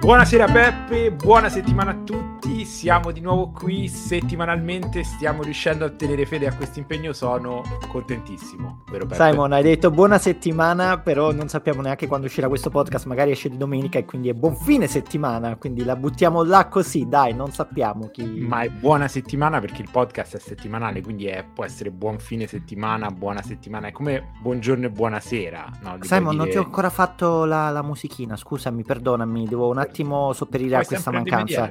Buonasera 0.00 0.46
Peppe, 0.46 1.12
buona 1.12 1.50
settimana 1.50 1.90
a 1.90 1.94
tutti, 2.02 2.39
siamo 2.64 3.12
di 3.12 3.20
nuovo 3.20 3.50
qui 3.50 3.86
settimanalmente, 3.86 5.04
stiamo 5.04 5.42
riuscendo 5.42 5.84
a 5.84 5.90
tenere 5.90 6.26
fede 6.26 6.46
a 6.46 6.54
questo 6.54 6.78
impegno, 6.78 7.12
sono 7.12 7.62
contentissimo, 7.88 8.82
vero? 8.90 9.06
Simon, 9.12 9.52
hai 9.52 9.62
detto 9.62 9.90
buona 9.90 10.18
settimana, 10.18 10.98
però 10.98 11.32
non 11.32 11.48
sappiamo 11.48 11.82
neanche 11.82 12.06
quando 12.06 12.26
uscirà 12.26 12.48
questo 12.48 12.70
podcast, 12.70 13.06
magari 13.06 13.30
esce 13.30 13.48
di 13.48 13.56
domenica 13.56 13.98
e 13.98 14.04
quindi 14.04 14.28
è 14.28 14.32
buon 14.32 14.56
fine 14.56 14.86
settimana, 14.86 15.56
quindi 15.56 15.84
la 15.84 15.96
buttiamo 15.96 16.42
là 16.42 16.66
così, 16.66 17.06
dai, 17.08 17.34
non 17.34 17.52
sappiamo 17.52 18.08
chi... 18.10 18.24
Ma 18.24 18.62
è 18.62 18.70
buona 18.70 19.08
settimana 19.08 19.60
perché 19.60 19.82
il 19.82 19.88
podcast 19.90 20.36
è 20.36 20.40
settimanale, 20.40 21.02
quindi 21.02 21.26
è, 21.26 21.44
può 21.44 21.64
essere 21.64 21.90
buon 21.90 22.18
fine 22.18 22.46
settimana, 22.46 23.10
buona 23.10 23.42
settimana, 23.42 23.88
è 23.88 23.92
come 23.92 24.32
buongiorno 24.40 24.86
e 24.86 24.90
buonasera. 24.90 25.70
No? 25.82 25.98
Simon, 26.00 26.30
dire... 26.30 26.36
non 26.42 26.48
ti 26.48 26.56
ho 26.56 26.62
ancora 26.64 26.90
fatto 26.90 27.44
la, 27.44 27.70
la 27.70 27.82
musichina, 27.82 28.36
scusami, 28.36 28.82
perdonami, 28.82 29.46
devo 29.46 29.68
un 29.68 29.78
attimo 29.78 29.88
attimo 29.90 30.32
sopperire 30.32 30.76
a 30.76 30.84
questa 30.84 31.10
mancanza. 31.10 31.70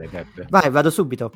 Vai, 0.49 0.69
vado 0.79 0.91
subito. 0.91 1.31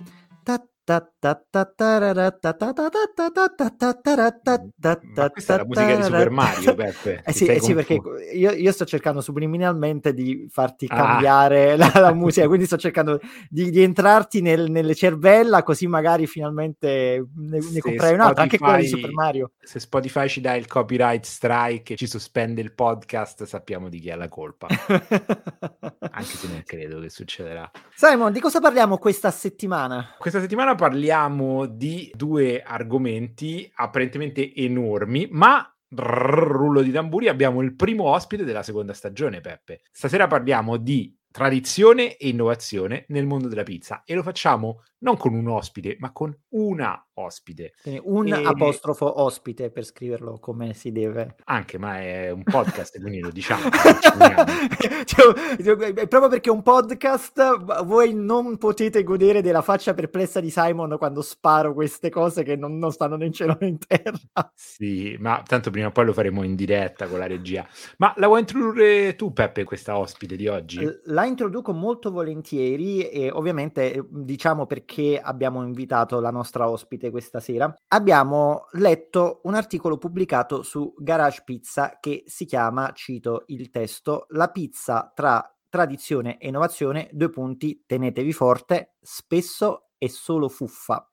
Ma 5.15 5.29
questa 5.29 5.53
è 5.53 5.57
la 5.57 5.65
musica 5.65 5.95
di 5.95 6.03
Super 6.03 6.29
Mario, 6.29 6.75
Peppe. 6.75 7.21
Eh 7.25 7.31
sì, 7.31 7.45
eh 7.45 7.61
sì 7.61 7.73
perché 7.73 8.01
io, 8.33 8.51
io, 8.51 8.71
sto 8.73 8.83
cercando 8.83 9.21
subliminalmente 9.21 10.13
di 10.13 10.45
farti 10.49 10.85
ah. 10.89 10.95
cambiare 10.95 11.77
la, 11.77 11.89
la, 11.93 12.13
musica, 12.13 12.47
quindi 12.47 12.65
sto 12.65 12.77
cercando 12.77 13.19
di, 13.49 13.69
di 13.69 13.81
entrarti 13.81 14.41
nel, 14.41 14.69
nelle 14.69 14.93
cervella, 14.93 15.63
così 15.63 15.87
magari 15.87 16.27
finalmente 16.27 17.25
ne, 17.33 17.59
ne 17.71 17.79
comprai 17.79 18.13
un'altra, 18.13 18.43
anche 18.43 18.57
quella 18.57 18.77
di 18.77 18.87
Super 18.87 19.13
Mario. 19.13 19.51
Se 19.61 19.79
Spotify 19.79 20.27
ci 20.27 20.41
dà 20.41 20.55
il 20.55 20.67
copyright 20.67 21.23
strike 21.23 21.93
e 21.93 21.95
ci 21.95 22.07
sospende 22.07 22.59
il 22.59 22.73
podcast, 22.73 23.45
sappiamo 23.45 23.87
di 23.87 23.99
chi 23.99 24.09
ha 24.09 24.17
la 24.17 24.27
colpa. 24.27 24.67
anche 26.11 26.25
se 26.25 26.47
non 26.47 26.61
credo 26.65 26.99
che 26.99 27.09
succederà. 27.09 27.71
Simon, 27.95 28.33
di 28.33 28.41
cosa 28.41 28.59
parliamo 28.59 28.97
questa 28.97 29.31
settimana? 29.31 30.15
Questa 30.17 30.41
settimana 30.41 30.72
settimana 30.73 30.75
parliamo 30.75 31.65
di 31.65 32.11
due 32.13 32.61
argomenti 32.61 33.69
apparentemente 33.75 34.53
enormi, 34.53 35.27
ma 35.31 35.67
rullo 35.95 36.81
di 36.81 36.91
tamburi 36.91 37.27
abbiamo 37.27 37.61
il 37.61 37.75
primo 37.75 38.05
ospite 38.05 38.43
della 38.43 38.63
seconda 38.63 38.93
stagione, 38.93 39.41
Peppe. 39.41 39.81
Stasera 39.91 40.27
parliamo 40.27 40.77
di 40.77 41.15
tradizione 41.31 42.17
e 42.17 42.29
innovazione 42.29 43.05
nel 43.09 43.25
mondo 43.25 43.47
della 43.47 43.63
pizza 43.63 44.03
e 44.05 44.13
lo 44.13 44.23
facciamo 44.23 44.83
non 45.03 45.17
con 45.17 45.33
un 45.33 45.47
ospite, 45.47 45.97
ma 45.99 46.11
con 46.11 46.35
una 46.49 47.05
ospite. 47.15 47.73
un 48.03 48.27
e... 48.27 48.43
apostrofo 48.43 49.21
ospite 49.21 49.69
per 49.69 49.83
scriverlo 49.83 50.39
come 50.39 50.73
si 50.73 50.91
deve. 50.91 51.35
Anche, 51.43 51.77
ma 51.77 51.99
è 51.99 52.31
un 52.31 52.43
podcast, 52.43 52.99
quindi 52.99 53.19
lo 53.19 53.29
diciamo. 53.29 53.69
cioè, 55.05 56.07
proprio 56.07 56.29
perché 56.29 56.49
è 56.49 56.53
un 56.53 56.61
podcast, 56.61 57.83
voi 57.83 58.13
non 58.13 58.57
potete 58.57 59.03
godere 59.03 59.41
della 59.41 59.61
faccia 59.61 59.93
perplessa 59.93 60.39
di 60.39 60.49
Simon 60.49 60.95
quando 60.97 61.21
sparo 61.21 61.73
queste 61.73 62.09
cose 62.09 62.43
che 62.43 62.55
non, 62.55 62.77
non 62.77 62.91
stanno 62.91 63.17
né 63.17 63.25
in 63.25 63.33
cielo 63.33 63.57
né 63.59 63.67
in 63.67 63.77
terra. 63.77 64.51
Sì, 64.55 65.17
ma 65.19 65.43
tanto 65.45 65.69
prima 65.69 65.87
o 65.87 65.91
poi 65.91 66.05
lo 66.05 66.13
faremo 66.13 66.43
in 66.43 66.55
diretta 66.55 67.07
con 67.07 67.19
la 67.19 67.27
regia. 67.27 67.67
Ma 67.97 68.13
la 68.17 68.27
vuoi 68.27 68.39
introdurre 68.39 69.15
tu, 69.15 69.33
Peppe, 69.33 69.65
questa 69.65 69.97
ospite 69.97 70.37
di 70.37 70.47
oggi? 70.47 70.79
La 71.05 71.25
introduco 71.25 71.73
molto 71.73 72.09
volentieri 72.09 73.09
e 73.09 73.29
ovviamente 73.29 74.07
diciamo 74.09 74.65
perché 74.65 74.92
perché 74.93 75.19
abbiamo 75.19 75.63
invitato 75.63 76.19
la 76.19 76.29
nostra 76.29 76.69
ospite 76.69 77.09
questa 77.09 77.39
sera. 77.39 77.73
Abbiamo 77.87 78.67
letto 78.73 79.39
un 79.43 79.55
articolo 79.55 79.97
pubblicato 79.97 80.61
su 80.61 80.93
Garage 80.97 81.41
Pizza 81.43 81.97
che 81.99 82.23
si 82.27 82.45
chiama, 82.45 82.91
cito 82.93 83.43
il 83.47 83.71
testo, 83.71 84.27
La 84.29 84.49
pizza 84.49 85.11
tra 85.13 85.47
tradizione 85.67 86.37
e 86.37 86.49
innovazione, 86.49 87.09
due 87.11 87.29
punti, 87.31 87.83
tenetevi 87.87 88.31
forte, 88.31 88.93
spesso 89.01 89.89
è 89.97 90.07
solo 90.07 90.47
fuffa. 90.47 91.09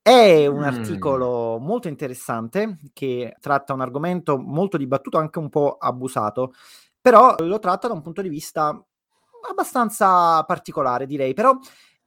È 0.00 0.46
un 0.46 0.60
mm. 0.60 0.62
articolo 0.62 1.58
molto 1.58 1.88
interessante 1.88 2.78
che 2.92 3.36
tratta 3.40 3.72
un 3.72 3.80
argomento 3.80 4.38
molto 4.38 4.76
dibattuto, 4.76 5.18
anche 5.18 5.40
un 5.40 5.48
po' 5.48 5.76
abusato, 5.78 6.52
però 7.00 7.34
lo 7.40 7.58
tratta 7.58 7.88
da 7.88 7.94
un 7.94 8.02
punto 8.02 8.22
di 8.22 8.28
vista 8.28 8.80
abbastanza 9.48 10.42
particolare, 10.44 11.06
direi. 11.06 11.34
Però 11.34 11.58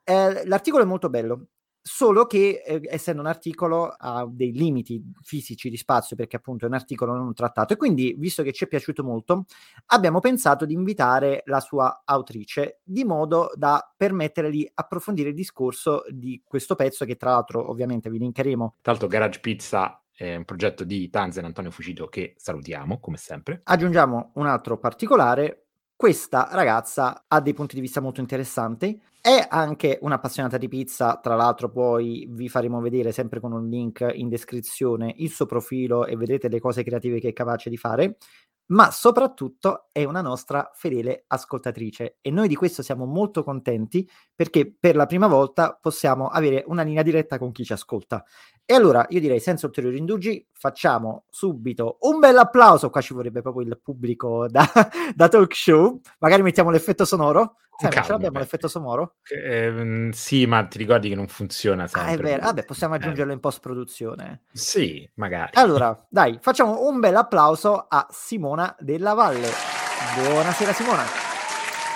eh, 0.03 0.45
l'articolo 0.45 0.83
è 0.83 0.85
molto 0.85 1.09
bello, 1.09 1.47
solo 1.85 2.25
che 2.25 2.63
eh, 2.65 2.81
essendo 2.89 3.21
un 3.21 3.27
articolo 3.27 3.93
ha 3.97 4.25
dei 4.29 4.53
limiti 4.53 5.03
fisici 5.21 5.69
di 5.69 5.75
spazio 5.75 6.15
perché 6.15 6.37
appunto 6.37 6.63
è 6.63 6.69
un 6.69 6.75
articolo 6.75 7.13
non 7.13 7.33
trattato 7.33 7.73
e 7.73 7.75
quindi 7.75 8.15
visto 8.17 8.41
che 8.41 8.53
ci 8.53 8.63
è 8.63 8.67
piaciuto 8.67 9.03
molto 9.03 9.43
abbiamo 9.87 10.21
pensato 10.21 10.65
di 10.65 10.73
invitare 10.73 11.43
la 11.45 11.59
sua 11.59 12.03
autrice 12.05 12.79
di 12.83 13.03
modo 13.03 13.51
da 13.55 13.93
permettere 13.97 14.49
di 14.49 14.69
approfondire 14.73 15.29
il 15.29 15.35
discorso 15.35 16.03
di 16.07 16.41
questo 16.45 16.75
pezzo 16.75 17.03
che 17.03 17.17
tra 17.17 17.31
l'altro 17.31 17.69
ovviamente 17.69 18.09
vi 18.09 18.17
linkeremo. 18.19 18.75
Tra 18.81 18.93
l'altro 18.93 19.09
Garage 19.09 19.41
Pizza 19.41 20.01
è 20.15 20.35
un 20.35 20.45
progetto 20.45 20.85
di 20.85 21.09
Tanzen 21.09 21.43
Antonio 21.43 21.71
Fucito 21.71 22.07
che 22.07 22.33
salutiamo 22.37 22.99
come 22.99 23.17
sempre. 23.17 23.59
Aggiungiamo 23.61 24.31
un 24.35 24.45
altro 24.45 24.77
particolare 24.77 25.62
questa 26.03 26.49
ragazza 26.51 27.23
ha 27.29 27.39
dei 27.39 27.53
punti 27.53 27.75
di 27.75 27.79
vista 27.79 28.01
molto 28.01 28.19
interessanti. 28.19 29.01
È 29.21 29.47
anche 29.49 29.99
un'appassionata 30.01 30.57
di 30.57 30.67
pizza, 30.67 31.17
tra 31.23 31.35
l'altro 31.35 31.69
poi 31.69 32.27
vi 32.29 32.49
faremo 32.49 32.81
vedere 32.81 33.13
sempre 33.13 33.39
con 33.39 33.53
un 33.53 33.69
link 33.69 34.05
in 34.13 34.27
descrizione 34.27 35.13
il 35.19 35.29
suo 35.29 35.45
profilo 35.45 36.05
e 36.05 36.17
vedrete 36.17 36.49
le 36.49 36.59
cose 36.59 36.83
creative 36.83 37.21
che 37.21 37.29
è 37.29 37.31
capace 37.31 37.69
di 37.69 37.77
fare, 37.77 38.17
ma 38.67 38.91
soprattutto 38.91 39.89
è 39.91 40.03
una 40.03 40.21
nostra 40.21 40.71
fedele 40.73 41.25
ascoltatrice 41.27 42.17
e 42.21 42.31
noi 42.31 42.47
di 42.47 42.55
questo 42.55 42.81
siamo 42.81 43.05
molto 43.05 43.43
contenti 43.43 44.09
perché 44.33 44.73
per 44.77 44.95
la 44.95 45.05
prima 45.05 45.27
volta 45.27 45.77
possiamo 45.79 46.27
avere 46.27 46.63
una 46.67 46.83
linea 46.83 47.03
diretta 47.03 47.37
con 47.37 47.51
chi 47.51 47.63
ci 47.65 47.73
ascolta. 47.73 48.23
E 48.65 48.73
allora 48.73 49.05
io 49.09 49.19
direi 49.19 49.39
senza 49.39 49.65
ulteriori 49.65 49.97
indugi 49.97 50.47
facciamo 50.53 51.25
subito 51.29 51.97
un 52.01 52.19
bel 52.19 52.37
applauso, 52.37 52.89
qua 52.89 53.01
ci 53.01 53.13
vorrebbe 53.13 53.41
proprio 53.41 53.67
il 53.67 53.79
pubblico 53.81 54.47
da, 54.47 54.65
da 55.13 55.27
talk 55.27 55.53
show, 55.53 55.99
magari 56.19 56.41
mettiamo 56.41 56.69
l'effetto 56.69 57.05
sonoro. 57.05 57.57
Sai, 57.77 57.91
ce 57.91 58.11
l'abbiamo 58.11 58.39
l'effetto 58.39 58.67
sonoro? 58.67 59.15
Eh, 59.23 60.09
sì, 60.13 60.45
ma 60.45 60.65
ti 60.65 60.77
ricordi 60.77 61.09
che 61.09 61.15
non 61.15 61.27
funziona 61.27 61.87
sempre. 61.87 62.11
Ah, 62.11 62.13
è 62.13 62.17
vero. 62.17 62.43
Vabbè, 62.43 62.63
possiamo 62.65 62.95
aggiungerlo 62.95 63.31
eh. 63.31 63.35
in 63.35 63.39
post-produzione. 63.39 64.43
Sì, 64.51 65.09
magari. 65.15 65.51
Allora, 65.55 66.05
dai, 66.09 66.37
facciamo 66.39 66.87
un 66.87 66.99
bel 66.99 67.15
applauso 67.15 67.85
a 67.87 68.07
Simona 68.09 68.75
Della 68.79 69.13
Valle. 69.13 69.49
Buonasera 70.15 70.73
Simona. 70.73 71.32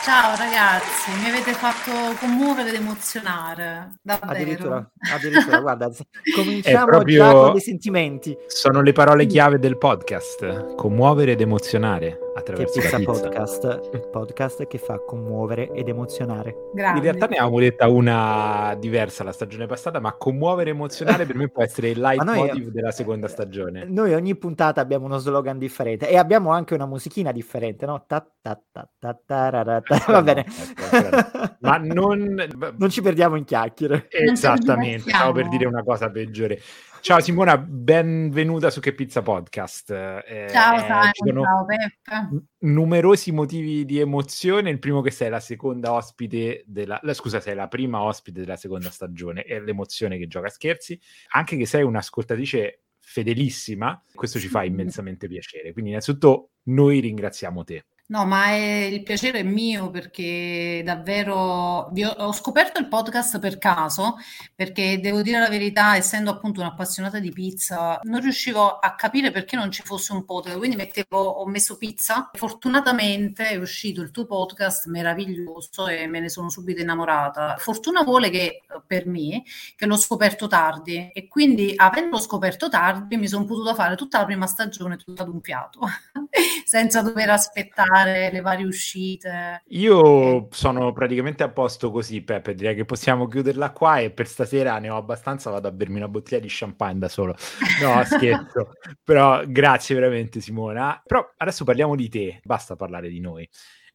Ciao 0.08 0.38
ragazzi, 0.38 1.12
mi 1.22 1.28
avete 1.28 1.52
fatto 1.52 1.92
commuovere 2.18 2.70
ed 2.70 2.76
emozionare. 2.76 3.98
Davvero. 4.02 4.32
Addirittura, 4.32 4.92
addirittura 5.14 5.60
guarda, 5.60 5.92
cominciamo 6.34 6.86
proprio... 6.86 7.26
già 7.26 7.34
con 7.34 7.52
dei 7.52 7.60
sentimenti. 7.60 8.38
Sono 8.48 8.82
le 8.82 8.94
parole 8.94 9.26
chiave 9.26 9.60
del 9.60 9.78
podcast, 9.78 10.76
commuovere 10.76 11.34
ed 11.34 11.42
emozionare 11.42 12.20
attraverso 12.38 12.80
che 12.80 12.90
la 12.90 12.98
pizza. 12.98 13.12
podcast, 13.12 13.90
il 13.94 14.08
podcast 14.10 14.68
che 14.68 14.78
fa 14.78 15.00
commuovere 15.00 15.72
ed 15.72 15.88
emozionare. 15.88 16.56
Grande. 16.74 16.98
In 17.00 17.04
realtà 17.04 17.26
ne 17.26 17.38
avevamo 17.38 17.60
detta 17.60 17.88
una 17.88 18.76
diversa 18.80 19.24
la 19.24 19.32
stagione 19.32 19.66
passata, 19.66 20.00
ma 20.00 20.14
commuovere 20.14 20.70
e 20.70 20.74
emozionare 20.74 21.26
per 21.26 21.36
me 21.36 21.50
può 21.50 21.64
essere 21.64 21.90
il 21.90 22.00
leitmotiv 22.00 22.64
noi, 22.64 22.72
della 22.72 22.92
seconda 22.92 23.28
stagione. 23.28 23.86
Noi 23.86 24.14
ogni 24.14 24.36
puntata 24.36 24.80
abbiamo 24.80 25.06
uno 25.06 25.18
slogan 25.18 25.58
differente 25.58 26.08
e 26.08 26.18
abbiamo 26.18 26.52
anche 26.52 26.76
una 26.76 26.86
musichina 26.86 27.32
differente, 27.32 27.86
no? 27.86 28.06
Ta, 28.08 28.26
ta, 28.42 28.62
ta, 28.72 28.88
ta, 29.00 29.20
ta, 29.26 29.82
ta, 29.82 29.82
Va 30.06 30.22
bene. 30.22 30.46
ma 31.62 31.78
non... 31.78 32.48
non 32.78 32.90
ci 32.90 33.02
perdiamo 33.02 33.36
in 33.36 33.44
chiacchiere. 33.44 34.08
Esattamente, 34.10 35.10
stavo 35.10 35.32
per 35.32 35.48
dire 35.50 35.66
una 35.66 35.84
cosa 35.84 36.10
peggiore. 36.10 36.60
Ciao 37.00 37.22
Simona, 37.22 37.58
benvenuta 37.58 38.70
su 38.70 38.82
Che 38.82 38.94
Pizza 38.94 39.22
Podcast. 39.22 39.92
Eh, 39.92 40.48
ciao 40.50 41.12
Simon, 41.14 41.44
ciao 41.44 41.66
Peppe. 41.66 42.46
Numerosi 42.60 43.32
motivi 43.32 43.86
di 43.86 44.00
emozione. 44.00 44.72
Il 44.72 44.80
primo 44.80 45.02
che 45.02 45.12
sei 45.12 45.30
la 45.30 45.40
seconda 45.40 45.94
ospite 45.94 46.64
della... 46.66 47.00
La, 47.04 47.14
scusa, 47.14 47.40
sei 47.40 47.56
la 47.56 47.68
prima 47.68 48.02
ospite 48.02 48.42
della 48.42 48.58
seconda 48.58 48.90
stagione. 48.90 49.44
È 49.44 49.60
l'emozione 49.60 50.18
che 50.18 50.28
gioca 50.28 50.48
a 50.48 50.52
scherzi. 50.52 51.00
Anche 51.30 51.56
che 51.56 51.66
sei 51.66 51.84
un'ascoltatrice 51.84 52.82
fedelissima. 53.00 54.04
Questo 54.14 54.38
ci 54.38 54.50
fa 54.50 54.64
immensamente 54.66 55.28
piacere. 55.28 55.72
Quindi 55.72 55.92
innanzitutto 55.92 56.50
noi 56.64 57.00
ringraziamo 57.00 57.64
te. 57.64 57.86
No, 58.10 58.26
ma 58.26 58.52
è, 58.52 58.86
il 58.90 59.04
piacere 59.04 59.40
è 59.40 59.44
mio 59.44 59.90
perché 59.90 60.82
davvero 60.86 61.36
ho, 61.36 61.92
ho 62.20 62.32
scoperto 62.32 62.80
il 62.80 62.88
podcast 62.88 63.38
per 63.38 63.58
caso, 63.58 64.16
perché 64.56 65.02
devo 65.02 65.22
dire 65.22 65.40
la 65.40 65.50
verità, 65.50 65.98
essendo 65.98 66.32
appunto 66.32 66.62
un'appassionata 66.62 67.20
di 67.20 67.34
pizza, 67.34 68.00
non 68.04 68.22
riuscivo 68.22 68.80
a 68.80 68.96
capire 68.96 69.32
perché 69.32 69.58
non 69.58 69.72
ci 69.72 69.82
fosse 69.84 70.14
un 70.14 70.24
podcast, 70.24 70.58
quindi 70.58 70.78
mettevo, 70.78 71.18
ho 71.18 71.46
messo 71.48 71.76
pizza. 71.76 72.30
Fortunatamente 72.34 73.50
è 73.50 73.58
uscito 73.58 74.02
il 74.02 74.12
tuo 74.12 74.26
podcast 74.26 74.86
meraviglioso 74.88 75.88
e 75.88 76.08
me 76.08 76.22
ne 76.22 76.30
sono 76.30 76.50
subito 76.50 76.80
innamorata. 76.80 77.58
Fortuna 77.58 78.04
vuole 78.04 78.30
che 78.30 78.64
per 78.88 79.06
me 79.06 79.44
che 79.76 79.86
l'ho 79.86 79.98
scoperto 79.98 80.48
tardi 80.48 81.12
e 81.14 81.28
quindi 81.28 81.74
avendo 81.76 82.20
scoperto 82.20 82.70
tardi 82.70 83.18
mi 83.18 83.28
sono 83.28 83.44
potuta 83.44 83.74
fare 83.74 83.98
tutta 83.98 84.20
la 84.20 84.26
prima 84.26 84.48
stagione 84.48 84.96
tutta 84.96 85.24
ad 85.24 85.30
un 85.30 85.42
fiato. 85.42 85.82
senza 86.68 87.02
dover 87.02 87.30
aspettare 87.30 87.96
le 88.06 88.42
varie 88.42 88.66
uscite. 88.66 89.64
Io 89.68 90.48
sono 90.52 90.92
praticamente 90.94 91.44
a 91.44 91.50
posto 91.50 91.92
così, 91.92 92.22
Peppe. 92.22 92.56
Direi 92.56 92.76
che 92.76 92.86
possiamo 92.86 93.28
chiuderla 93.28 93.72
qua 93.72 94.00
e 94.00 94.12
per 94.12 94.28
stasera 94.28 94.78
ne 94.80 94.90
ho 94.90 94.98
abbastanza. 94.98 95.50
Vado 95.50 95.68
a 95.68 95.72
bermi 95.72 95.98
una 95.98 96.08
bottiglia 96.08 96.40
di 96.40 96.48
champagne 96.50 97.00
da 97.00 97.10
solo. 97.10 97.36
No, 97.82 98.04
scherzo. 98.06 98.74
Però 99.04 99.44
grazie 99.46 99.96
veramente, 99.96 100.42
Simona. 100.42 101.02
Però 101.06 101.34
adesso 101.38 101.64
parliamo 101.64 101.96
di 101.96 102.10
te, 102.10 102.40
basta 102.44 102.76
parlare 102.76 103.10
di 103.10 103.20
noi. 103.20 103.50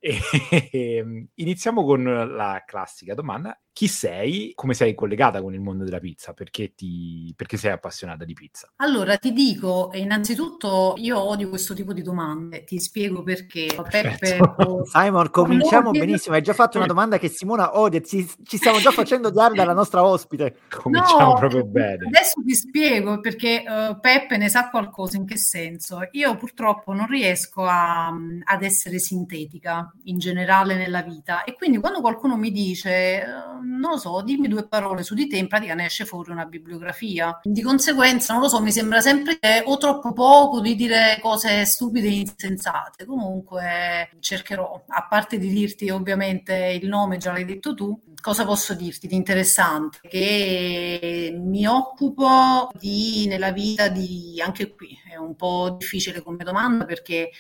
E, 0.04 0.18
ehm, 0.72 1.28
iniziamo 1.34 1.84
con 1.84 2.02
la 2.02 2.64
classica 2.66 3.14
domanda 3.14 3.56
chi 3.72 3.88
sei, 3.88 4.52
come 4.54 4.74
sei 4.74 4.94
collegata 4.94 5.40
con 5.40 5.54
il 5.54 5.60
mondo 5.60 5.84
della 5.84 5.98
pizza, 5.98 6.34
perché, 6.34 6.74
ti, 6.74 7.32
perché 7.34 7.56
sei 7.56 7.72
appassionata 7.72 8.24
di 8.24 8.34
pizza? 8.34 8.70
Allora 8.76 9.16
ti 9.16 9.32
dico, 9.32 9.90
innanzitutto 9.94 10.94
io 10.98 11.18
odio 11.18 11.48
questo 11.48 11.72
tipo 11.72 11.94
di 11.94 12.02
domande, 12.02 12.64
ti 12.64 12.78
spiego 12.78 13.22
perché. 13.22 13.68
Peppe, 13.88 14.38
Simon, 14.84 15.30
cominciamo 15.30 15.90
benissimo, 15.90 16.34
hai 16.34 16.42
già 16.42 16.52
fatto 16.52 16.76
una 16.76 16.86
domanda 16.86 17.18
che 17.18 17.28
Simona 17.28 17.78
odia, 17.78 18.00
ci, 18.02 18.28
ci 18.44 18.58
stiamo 18.58 18.78
già 18.78 18.90
facendo 18.90 19.28
odiare 19.28 19.54
dalla 19.54 19.72
nostra 19.72 20.04
ospite. 20.04 20.58
Cominciamo 20.68 21.32
no, 21.32 21.34
proprio 21.38 21.64
bene. 21.64 22.06
Adesso 22.06 22.42
ti 22.44 22.54
spiego 22.54 23.20
perché 23.20 23.64
uh, 23.66 23.98
Peppe 23.98 24.36
ne 24.36 24.50
sa 24.50 24.68
qualcosa, 24.68 25.16
in 25.16 25.24
che 25.24 25.38
senso? 25.38 26.00
Io 26.10 26.36
purtroppo 26.36 26.92
non 26.92 27.06
riesco 27.06 27.64
a, 27.64 28.08
ad 28.08 28.62
essere 28.62 28.98
sintetica 28.98 29.90
in 30.04 30.18
generale 30.18 30.76
nella 30.76 31.02
vita 31.02 31.44
e 31.44 31.54
quindi 31.54 31.78
quando 31.78 32.02
qualcuno 32.02 32.36
mi 32.36 32.50
dice... 32.50 33.24
Uh, 33.26 33.61
non 33.62 33.92
lo 33.92 33.96
so, 33.98 34.20
dimmi 34.22 34.48
due 34.48 34.66
parole 34.66 35.02
su 35.02 35.14
di 35.14 35.26
te, 35.26 35.36
in 35.36 35.48
pratica 35.48 35.74
ne 35.74 35.86
esce 35.86 36.04
fuori 36.04 36.30
una 36.30 36.44
bibliografia. 36.44 37.38
Di 37.42 37.62
conseguenza, 37.62 38.32
non 38.32 38.42
lo 38.42 38.48
so, 38.48 38.60
mi 38.60 38.72
sembra 38.72 39.00
sempre 39.00 39.38
o 39.64 39.76
troppo 39.78 40.12
poco 40.12 40.60
di 40.60 40.74
dire 40.74 41.18
cose 41.20 41.64
stupide 41.64 42.08
e 42.08 42.20
insensate. 42.20 43.04
Comunque 43.04 44.10
cercherò, 44.20 44.84
a 44.86 45.06
parte 45.08 45.38
di 45.38 45.48
dirti 45.48 45.90
ovviamente 45.90 46.78
il 46.80 46.88
nome, 46.88 47.16
già 47.16 47.32
l'hai 47.32 47.44
detto 47.44 47.74
tu, 47.74 47.98
cosa 48.20 48.44
posso 48.44 48.74
dirti 48.74 49.06
di 49.06 49.16
interessante? 49.16 49.98
Che 50.02 51.34
mi 51.36 51.66
occupo 51.66 52.70
di, 52.78 53.26
nella 53.28 53.52
vita 53.52 53.88
di, 53.88 54.40
anche 54.44 54.74
qui, 54.74 54.96
è 55.10 55.16
un 55.16 55.34
po' 55.34 55.76
difficile 55.78 56.22
come 56.22 56.44
domanda 56.44 56.84
perché 56.84 57.30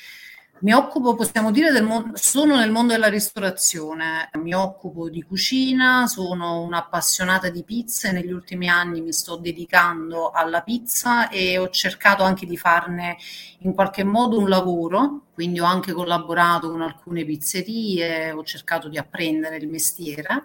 mi 0.62 0.72
occupo, 0.72 1.14
possiamo 1.16 1.50
dire, 1.50 1.72
del 1.72 1.82
mondo, 1.82 2.16
sono 2.16 2.56
nel 2.56 2.70
mondo 2.70 2.92
della 2.92 3.08
ristorazione, 3.08 4.30
mi 4.34 4.54
occupo 4.54 5.08
di 5.10 5.22
cucina, 5.22 6.06
sono 6.06 6.62
un'appassionata 6.62 7.48
di 7.50 7.64
pizza 7.64 8.08
e 8.08 8.12
negli 8.12 8.30
ultimi 8.30 8.68
anni 8.68 9.00
mi 9.00 9.12
sto 9.12 9.36
dedicando 9.36 10.30
alla 10.30 10.62
pizza 10.62 11.28
e 11.28 11.58
ho 11.58 11.68
cercato 11.70 12.22
anche 12.22 12.46
di 12.46 12.56
farne 12.56 13.16
in 13.60 13.74
qualche 13.74 14.04
modo 14.04 14.38
un 14.38 14.48
lavoro, 14.48 15.26
quindi 15.34 15.58
ho 15.58 15.64
anche 15.64 15.92
collaborato 15.92 16.70
con 16.70 16.82
alcune 16.82 17.24
pizzerie, 17.24 18.30
ho 18.30 18.44
cercato 18.44 18.88
di 18.88 18.98
apprendere 18.98 19.56
il 19.56 19.68
mestiere. 19.68 20.44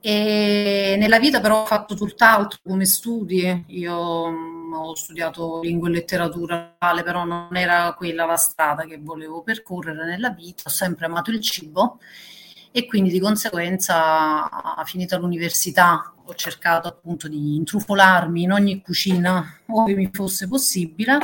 E 0.00 0.94
nella 0.98 1.18
vita 1.18 1.40
però 1.40 1.62
ho 1.62 1.66
fatto 1.66 1.94
tutt'altro 1.94 2.58
come 2.62 2.84
studi, 2.84 3.64
io 3.68 4.55
ho 4.72 4.94
studiato 4.94 5.60
lingua 5.60 5.88
e 5.88 5.92
letteratura, 5.92 6.76
però 7.04 7.24
non 7.24 7.54
era 7.56 7.94
quella 7.96 8.24
la 8.24 8.36
strada 8.36 8.84
che 8.84 8.98
volevo 8.98 9.42
percorrere 9.42 10.04
nella 10.04 10.30
vita, 10.30 10.64
ho 10.66 10.70
sempre 10.70 11.06
amato 11.06 11.30
il 11.30 11.40
cibo 11.40 11.98
e 12.70 12.86
quindi 12.86 13.10
di 13.10 13.20
conseguenza, 13.20 14.48
finita 14.84 15.16
l'università, 15.16 16.12
ho 16.22 16.34
cercato 16.34 16.88
appunto 16.88 17.28
di 17.28 17.56
intrufolarmi 17.56 18.42
in 18.42 18.52
ogni 18.52 18.82
cucina 18.82 19.60
ove 19.68 19.94
mi 19.94 20.10
fosse 20.12 20.46
possibile 20.48 21.18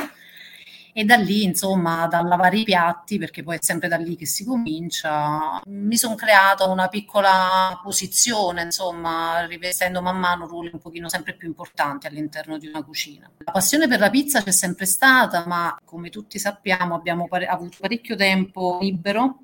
e 0.93 1.03
da 1.03 1.15
lì, 1.15 1.43
insomma, 1.43 2.07
dal 2.07 2.27
lavare 2.27 2.59
i 2.59 2.63
piatti, 2.63 3.17
perché 3.17 3.43
poi 3.43 3.57
è 3.57 3.59
sempre 3.61 3.87
da 3.87 3.97
lì 3.97 4.15
che 4.15 4.27
si 4.27 4.45
comincia, 4.45 5.61
mi 5.65 5.97
sono 5.97 6.15
creata 6.15 6.65
una 6.65 6.87
piccola 6.87 7.79
posizione, 7.81 8.61
insomma, 8.61 9.45
rivestendo 9.45 10.01
man 10.01 10.19
mano 10.19 10.47
ruoli 10.47 10.69
un 10.71 10.79
pochino 10.79 11.09
sempre 11.09 11.33
più 11.33 11.47
importanti 11.47 12.07
all'interno 12.07 12.57
di 12.57 12.67
una 12.67 12.83
cucina. 12.83 13.29
La 13.39 13.51
passione 13.51 13.87
per 13.87 13.99
la 13.99 14.09
pizza 14.09 14.41
c'è 14.43 14.51
sempre 14.51 14.85
stata, 14.85 15.45
ma 15.47 15.75
come 15.83 16.09
tutti 16.09 16.37
sappiamo 16.37 16.95
abbiamo 16.95 17.27
pare- 17.27 17.47
avuto 17.47 17.77
parecchio 17.79 18.15
tempo 18.15 18.77
libero 18.79 19.39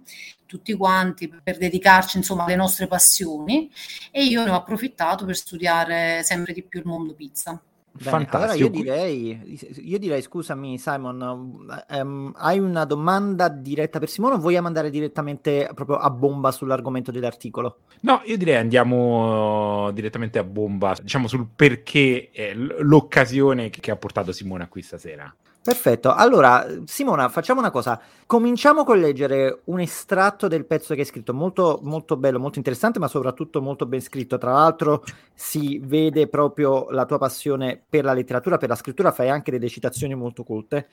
tutti 0.50 0.74
quanti 0.74 1.28
per 1.28 1.58
dedicarci 1.58 2.18
insomma 2.18 2.46
alle 2.46 2.56
nostre 2.56 2.88
passioni 2.88 3.72
e 4.10 4.24
io 4.24 4.44
ne 4.44 4.50
ho 4.50 4.56
approfittato 4.56 5.24
per 5.24 5.36
studiare 5.36 6.24
sempre 6.24 6.54
di 6.54 6.64
più 6.64 6.80
il 6.80 6.88
mondo 6.88 7.14
pizza. 7.14 7.62
Bene, 7.92 8.28
allora 8.30 8.54
io 8.54 8.70
direi, 8.70 9.60
io 9.84 9.98
direi, 9.98 10.22
scusami 10.22 10.78
Simon, 10.78 11.22
um, 11.22 12.34
hai 12.38 12.60
una 12.60 12.86
domanda 12.86 13.50
diretta 13.50 14.00
per 14.00 14.10
Simone 14.10 14.36
o 14.36 14.40
vogliamo 14.40 14.68
andare 14.68 14.90
direttamente 14.90 15.70
proprio 15.74 15.98
a 15.98 16.10
bomba 16.10 16.52
sull'argomento 16.52 17.12
dell'articolo? 17.12 17.80
No, 18.02 18.22
io 18.26 18.38
direi 18.38 18.56
andiamo 18.56 19.92
direttamente 19.92 20.40
a 20.40 20.44
bomba, 20.44 20.96
diciamo 21.02 21.28
sul 21.28 21.48
perché 21.54 22.30
è 22.32 22.54
l'occasione 22.54 23.70
che 23.70 23.92
ha 23.92 23.96
portato 23.96 24.32
Simone 24.32 24.64
a 24.64 24.68
qui 24.68 24.82
stasera. 24.82 25.34
Perfetto, 25.62 26.14
allora 26.14 26.66
Simona 26.86 27.28
facciamo 27.28 27.60
una 27.60 27.70
cosa, 27.70 28.00
cominciamo 28.26 28.86
con 28.86 28.98
leggere 28.98 29.62
un 29.66 29.82
estratto 29.82 30.48
del 30.48 30.66
pezzo 30.66 30.94
che 30.94 31.02
hai 31.02 31.06
scritto, 31.06 31.34
molto, 31.34 31.80
molto 31.84 32.16
bello, 32.16 32.40
molto 32.40 32.60
interessante 32.60 32.98
ma 32.98 33.10
soprattutto 33.10 33.62
molto 33.62 33.86
ben 33.86 34.00
scritto, 34.00 34.38
tra 34.38 34.54
l'altro 34.54 35.04
si 35.34 35.78
vede 35.80 36.30
proprio 36.30 36.90
la 36.92 37.06
tua 37.06 37.18
passione 37.18 37.80
per 37.88 38.06
la 38.06 38.14
letteratura, 38.14 38.58
per 38.58 38.70
la 38.70 38.76
scrittura, 38.76 39.12
fai 39.12 39.30
anche 39.30 39.52
delle 39.52 39.68
citazioni 39.68 40.16
molto 40.16 40.44
culte. 40.44 40.88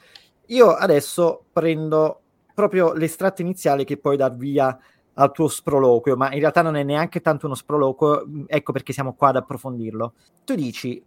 Io 0.46 0.74
adesso 0.74 1.44
prendo 1.52 2.20
proprio 2.52 2.92
l'estratto 2.92 3.42
iniziale 3.42 3.84
che 3.84 3.98
poi 3.98 4.16
dà 4.16 4.28
via 4.30 4.76
al 5.14 5.30
tuo 5.30 5.46
sproloquio, 5.46 6.16
ma 6.16 6.32
in 6.32 6.40
realtà 6.40 6.62
non 6.62 6.74
è 6.74 6.82
neanche 6.82 7.20
tanto 7.20 7.46
uno 7.46 7.54
sproloquio, 7.54 8.26
ecco 8.46 8.72
perché 8.72 8.92
siamo 8.92 9.14
qua 9.14 9.28
ad 9.28 9.36
approfondirlo. 9.36 10.12
Tu 10.44 10.54
dici, 10.56 11.02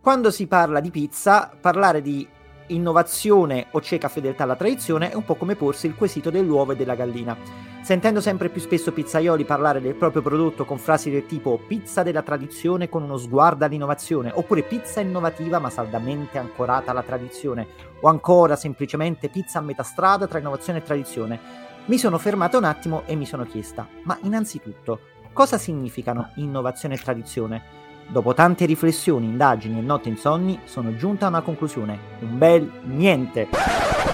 quando 0.00 0.30
si 0.30 0.46
parla 0.46 0.80
di 0.80 0.90
pizza, 0.90 1.50
parlare 1.58 2.02
di 2.02 2.28
innovazione 2.68 3.66
o 3.72 3.80
cieca 3.80 4.08
fedeltà 4.08 4.44
alla 4.44 4.56
tradizione 4.56 5.10
è 5.10 5.14
un 5.14 5.24
po' 5.24 5.34
come 5.34 5.54
porsi 5.54 5.86
il 5.86 5.94
quesito 5.94 6.30
dell'uovo 6.30 6.72
e 6.72 6.76
della 6.76 6.94
gallina. 6.94 7.36
Sentendo 7.82 8.20
sempre 8.20 8.48
più 8.48 8.60
spesso 8.60 8.92
pizzaioli 8.92 9.44
parlare 9.44 9.80
del 9.80 9.94
proprio 9.94 10.22
prodotto 10.22 10.64
con 10.64 10.78
frasi 10.78 11.08
del 11.10 11.26
tipo 11.26 11.60
pizza 11.68 12.02
della 12.02 12.22
tradizione 12.22 12.88
con 12.88 13.02
uno 13.02 13.16
sguardo 13.16 13.64
all'innovazione, 13.64 14.32
oppure 14.34 14.62
pizza 14.62 15.00
innovativa 15.00 15.58
ma 15.60 15.70
saldamente 15.70 16.38
ancorata 16.38 16.90
alla 16.90 17.02
tradizione, 17.02 17.68
o 18.00 18.08
ancora 18.08 18.56
semplicemente 18.56 19.28
pizza 19.28 19.60
a 19.60 19.62
metà 19.62 19.84
strada 19.84 20.26
tra 20.26 20.38
innovazione 20.40 20.80
e 20.80 20.82
tradizione, 20.82 21.40
mi 21.86 21.98
sono 21.98 22.18
fermata 22.18 22.58
un 22.58 22.64
attimo 22.64 23.02
e 23.06 23.14
mi 23.14 23.26
sono 23.26 23.44
chiesta, 23.44 23.86
ma 24.02 24.18
innanzitutto, 24.22 24.98
cosa 25.32 25.56
significano 25.56 26.32
innovazione 26.36 26.96
e 26.96 26.98
tradizione? 26.98 27.85
Dopo 28.08 28.34
tante 28.34 28.66
riflessioni, 28.66 29.26
indagini 29.26 29.78
e 29.78 29.82
notti 29.82 30.08
insonni, 30.08 30.60
sono 30.64 30.94
giunta 30.94 31.26
a 31.26 31.28
una 31.28 31.42
conclusione. 31.42 31.98
Un 32.20 32.38
bel 32.38 32.70
niente. 32.84 33.48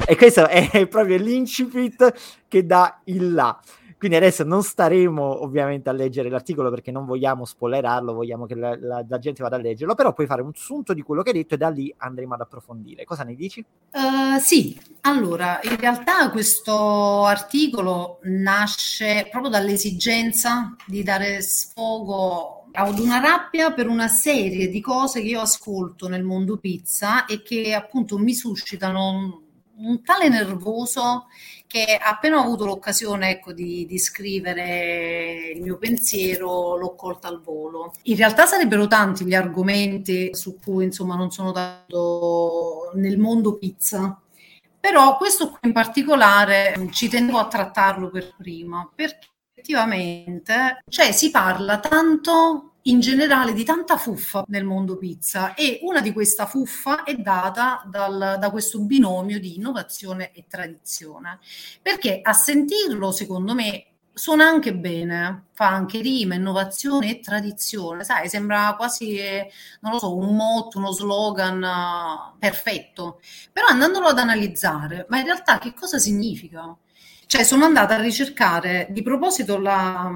E 0.07 0.17
questo 0.17 0.49
è 0.49 0.87
proprio 0.89 1.19
l'incipit 1.19 2.13
che 2.49 2.65
dà 2.65 3.01
il 3.05 3.35
là. 3.35 3.61
Quindi 4.03 4.19
adesso 4.19 4.43
non 4.43 4.65
staremo 4.65 5.45
ovviamente 5.45 5.89
a 5.89 5.93
leggere 5.93 6.29
l'articolo 6.29 6.71
perché 6.71 6.91
non 6.91 7.05
vogliamo 7.05 7.45
spoilerarlo, 7.45 8.13
vogliamo 8.13 8.47
che 8.47 8.57
la, 8.57 8.77
la, 8.77 9.05
la, 9.09 9.19
gente 9.21 9.45
vada 9.45 9.55
a 9.55 9.61
leggerlo, 9.61 9.95
però 9.95 10.13
puoi 10.13 10.27
fare 10.27 10.43
un 10.43 10.51
sunto 10.55 10.93
di 10.93 11.03
quello 11.03 11.23
che 11.23 11.31
hai 11.31 11.37
detto 11.37 11.55
e 11.55 11.59
da 11.59 11.69
lì 11.69 11.95
andremo 11.99 12.35
ad 12.35 12.41
approfondire. 12.41 13.05
Cosa 13.05 13.23
ne 13.23 13.37
dici? 13.37 13.65
Uh, 13.93 14.41
sì, 14.41 14.77
allora 15.03 15.61
in 15.63 15.77
realtà 15.77 16.31
questo 16.33 17.25
articolo 17.27 18.19
nasce 18.23 19.29
proprio 19.31 19.53
dall'esigenza 19.53 20.75
di 20.85 21.05
dare 21.05 21.41
sfogo 21.41 22.62
ad 22.73 22.99
una 22.99 23.19
rabbia 23.19 23.73
per 23.73 23.89
una 23.89 24.09
serie 24.09 24.69
di 24.69 24.81
cose 24.81 25.21
che 25.21 25.29
io 25.29 25.41
ascolto 25.41 26.09
nel 26.09 26.23
mondo 26.23 26.57
pizza 26.57 27.27
e 27.27 27.43
che 27.43 27.75
appunto 27.75 28.19
mi 28.19 28.35
suscitano 28.35 29.11
un, 29.11 29.41
un 29.89 30.03
tale 30.03 30.29
nervoso 30.29 31.27
che 31.67 31.99
appena 32.01 32.39
ho 32.39 32.43
avuto 32.43 32.67
l'occasione 32.67 33.31
ecco, 33.31 33.53
di, 33.53 33.87
di, 33.87 33.99
scrivere 33.99 35.53
il 35.55 35.63
mio 35.63 35.79
pensiero 35.79 36.77
l'ho 36.77 36.95
colta 36.95 37.29
al 37.29 37.41
volo. 37.41 37.93
In 38.03 38.17
realtà 38.17 38.47
sarebbero 38.47 38.87
tanti 38.87 39.25
gli 39.25 39.35
argomenti 39.35 40.35
su 40.35 40.59
cui 40.63 40.85
insomma 40.85 41.17
non 41.17 41.31
sono 41.31 41.51
dato 41.51 42.91
nel 42.95 43.19
mondo 43.19 43.57
pizza, 43.57 44.21
però 44.79 45.17
questo 45.17 45.59
in 45.63 45.73
particolare 45.73 46.75
ci 46.91 47.09
tenevo 47.09 47.39
a 47.39 47.49
trattarlo 47.49 48.11
per 48.11 48.35
prima 48.37 48.91
perché 48.95 49.29
effettivamente, 49.63 50.83
cioè 50.89 51.13
si 51.13 51.31
parla 51.31 51.79
tanto 51.79 52.73
in 52.87 52.99
generale 52.99 53.53
di 53.53 53.63
tanta 53.63 53.97
fuffa 53.97 54.43
nel 54.49 54.65
mondo 54.65 54.97
pizza 54.97 55.55
e 55.55 55.79
una 55.83 56.01
di 56.01 56.13
questa 56.13 56.47
fuffa 56.47 57.05
è 57.05 57.15
data 57.15 57.83
dal, 57.87 58.39
da 58.41 58.51
questo 58.51 58.81
binomio 58.81 59.39
di 59.39 59.55
innovazione 59.55 60.33
e 60.33 60.47
tradizione, 60.49 61.39
perché 61.81 62.21
a 62.21 62.33
sentirlo 62.33 63.13
secondo 63.13 63.55
me 63.55 63.87
suona 64.15 64.47
anche 64.47 64.75
bene, 64.75 65.47
fa 65.53 65.69
anche 65.69 66.01
rima, 66.01 66.35
innovazione 66.35 67.11
e 67.11 67.21
tradizione, 67.21 68.05
sai, 68.05 68.29
sembra 68.29 68.75
quasi, 68.77 69.17
non 69.81 69.93
lo 69.93 69.99
so, 69.99 70.17
un 70.17 70.35
motto, 70.35 70.79
uno 70.79 70.91
slogan 70.91 71.63
uh, 71.63 72.39
perfetto. 72.39 73.21
Però 73.53 73.67
andandolo 73.69 74.09
ad 74.09 74.19
analizzare, 74.19 75.07
ma 75.09 75.19
in 75.19 75.25
realtà 75.25 75.59
che 75.59 75.73
cosa 75.73 75.99
significa? 75.99 76.77
Cioè, 77.33 77.45
sono 77.45 77.65
andata 77.65 77.95
a 77.95 77.99
ricercare 78.03 78.89
di 78.91 79.01
proposito 79.01 79.57
la, 79.57 80.13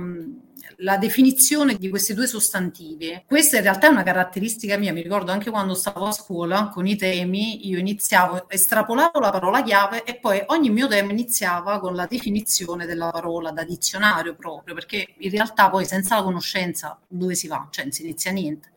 la 0.76 0.98
definizione 0.98 1.76
di 1.76 1.88
questi 1.88 2.12
due 2.12 2.26
sostantivi. 2.26 3.22
Questa 3.26 3.56
in 3.56 3.62
realtà 3.62 3.86
è 3.86 3.90
una 3.90 4.02
caratteristica 4.02 4.76
mia, 4.76 4.92
mi 4.92 5.00
ricordo 5.00 5.32
anche 5.32 5.48
quando 5.48 5.72
stavo 5.72 6.04
a 6.04 6.12
scuola 6.12 6.68
con 6.68 6.86
i 6.86 6.94
temi, 6.94 7.66
io 7.68 7.78
iniziavo, 7.78 8.50
estrapolavo 8.50 9.18
la 9.18 9.30
parola 9.30 9.62
chiave 9.62 10.04
e 10.04 10.18
poi 10.18 10.42
ogni 10.48 10.68
mio 10.68 10.88
tema 10.88 11.10
iniziava 11.10 11.80
con 11.80 11.94
la 11.94 12.04
definizione 12.04 12.84
della 12.84 13.08
parola 13.08 13.50
da 13.50 13.64
dizionario 13.64 14.34
proprio, 14.34 14.74
perché 14.74 15.14
in 15.16 15.30
realtà 15.30 15.70
poi 15.70 15.86
senza 15.86 16.16
la 16.16 16.22
conoscenza 16.22 16.98
dove 17.08 17.34
si 17.34 17.48
va? 17.48 17.66
Cioè 17.70 17.84
non 17.84 17.92
si 17.94 18.02
inizia 18.02 18.30
niente. 18.30 18.72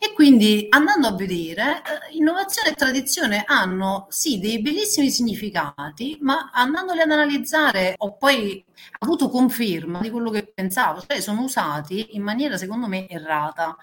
E 0.00 0.12
quindi 0.12 0.66
andando 0.70 1.08
a 1.08 1.14
vedere, 1.14 1.82
eh, 1.82 2.16
innovazione 2.16 2.70
e 2.70 2.74
tradizione 2.74 3.42
hanno 3.44 4.06
sì 4.10 4.38
dei 4.38 4.60
bellissimi 4.60 5.10
significati, 5.10 6.18
ma 6.20 6.50
andandoli 6.52 7.00
ad 7.00 7.10
analizzare 7.10 7.94
ho 7.96 8.16
poi 8.16 8.64
avuto 9.00 9.28
conferma 9.28 10.00
di 10.00 10.10
quello 10.10 10.30
che 10.30 10.46
pensavo, 10.54 11.02
cioè 11.04 11.20
sono 11.20 11.42
usati 11.42 12.14
in 12.14 12.22
maniera 12.22 12.56
secondo 12.56 12.86
me 12.86 13.08
errata 13.08 13.76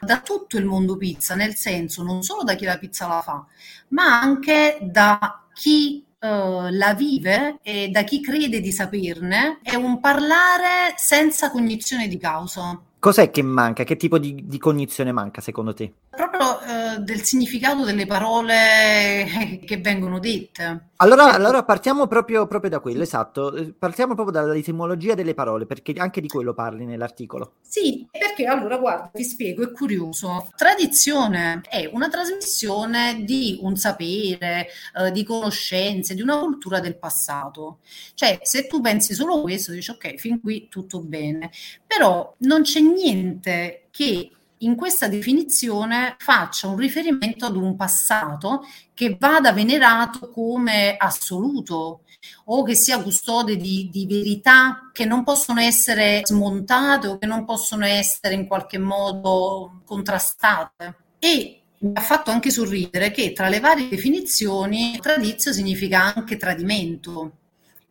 da 0.00 0.20
tutto 0.20 0.58
il 0.58 0.64
mondo 0.64 0.96
pizza, 0.96 1.36
nel 1.36 1.54
senso 1.54 2.02
non 2.02 2.22
solo 2.22 2.42
da 2.42 2.54
chi 2.54 2.64
la 2.64 2.78
pizza 2.78 3.06
la 3.06 3.22
fa, 3.22 3.46
ma 3.88 4.20
anche 4.20 4.78
da 4.82 5.44
chi 5.52 6.04
Uh, 6.22 6.68
la 6.72 6.92
vive 6.92 7.60
e 7.62 7.88
da 7.88 8.02
chi 8.02 8.20
crede 8.20 8.60
di 8.60 8.72
saperne 8.72 9.58
è 9.62 9.74
un 9.74 10.00
parlare 10.00 10.92
senza 10.96 11.50
cognizione 11.50 12.08
di 12.08 12.18
causa. 12.18 12.78
Cos'è 13.00 13.30
che 13.30 13.42
manca? 13.42 13.82
Che 13.82 13.96
tipo 13.96 14.18
di, 14.18 14.46
di 14.46 14.58
cognizione 14.58 15.10
manca 15.10 15.40
secondo 15.40 15.74
te? 15.74 15.92
Proprio 16.10 16.60
eh, 16.60 16.98
del 16.98 17.22
significato 17.22 17.84
delle 17.84 18.04
parole 18.04 19.60
che 19.64 19.76
vengono 19.78 20.18
dette. 20.18 20.88
Allora, 20.96 21.32
allora 21.32 21.62
partiamo 21.62 22.08
proprio, 22.08 22.46
proprio, 22.48 22.68
da 22.68 22.80
quello, 22.80 23.02
esatto. 23.02 23.54
Eh, 23.54 23.72
partiamo 23.72 24.14
proprio 24.14 24.42
dall'etimologia 24.42 25.14
delle 25.14 25.34
parole, 25.34 25.66
perché 25.66 25.94
anche 25.96 26.20
di 26.20 26.26
quello 26.26 26.52
parli 26.52 26.84
nell'articolo. 26.84 27.54
Sì, 27.62 28.06
perché 28.10 28.44
allora 28.44 28.76
guarda, 28.76 29.10
ti 29.14 29.22
spiego, 29.22 29.62
è 29.62 29.70
curioso. 29.70 30.50
Tradizione 30.56 31.62
è 31.68 31.88
una 31.92 32.08
trasmissione 32.08 33.22
di 33.24 33.58
un 33.62 33.76
sapere, 33.76 34.66
eh, 34.96 35.12
di 35.12 35.22
conoscenze, 35.22 36.14
di 36.14 36.22
una 36.22 36.38
cultura 36.40 36.80
del 36.80 36.98
passato. 36.98 37.78
Cioè, 38.14 38.40
se 38.42 38.66
tu 38.66 38.80
pensi 38.80 39.14
solo 39.14 39.40
questo, 39.42 39.70
dici 39.70 39.90
ok, 39.92 40.16
fin 40.16 40.40
qui 40.40 40.66
tutto 40.68 41.00
bene. 41.00 41.50
Però 41.86 42.34
non 42.38 42.62
c'è 42.62 42.80
niente 42.80 43.84
che 43.90 44.32
in 44.62 44.76
questa 44.76 45.08
definizione 45.08 46.16
faccia 46.18 46.68
un 46.68 46.76
riferimento 46.76 47.46
ad 47.46 47.56
un 47.56 47.76
passato 47.76 48.64
che 48.92 49.16
vada 49.18 49.52
venerato 49.52 50.30
come 50.30 50.96
assoluto 50.96 52.02
o 52.46 52.62
che 52.62 52.74
sia 52.74 53.02
custode 53.02 53.56
di, 53.56 53.88
di, 53.90 54.06
verità 54.06 54.90
che 54.92 55.06
non 55.06 55.24
possono 55.24 55.60
essere 55.60 56.20
smontate 56.24 57.06
o 57.06 57.18
che 57.18 57.26
non 57.26 57.44
possono 57.44 57.86
essere 57.86 58.34
in 58.34 58.46
qualche 58.46 58.78
modo 58.78 59.80
contrastate. 59.86 60.96
E 61.18 61.62
mi 61.78 61.92
ha 61.94 62.00
fatto 62.00 62.30
anche 62.30 62.50
sorridere 62.50 63.10
che 63.10 63.32
tra 63.32 63.48
le 63.48 63.60
varie 63.60 63.88
definizioni 63.88 64.98
tradizio 65.00 65.52
significa 65.52 66.14
anche 66.14 66.36
tradimento. 66.36 67.36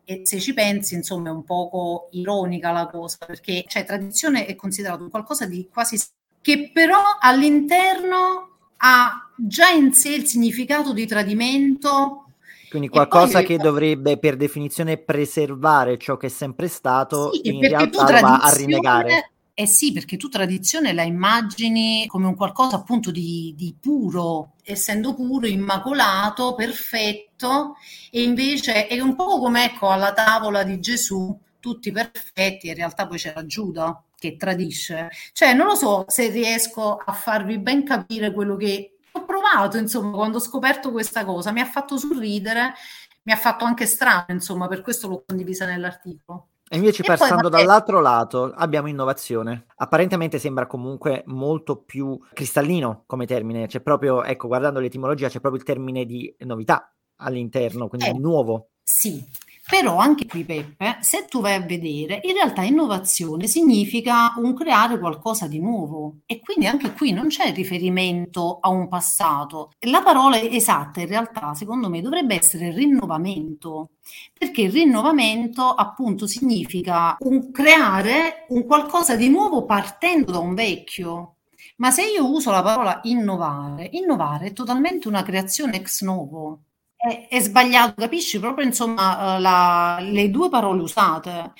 E 0.04 0.20
se 0.24 0.38
ci 0.40 0.54
pensi, 0.54 0.94
insomma, 0.94 1.30
è 1.30 1.32
un 1.32 1.44
poco 1.44 2.08
ironica 2.12 2.70
la 2.70 2.86
cosa, 2.86 3.18
perché 3.26 3.64
cioè, 3.66 3.84
tradizione 3.84 4.46
è 4.46 4.54
considerato 4.56 5.08
qualcosa 5.08 5.46
di 5.46 5.68
quasi 5.72 5.96
che 6.42 6.70
però 6.72 7.02
all'interno 7.20 8.48
ha 8.78 9.30
già 9.36 9.68
in 9.68 9.92
sé 9.92 10.10
il 10.10 10.26
significato 10.26 10.92
di 10.92 11.06
tradimento. 11.06 12.26
Quindi 12.68 12.88
qualcosa 12.88 13.38
poi, 13.38 13.46
che 13.46 13.56
dovrebbe 13.56 14.16
per 14.18 14.36
definizione 14.36 14.96
preservare 14.96 15.98
ciò 15.98 16.16
che 16.16 16.26
è 16.26 16.30
sempre 16.30 16.68
stato, 16.68 17.32
sì, 17.32 17.48
in 17.48 17.60
realtà 17.60 18.10
lo 18.10 18.20
va 18.20 18.38
a 18.38 18.54
rinnegare. 18.54 19.32
Eh 19.52 19.66
sì, 19.66 19.92
perché 19.92 20.16
tu 20.16 20.28
tradizione 20.28 20.94
la 20.94 21.02
immagini 21.02 22.06
come 22.06 22.26
un 22.26 22.34
qualcosa 22.34 22.76
appunto 22.76 23.10
di, 23.10 23.52
di 23.56 23.74
puro, 23.78 24.52
essendo 24.62 25.14
puro, 25.14 25.46
immacolato, 25.46 26.54
perfetto, 26.54 27.76
e 28.10 28.22
invece 28.22 28.86
è 28.86 28.98
un 29.00 29.16
po' 29.16 29.38
come 29.38 29.64
ecco 29.64 29.90
alla 29.90 30.14
tavola 30.14 30.62
di 30.62 30.80
Gesù, 30.80 31.36
tutti 31.58 31.90
perfetti, 31.90 32.68
in 32.68 32.74
realtà 32.74 33.06
poi 33.06 33.18
c'era 33.18 33.44
Giuda 33.44 34.02
che 34.20 34.36
tradisce. 34.36 35.08
Cioè, 35.32 35.54
non 35.54 35.66
lo 35.66 35.74
so 35.74 36.04
se 36.06 36.28
riesco 36.28 36.96
a 36.96 37.12
farvi 37.12 37.58
ben 37.58 37.84
capire 37.84 38.32
quello 38.32 38.54
che 38.54 38.98
ho 39.10 39.24
provato, 39.24 39.78
insomma, 39.78 40.14
quando 40.16 40.36
ho 40.36 40.40
scoperto 40.40 40.92
questa 40.92 41.24
cosa. 41.24 41.50
Mi 41.50 41.60
ha 41.60 41.64
fatto 41.64 41.96
sorridere, 41.96 42.74
mi 43.22 43.32
ha 43.32 43.36
fatto 43.36 43.64
anche 43.64 43.86
strano, 43.86 44.26
insomma, 44.28 44.68
per 44.68 44.82
questo 44.82 45.08
l'ho 45.08 45.24
condivisa 45.26 45.64
nell'articolo. 45.64 46.48
E 46.68 46.76
invece, 46.76 47.02
e 47.02 47.06
passando 47.06 47.48
poi, 47.48 47.58
dall'altro 47.58 48.00
lato, 48.00 48.52
abbiamo 48.54 48.88
innovazione. 48.88 49.64
Apparentemente 49.76 50.38
sembra 50.38 50.66
comunque 50.66 51.24
molto 51.26 51.78
più 51.78 52.16
cristallino 52.32 53.04
come 53.06 53.26
termine. 53.26 53.66
C'è 53.66 53.80
proprio, 53.80 54.22
ecco, 54.22 54.46
guardando 54.46 54.78
l'etimologia, 54.78 55.28
c'è 55.28 55.40
proprio 55.40 55.60
il 55.60 55.66
termine 55.66 56.04
di 56.04 56.32
novità 56.40 56.94
all'interno, 57.16 57.88
quindi 57.88 58.08
eh, 58.08 58.12
nuovo. 58.12 58.68
Sì, 58.84 59.24
però 59.70 59.98
anche 59.98 60.26
qui, 60.26 60.44
Peppe, 60.44 60.96
se 61.00 61.26
tu 61.26 61.40
vai 61.40 61.54
a 61.54 61.60
vedere, 61.60 62.18
in 62.24 62.32
realtà 62.32 62.62
innovazione 62.62 63.46
significa 63.46 64.34
un 64.38 64.52
creare 64.52 64.98
qualcosa 64.98 65.46
di 65.46 65.60
nuovo 65.60 66.16
e 66.26 66.40
quindi 66.40 66.66
anche 66.66 66.92
qui 66.92 67.12
non 67.12 67.28
c'è 67.28 67.54
riferimento 67.54 68.58
a 68.60 68.68
un 68.68 68.88
passato. 68.88 69.70
La 69.86 70.02
parola 70.02 70.40
esatta 70.40 71.00
in 71.00 71.06
realtà, 71.06 71.54
secondo 71.54 71.88
me, 71.88 72.02
dovrebbe 72.02 72.34
essere 72.34 72.72
rinnovamento, 72.72 73.90
perché 74.36 74.62
il 74.62 74.72
rinnovamento 74.72 75.70
appunto 75.70 76.26
significa 76.26 77.16
un 77.20 77.52
creare 77.52 78.46
un 78.48 78.66
qualcosa 78.66 79.14
di 79.14 79.28
nuovo 79.28 79.64
partendo 79.66 80.32
da 80.32 80.38
un 80.38 80.54
vecchio. 80.54 81.36
Ma 81.76 81.92
se 81.92 82.02
io 82.02 82.28
uso 82.28 82.50
la 82.50 82.62
parola 82.62 82.98
innovare, 83.04 83.88
innovare 83.92 84.48
è 84.48 84.52
totalmente 84.52 85.06
una 85.06 85.22
creazione 85.22 85.76
ex 85.76 86.02
novo 86.02 86.62
è, 87.00 87.28
è 87.28 87.40
sbagliato, 87.40 87.94
capisci? 88.00 88.38
Proprio 88.38 88.66
insomma 88.66 89.36
eh, 89.36 89.40
la, 89.40 89.98
le 90.00 90.30
due 90.30 90.48
parole 90.48 90.82
usate. 90.82 91.52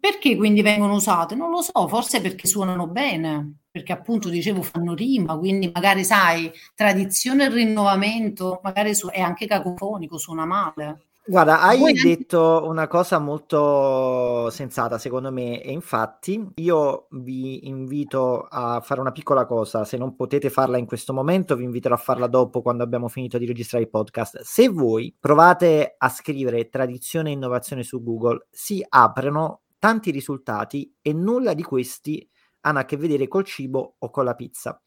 Perché 0.00 0.34
quindi 0.36 0.62
vengono 0.62 0.94
usate? 0.94 1.34
Non 1.34 1.50
lo 1.50 1.60
so, 1.60 1.86
forse 1.88 2.20
perché 2.22 2.46
suonano 2.46 2.86
bene, 2.86 3.58
perché 3.70 3.92
appunto 3.92 4.30
dicevo 4.30 4.62
fanno 4.62 4.94
rima, 4.94 5.36
quindi 5.36 5.70
magari 5.72 6.04
sai, 6.04 6.50
tradizione 6.74 7.44
e 7.44 7.48
rinnovamento, 7.50 8.60
magari 8.62 8.94
su- 8.94 9.08
è 9.10 9.20
anche 9.20 9.46
cacofonico, 9.46 10.16
suona 10.16 10.46
male. 10.46 11.09
Guarda, 11.26 11.60
hai 11.60 11.78
Voi 11.78 11.92
detto 11.92 12.62
una 12.64 12.88
cosa 12.88 13.18
molto 13.18 14.48
sensata 14.50 14.98
secondo 14.98 15.30
me 15.30 15.62
e 15.62 15.70
infatti 15.70 16.44
io 16.56 17.06
vi 17.10 17.68
invito 17.68 18.46
a 18.50 18.80
fare 18.80 19.00
una 19.00 19.12
piccola 19.12 19.44
cosa, 19.44 19.84
se 19.84 19.98
non 19.98 20.16
potete 20.16 20.48
farla 20.48 20.78
in 20.78 20.86
questo 20.86 21.12
momento 21.12 21.56
vi 21.56 21.64
inviterò 21.64 21.94
a 21.94 21.98
farla 21.98 22.26
dopo 22.26 22.62
quando 22.62 22.82
abbiamo 22.82 23.08
finito 23.08 23.36
di 23.38 23.46
registrare 23.46 23.84
il 23.84 23.90
podcast. 23.90 24.40
Se 24.40 24.68
voi 24.70 25.14
provate 25.20 25.94
a 25.96 26.08
scrivere 26.08 26.68
tradizione 26.68 27.28
e 27.28 27.34
innovazione 27.34 27.82
su 27.82 28.02
Google, 28.02 28.46
si 28.50 28.84
aprono 28.88 29.60
tanti 29.78 30.10
risultati 30.10 30.92
e 31.02 31.12
nulla 31.12 31.52
di 31.52 31.62
questi 31.62 32.26
hanno 32.62 32.78
a 32.80 32.84
che 32.84 32.96
vedere 32.96 33.28
col 33.28 33.44
cibo 33.44 33.96
o 33.98 34.10
con 34.10 34.24
la 34.24 34.34
pizza. 34.34 34.80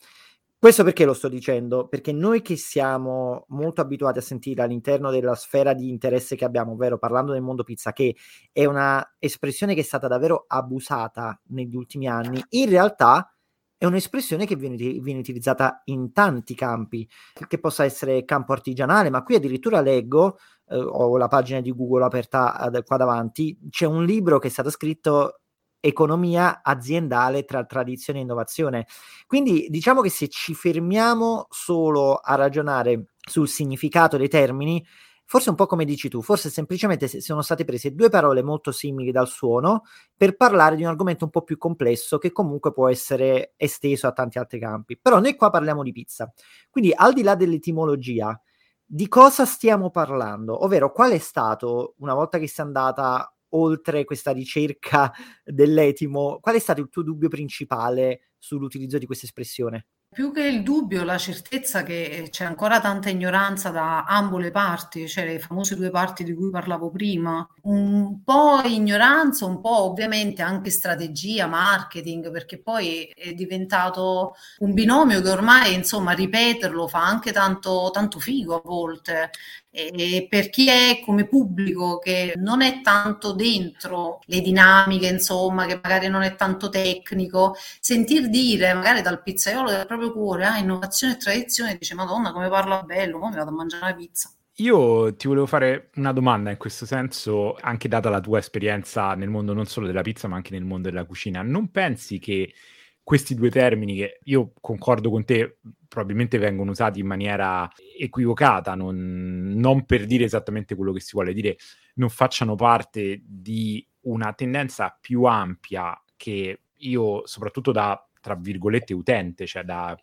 Questo 0.64 0.86
perché 0.86 1.04
lo 1.04 1.14
sto 1.14 1.28
dicendo? 1.28 1.90
Perché 1.90 2.14
noi 2.14 2.42
che 2.42 2.56
siamo 2.56 3.44
molto 3.50 3.82
abituati 3.82 4.20
a 4.20 4.22
sentire 4.22 4.62
all'interno 4.62 5.12
della 5.12 5.36
sfera 5.36 5.74
di 5.74 5.90
interesse 5.90 6.38
che 6.38 6.46
abbiamo, 6.46 6.72
ovvero 6.72 6.98
parlando 6.98 7.34
del 7.34 7.42
mondo 7.42 7.66
pizza, 7.66 7.92
che 7.92 8.16
è 8.50 8.64
una 8.64 9.06
espressione 9.20 9.74
che 9.74 9.82
è 9.82 9.84
stata 9.84 10.08
davvero 10.08 10.46
abusata 10.48 11.38
negli 11.48 11.76
ultimi 11.76 12.08
anni, 12.08 12.42
in 12.52 12.70
realtà 12.70 13.36
è 13.78 13.86
un'espressione 13.86 14.46
che 14.46 14.56
viene, 14.56 14.78
viene 14.78 15.20
utilizzata 15.20 15.82
in 15.88 16.14
tanti 16.14 16.56
campi, 16.56 17.06
che 17.46 17.60
possa 17.60 17.84
essere 17.84 18.24
campo 18.24 18.54
artigianale, 18.54 19.10
ma 19.10 19.22
qui 19.22 19.36
addirittura 19.36 19.82
leggo, 19.82 20.38
eh, 20.70 20.78
ho 20.78 21.18
la 21.18 21.28
pagina 21.28 21.60
di 21.60 21.74
Google 21.74 22.06
aperta 22.06 22.56
ad, 22.56 22.86
qua 22.86 22.96
davanti, 22.96 23.60
c'è 23.70 23.86
un 23.86 24.06
libro 24.06 24.40
che 24.40 24.48
è 24.48 24.50
stato 24.50 24.70
scritto 24.70 25.42
economia 25.86 26.62
aziendale 26.64 27.44
tra 27.44 27.66
tradizione 27.66 28.20
e 28.20 28.22
innovazione. 28.22 28.88
Quindi 29.28 29.68
diciamo 29.70 30.00
che 30.00 30.10
se 30.10 30.30
ci 30.30 30.54
fermiamo 30.54 31.48
solo 31.50 32.16
a 32.16 32.36
ragionare 32.36 33.08
sul 33.20 33.50
significato 33.50 34.16
dei 34.16 34.30
termini, 34.30 34.82
forse 35.26 35.50
un 35.50 35.58
po' 35.58 35.66
come 35.66 35.84
dici 35.84 36.08
tu, 36.08 36.22
forse 36.22 36.50
semplicemente 36.50 37.10
sono 37.20 37.42
state 37.42 37.66
prese 37.66 37.94
due 37.94 38.08
parole 38.08 38.42
molto 38.44 38.72
simili 38.72 39.12
dal 39.12 39.28
suono 39.28 39.82
per 40.16 40.38
parlare 40.38 40.78
di 40.78 40.84
un 40.84 40.88
argomento 40.88 41.26
un 41.26 41.32
po' 41.32 41.42
più 41.42 41.58
complesso 41.58 42.18
che 42.18 42.32
comunque 42.32 42.72
può 42.72 42.88
essere 42.88 43.54
esteso 43.58 44.08
a 44.08 44.14
tanti 44.14 44.38
altri 44.38 44.60
campi. 44.60 44.98
Però 44.98 45.20
noi 45.20 45.36
qua 45.36 45.50
parliamo 45.50 45.84
di 45.84 45.92
pizza. 45.92 46.32
Quindi 46.70 46.94
al 46.96 47.12
di 47.12 47.24
là 47.24 47.36
dell'etimologia, 47.36 48.40
di 48.86 49.10
cosa 49.10 49.44
stiamo 49.44 49.90
parlando? 49.90 50.64
Ovvero 50.64 50.94
qual 50.94 51.12
è 51.12 51.18
stato, 51.18 51.96
una 51.98 52.14
volta 52.14 52.38
che 52.38 52.48
sei 52.48 52.64
andata 52.64 53.33
oltre 53.56 54.06
questa 54.06 54.32
ricerca 54.32 55.12
dell'etimo, 55.44 56.40
qual 56.40 56.56
è 56.56 56.60
stato 56.60 56.82
il 56.82 56.90
tuo 56.90 57.04
dubbio 57.04 57.30
principale 57.30 58.32
sull'utilizzo 58.38 58.98
di 58.98 59.06
questa 59.06 59.26
espressione? 59.26 59.88
Più 60.14 60.32
che 60.32 60.44
il 60.44 60.62
dubbio, 60.62 61.04
la 61.04 61.18
certezza 61.18 61.82
che 61.82 62.28
c'è 62.30 62.46
ancora 62.46 62.80
tanta 62.80 63.10
ignoranza 63.10 63.72
da 63.72 64.04
ambo 64.04 64.38
le 64.38 64.52
parti, 64.52 65.08
cioè 65.08 65.26
le 65.26 65.40
famose 65.40 65.76
due 65.76 65.90
parti 65.90 66.24
di 66.24 66.36
cui 66.36 66.52
parlavo 66.52 66.92
prima. 66.92 67.46
Un 67.64 68.22
po' 68.24 68.62
ignoranza, 68.64 69.46
un 69.48 69.60
po' 69.60 69.90
ovviamente 69.90 70.44
anche 70.44 70.70
strategia, 70.70 71.48
marketing, 71.48 72.30
perché 72.30 72.62
poi 72.62 73.06
è 73.06 73.34
diventato 73.34 74.36
un 74.60 74.74
binomio 74.76 75.20
che 75.20 75.30
ormai, 75.30 75.74
insomma, 75.74 76.12
ripeterlo 76.12 76.88
fa 76.88 77.04
anche 77.04 77.32
tanto, 77.32 77.90
tanto 77.92 78.20
figo 78.20 78.58
a 78.58 78.62
volte 78.64 79.32
e 79.76 80.28
per 80.30 80.52
chi 80.52 80.68
è 80.68 81.02
come 81.04 81.26
pubblico 81.28 81.98
che 81.98 82.34
non 82.36 82.62
è 82.62 82.82
tanto 82.82 83.34
dentro 83.34 84.20
le 84.26 84.40
dinamiche, 84.40 85.08
insomma, 85.08 85.66
che 85.66 85.80
magari 85.82 86.10
non 86.10 86.22
è 86.22 86.36
tanto 86.36 86.70
tecnico, 86.70 87.56
sentir 87.80 88.30
dire 88.30 88.72
magari 88.76 89.02
dal 89.02 89.24
pizzaiolo 89.24 89.72
del 89.72 89.88
proprio 89.88 90.12
cuore, 90.12 90.46
ah, 90.46 90.58
innovazione 90.60 91.14
e 91.14 91.18
tradizione, 91.18 91.76
dice 91.80 91.96
Madonna 91.96 92.32
come 92.32 92.50
parla 92.50 92.84
bello, 92.84 93.18
come 93.18 93.36
vado 93.36 93.50
a 93.50 93.54
mangiare 93.54 93.88
la 93.88 93.96
pizza. 93.96 94.32
Io 94.58 95.16
ti 95.16 95.28
volevo 95.28 95.48
fare 95.48 95.90
una 95.96 96.14
domanda 96.14 96.52
in 96.52 96.58
questo 96.58 96.86
senso, 96.86 97.56
anche 97.56 97.88
data 97.88 98.12
la 98.12 98.20
tua 98.20 98.38
esperienza 98.38 99.16
nel 99.16 99.30
mondo 99.30 99.54
non 99.54 99.66
solo 99.66 99.88
della 99.88 100.04
pizza, 100.04 100.28
ma 100.28 100.36
anche 100.36 100.52
nel 100.52 100.64
mondo 100.64 100.88
della 100.92 101.06
cucina. 101.06 101.42
Non 101.42 101.72
pensi 101.72 102.20
che 102.20 102.54
questi 103.02 103.34
due 103.34 103.50
termini, 103.50 103.96
che 103.96 104.20
io 104.26 104.54
concordo 104.62 105.10
con 105.10 105.26
te, 105.26 105.58
probabilmente 105.94 106.40
vengono 106.40 106.72
usati 106.72 107.02
in 107.02 107.06
maniera 107.06 107.70
equivocata, 108.00 108.74
non, 108.74 109.54
non 109.56 109.86
per 109.86 110.08
dire 110.08 110.24
esattamente 110.24 110.74
quello 110.74 110.92
che 110.92 111.00
si 111.00 111.12
vuole 111.14 111.34
dire, 111.34 111.56
non 111.96 112.10
facciano 112.10 112.56
parte 112.56 113.22
di 113.24 113.86
una 114.02 114.34
tendenza 114.34 114.98
più 115.00 115.26
ampia 115.26 115.96
che 116.18 116.62
io, 116.78 117.28
soprattutto 117.28 117.72
da, 117.72 118.04
tra 118.20 118.34
virgolette, 118.34 118.96
utente, 118.96 119.46
cioè 119.46 119.62
da 119.62 119.96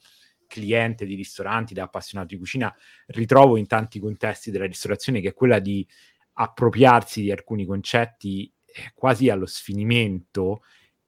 cliente 0.46 1.04
di 1.06 1.16
ristoranti, 1.16 1.74
da 1.74 1.82
appassionato 1.82 2.28
di 2.34 2.38
cucina, 2.38 2.72
ritrovo 3.06 3.56
in 3.56 3.66
tanti 3.66 3.98
contesti 3.98 4.52
della 4.52 4.66
ristorazione, 4.66 5.20
che 5.20 5.30
è 5.30 5.34
quella 5.34 5.58
di 5.58 5.84
appropriarsi 6.34 7.22
di 7.22 7.32
alcuni 7.32 7.66
concetti 7.66 8.48
eh, 8.64 8.92
quasi 8.94 9.28
allo 9.28 9.46
sfinimento 9.46 10.62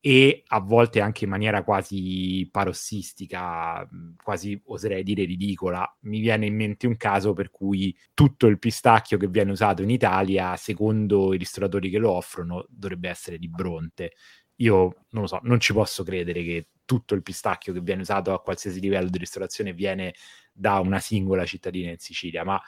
e 0.04 0.42
a 0.48 0.58
volte 0.58 1.00
anche 1.00 1.24
in 1.24 1.30
maniera 1.30 1.62
quasi 1.62 2.48
parossistica, 2.50 3.88
quasi 4.20 4.60
oserei 4.66 5.04
dire 5.04 5.24
ridicola. 5.24 5.88
Mi 6.00 6.18
viene 6.18 6.46
in 6.46 6.56
mente 6.56 6.88
un 6.88 6.96
caso 6.96 7.34
per 7.34 7.50
cui 7.52 7.96
tutto 8.12 8.48
il 8.48 8.58
pistacchio 8.58 9.16
che 9.16 9.28
viene 9.28 9.52
usato 9.52 9.82
in 9.82 9.90
Italia, 9.90 10.56
secondo 10.56 11.32
i 11.32 11.38
ristoratori 11.38 11.88
che 11.88 11.98
lo 11.98 12.10
offrono, 12.10 12.66
dovrebbe 12.68 13.08
essere 13.10 13.38
di 13.38 13.48
Bronte. 13.48 14.14
Io 14.56 15.04
non 15.10 15.22
lo 15.22 15.28
so, 15.28 15.38
non 15.44 15.60
ci 15.60 15.72
posso 15.72 16.02
credere 16.02 16.42
che 16.42 16.68
tutto 16.84 17.14
il 17.14 17.22
pistacchio 17.22 17.72
che 17.72 17.80
viene 17.80 18.02
usato 18.02 18.32
a 18.32 18.42
qualsiasi 18.42 18.80
livello 18.80 19.08
di 19.08 19.18
ristorazione 19.18 19.72
viene 19.72 20.14
da 20.52 20.78
una 20.80 21.00
singola 21.00 21.44
cittadina 21.44 21.90
in 21.90 21.98
Sicilia, 21.98 22.44
ma 22.44 22.60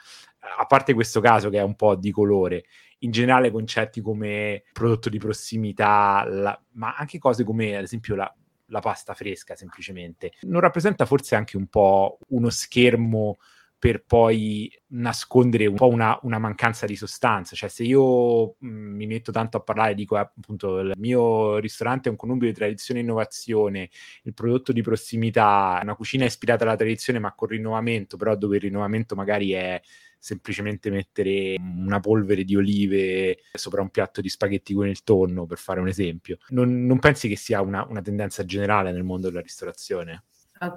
a 0.57 0.65
parte 0.65 0.93
questo 0.93 1.21
caso 1.21 1.49
che 1.49 1.59
è 1.59 1.63
un 1.63 1.75
po' 1.75 1.95
di 1.95 2.11
colore, 2.11 2.65
in 2.99 3.11
generale 3.11 3.51
concetti 3.51 4.01
come 4.01 4.63
prodotto 4.73 5.09
di 5.09 5.17
prossimità, 5.17 6.25
la, 6.27 6.59
ma 6.73 6.95
anche 6.95 7.19
cose 7.19 7.43
come 7.43 7.75
ad 7.75 7.83
esempio 7.83 8.15
la, 8.15 8.33
la 8.67 8.79
pasta 8.79 9.13
fresca 9.13 9.55
semplicemente, 9.55 10.33
non 10.41 10.61
rappresenta 10.61 11.05
forse 11.05 11.35
anche 11.35 11.57
un 11.57 11.67
po' 11.67 12.17
uno 12.29 12.49
schermo 12.49 13.37
per 13.77 14.03
poi 14.03 14.71
nascondere 14.87 15.65
un 15.67 15.75
po' 15.75 15.87
una, 15.87 16.17
una, 16.23 16.39
mancanza 16.39 16.85
di 16.85 16.95
sostanza. 16.95 17.55
Cioè, 17.55 17.69
se 17.69 17.83
io 17.83 18.55
mh, 18.59 18.67
mm, 18.67 18.95
mi 18.95 19.05
metto 19.05 19.31
tanto 19.31 19.57
a 19.57 19.59
parlare, 19.61 19.93
dico 19.93 20.15
appunto 20.15 20.79
il 20.79 20.93
mio 20.97 21.57
ristorante 21.57 22.07
è 22.07 22.11
un 22.11 22.17
connubio 22.17 22.47
di 22.47 22.53
tradizione 22.53 22.99
e 22.99 23.03
innovazione, 23.03 23.89
il 24.23 24.33
prodotto 24.33 24.71
di 24.71 24.81
prossimità, 24.81 25.79
una 25.81 25.95
cucina 25.95 26.25
ispirata 26.25 26.63
alla 26.63 26.75
tradizione 26.75 27.19
ma 27.19 27.33
con 27.33 27.49
rinnovamento, 27.49 28.17
però 28.17 28.35
dove 28.35 28.55
il 28.55 28.63
rinnovamento 28.63 29.15
magari 29.15 29.51
è 29.51 29.81
semplicemente 30.17 30.89
mettere 30.89 31.55
una 31.59 31.99
polvere 31.99 32.43
di 32.43 32.55
olive 32.55 33.37
sopra 33.53 33.83
un 33.83 33.91
piatto 33.91 34.21
di 34.21 34.29
spaghetti 34.29 34.73
con 34.73 34.87
il 34.87 35.03
tonno, 35.03 35.45
per 35.45 35.59
fare 35.59 35.79
un 35.79 35.87
esempio. 35.87 36.37
Non, 36.49 36.85
non 36.85 36.97
pensi 36.97 37.27
che 37.27 37.35
sia 37.35 37.61
una, 37.61 37.85
una 37.87 38.01
tendenza 38.01 38.43
generale 38.45 38.91
nel 38.91 39.03
mondo 39.03 39.27
della 39.27 39.41
ristorazione? 39.41 40.23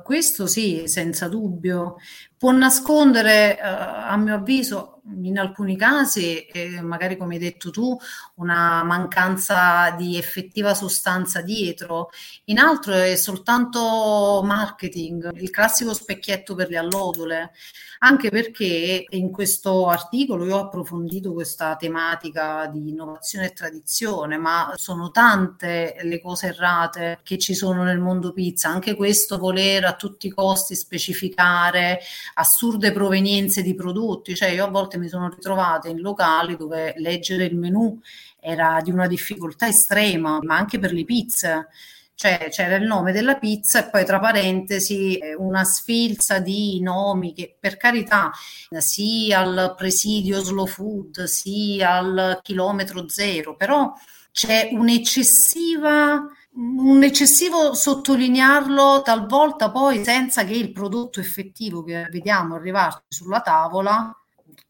Questo 0.03 0.47
sì, 0.47 0.85
senza 0.87 1.29
dubbio. 1.29 1.97
Può 2.37 2.51
nascondere, 2.51 3.59
uh, 3.61 3.65
a 3.65 4.17
mio 4.17 4.35
avviso, 4.35 4.98
in 5.23 5.39
alcuni 5.39 5.77
casi, 5.77 6.45
eh, 6.47 6.81
magari 6.81 7.17
come 7.17 7.35
hai 7.35 7.41
detto 7.41 7.71
tu, 7.71 7.97
una 8.35 8.83
mancanza 8.85 9.91
di 9.97 10.17
effettiva 10.17 10.75
sostanza 10.75 11.41
dietro, 11.41 12.11
in 12.45 12.59
altro 12.59 12.93
è 12.95 13.17
soltanto 13.17 14.41
marketing, 14.45 15.31
il 15.41 15.51
classico 15.51 15.95
specchietto 15.95 16.55
per 16.55 16.69
le 16.69 16.77
allodole, 16.77 17.53
anche 18.01 18.31
perché 18.31 19.07
in 19.09 19.31
questo 19.31 19.89
articolo 19.89 20.45
io 20.45 20.57
ho 20.57 20.61
approfondito 20.61 21.33
questa 21.33 21.75
tematica 21.77 22.67
di 22.67 22.91
innovazione 22.91 23.47
e 23.47 23.53
tradizione, 23.53 24.37
ma 24.37 24.73
sono 24.77 25.11
tante 25.11 25.97
le 26.03 26.21
cose 26.21 26.49
errate 26.49 27.21
che 27.23 27.39
ci 27.39 27.55
sono 27.55 27.83
nel 27.83 27.99
mondo 27.99 28.33
pizza, 28.33 28.69
anche 28.69 28.95
questo 28.95 29.39
voler 29.39 29.85
a 29.85 29.97
tutti 29.97 30.29
i 30.29 30.31
costi 30.31 30.77
specificare 30.77 32.01
assurde 32.35 32.93
provenienze 32.93 33.63
di 33.63 33.75
prodotti, 33.75 34.35
cioè 34.35 34.51
io 34.51 34.65
a 34.65 34.71
volte 34.71 34.98
mi 34.99 35.09
sono 35.09 35.29
ritrovata 35.29 35.89
in 35.89 36.01
locali 36.01 36.57
dove 36.57 36.95
leggere 36.97 37.45
il 37.45 37.57
menù 37.57 37.99
era 38.41 38.81
di 38.83 38.91
una 38.91 39.07
difficoltà 39.07 39.67
estrema, 39.67 40.39
ma 40.43 40.57
anche 40.57 40.79
per 40.79 40.93
le 40.93 41.05
pizze. 41.05 41.69
Cioè 42.15 42.49
c'era 42.51 42.75
il 42.75 42.85
nome 42.85 43.13
della 43.13 43.37
pizza 43.37 43.79
e 43.87 43.91
poi 43.91 44.05
tra 44.05 44.19
parentesi 44.19 45.17
eh, 45.19 45.37
una 45.37 45.63
sfilza 45.63 46.41
di 46.41 46.81
nomi 46.81 47.33
che 47.33 47.57
per 47.61 47.77
carità 47.77 48.33
sia 48.79 49.39
al 49.39 49.75
presidio 49.77 50.41
slow 50.41 50.67
food 50.67 51.23
sia 51.25 51.93
al 51.93 52.41
chilometro 52.43 53.09
zero, 53.09 53.55
però 53.55 53.93
c'è 54.33 54.71
un'eccessiva 54.73 56.27
un 56.59 57.05
eccessivo 57.05 57.73
sottolinearlo 57.73 59.03
talvolta 59.03 59.71
poi 59.71 60.03
senza 60.03 60.45
che 60.45 60.55
il 60.55 60.73
prodotto 60.73 61.21
effettivo 61.21 61.85
che 61.85 62.09
vediamo 62.11 62.57
arrivarci 62.57 63.05
sulla 63.09 63.41
tavola 63.41 64.13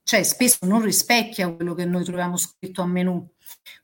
cioè 0.08 0.22
spesso 0.22 0.60
non 0.62 0.80
rispecchia 0.80 1.52
quello 1.52 1.74
che 1.74 1.84
noi 1.84 2.02
troviamo 2.02 2.38
scritto 2.38 2.80
a 2.80 2.86
menù. 2.86 3.28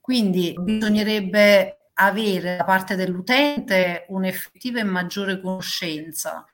Quindi 0.01 0.55
bisognerebbe 0.59 1.91
avere 1.93 2.57
da 2.57 2.65
parte 2.65 2.97
dell'utente 2.97 4.07
un'effettiva 4.09 4.81
e 4.81 4.85
maggiore 4.85 5.39
conoscenza. 5.39 6.47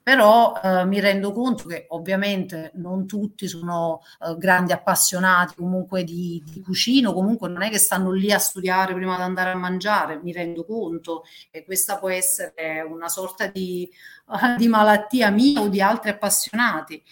Però 0.00 0.60
eh, 0.62 0.84
mi 0.84 1.00
rendo 1.00 1.32
conto 1.32 1.64
che 1.64 1.86
ovviamente 1.88 2.70
non 2.74 3.04
tutti 3.04 3.48
sono 3.48 4.02
eh, 4.20 4.36
grandi 4.38 4.70
appassionati 4.70 5.56
comunque 5.56 6.04
di, 6.04 6.40
di 6.46 6.60
cucina, 6.60 7.12
comunque 7.12 7.48
non 7.48 7.62
è 7.62 7.68
che 7.68 7.78
stanno 7.78 8.12
lì 8.12 8.30
a 8.30 8.38
studiare 8.38 8.94
prima 8.94 9.16
di 9.16 9.22
andare 9.22 9.50
a 9.50 9.56
mangiare, 9.56 10.20
mi 10.22 10.30
rendo 10.30 10.64
conto 10.64 11.24
che 11.50 11.64
questa 11.64 11.98
può 11.98 12.10
essere 12.10 12.80
una 12.88 13.08
sorta 13.08 13.48
di, 13.48 13.90
di 14.56 14.68
malattia 14.68 15.30
mia 15.30 15.62
o 15.62 15.68
di 15.68 15.80
altri 15.80 16.10
appassionati. 16.10 17.02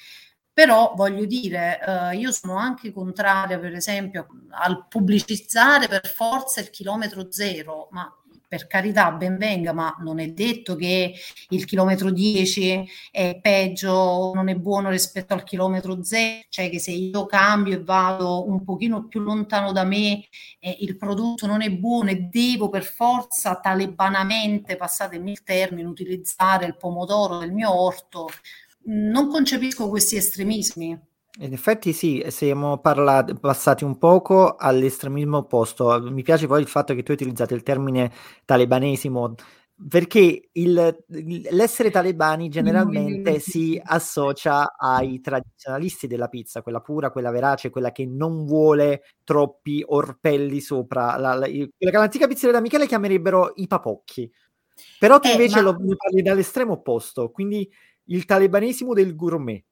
Però 0.55 0.93
voglio 0.95 1.25
dire, 1.25 1.81
eh, 2.13 2.17
io 2.17 2.31
sono 2.31 2.57
anche 2.57 2.93
contraria, 2.93 3.59
per 3.59 3.75
esempio, 3.75 4.29
al 4.51 4.87
pubblicizzare 4.87 5.89
per 5.89 6.07
forza 6.07 6.61
il 6.61 6.71
chilometro 6.71 7.27
zero, 7.33 7.89
ma 7.91 8.09
per 8.47 8.69
carità, 8.69 9.11
ben 9.11 9.37
venga, 9.37 9.73
ma 9.73 9.97
non 9.99 10.21
è 10.21 10.29
detto 10.29 10.77
che 10.77 11.13
il 11.49 11.65
chilometro 11.65 12.13
10 12.13 12.87
è 13.11 13.41
peggio, 13.43 14.31
non 14.33 14.49
è 14.49 14.55
buono 14.55 14.91
rispetto 14.91 15.35
al 15.35 15.43
chilometro 15.43 16.05
0, 16.05 16.43
cioè 16.51 16.71
che 16.71 16.79
se 16.79 16.93
io 16.93 17.27
cambio 17.27 17.75
e 17.75 17.83
vado 17.83 18.49
un 18.49 18.63
pochino 18.63 19.09
più 19.09 19.21
lontano 19.21 19.73
da 19.73 19.83
me, 19.83 20.25
eh, 20.61 20.77
il 20.83 20.97
prodotto 20.97 21.49
non 21.49 21.63
è 21.63 21.71
buono 21.71 22.11
e 22.11 22.29
devo 22.31 22.69
per 22.69 22.85
forza 22.85 23.57
talebanamente, 23.57 24.77
passatemi 24.77 25.33
il 25.33 25.43
termine, 25.43 25.89
utilizzare 25.89 26.65
il 26.67 26.77
pomodoro 26.77 27.39
del 27.39 27.51
mio 27.53 27.75
orto, 27.75 28.29
non 28.85 29.29
concepisco 29.29 29.89
questi 29.89 30.17
estremismi. 30.17 31.13
In 31.41 31.53
effetti 31.53 31.93
sì, 31.93 32.25
siamo 32.29 32.79
parlati, 32.79 33.35
passati 33.35 33.83
un 33.83 33.99
poco 33.99 34.55
all'estremismo 34.55 35.39
opposto. 35.39 36.01
Mi 36.01 36.23
piace 36.23 36.47
poi 36.47 36.61
il 36.61 36.69
fatto 36.69 36.95
che 36.95 37.03
tu 37.03 37.11
hai 37.11 37.17
utilizzato 37.17 37.55
il 37.55 37.65
termine 37.65 38.13
talebanesimo, 38.45 39.35
perché 39.89 40.51
il, 40.53 41.05
l'essere 41.51 41.91
talebani 41.91 42.49
generalmente 42.49 43.41
si 43.41 43.81
associa 43.83 44.77
ai 44.77 45.21
tradizionalisti 45.21 46.07
della 46.07 46.29
pizza, 46.29 46.63
quella 46.63 46.81
pura, 46.81 47.11
quella 47.11 47.33
verace, 47.33 47.71
quella 47.71 47.91
che 47.91 48.07
non 48.07 48.45
vuole 48.45 49.03
troppi 49.25 49.83
orpelli 49.85 50.61
sopra. 50.61 51.17
La, 51.17 51.35
la, 51.35 51.47
quella 51.47 51.71
che 51.91 51.91
l'antica 51.91 52.29
pizzeria 52.29 52.53
da 52.53 52.61
Michele 52.61 52.87
chiamerebbero 52.87 53.55
i 53.57 53.67
papocchi. 53.67 54.31
Però 55.01 55.19
tu 55.19 55.29
eh, 55.29 55.33
invece 55.33 55.57
ma... 55.57 55.63
lo 55.63 55.77
parli 55.97 56.23
dall'estremo 56.23 56.75
opposto, 56.75 57.31
quindi 57.31 57.69
il 58.07 58.25
talebanesimo 58.25 58.95
del 58.95 59.15
gourmet. 59.15 59.65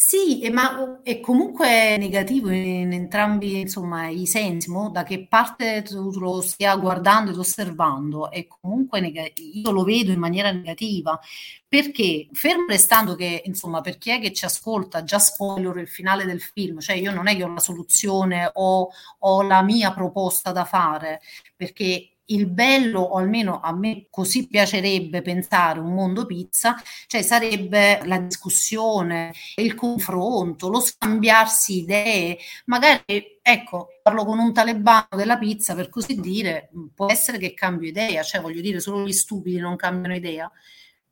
Sì, 0.00 0.48
ma 0.50 1.00
è 1.02 1.18
comunque 1.18 1.96
negativo 1.98 2.50
in 2.50 2.92
entrambi 2.92 3.58
insomma, 3.58 4.06
i 4.06 4.28
sensi, 4.28 4.70
mo, 4.70 4.90
da 4.90 5.02
che 5.02 5.26
parte 5.26 5.82
tu 5.82 6.12
lo 6.20 6.40
stia 6.40 6.76
guardando 6.76 7.32
ed 7.32 7.36
osservando, 7.36 8.30
è 8.30 8.46
comunque 8.46 9.00
negativo, 9.00 9.50
io 9.54 9.70
lo 9.72 9.82
vedo 9.82 10.12
in 10.12 10.20
maniera 10.20 10.52
negativa, 10.52 11.18
perché 11.66 12.28
fermo 12.32 12.66
restando 12.68 13.16
che, 13.16 13.42
insomma, 13.44 13.80
per 13.80 13.98
chi 13.98 14.10
è 14.10 14.20
che 14.20 14.32
ci 14.32 14.44
ascolta, 14.44 15.02
già 15.02 15.18
spoiler 15.18 15.76
il 15.78 15.88
finale 15.88 16.24
del 16.24 16.40
film, 16.42 16.78
cioè 16.78 16.94
io 16.94 17.12
non 17.12 17.26
è 17.26 17.34
che 17.34 17.42
ho 17.42 17.52
la 17.52 17.58
soluzione 17.58 18.48
o 18.54 18.90
ho 19.18 19.42
la 19.42 19.62
mia 19.62 19.92
proposta 19.92 20.52
da 20.52 20.64
fare, 20.64 21.20
perché 21.56 22.17
il 22.30 22.46
bello, 22.46 23.00
o 23.00 23.16
almeno 23.18 23.60
a 23.60 23.72
me 23.72 24.06
così 24.10 24.46
piacerebbe 24.46 25.22
pensare 25.22 25.78
un 25.78 25.92
mondo 25.92 26.26
pizza, 26.26 26.80
cioè 27.06 27.22
sarebbe 27.22 28.00
la 28.04 28.18
discussione, 28.18 29.32
il 29.56 29.74
confronto, 29.74 30.68
lo 30.68 30.80
scambiarsi 30.80 31.78
idee, 31.78 32.38
magari 32.66 33.38
ecco, 33.42 33.88
parlo 34.02 34.24
con 34.24 34.38
un 34.38 34.52
talebano 34.52 35.08
della 35.16 35.38
pizza 35.38 35.74
per 35.74 35.88
così 35.88 36.20
dire, 36.20 36.70
può 36.94 37.10
essere 37.10 37.38
che 37.38 37.54
cambio 37.54 37.88
idea, 37.88 38.22
cioè 38.22 38.40
voglio 38.40 38.60
dire, 38.60 38.80
solo 38.80 39.06
gli 39.06 39.12
stupidi 39.12 39.58
non 39.58 39.76
cambiano 39.76 40.14
idea. 40.14 40.50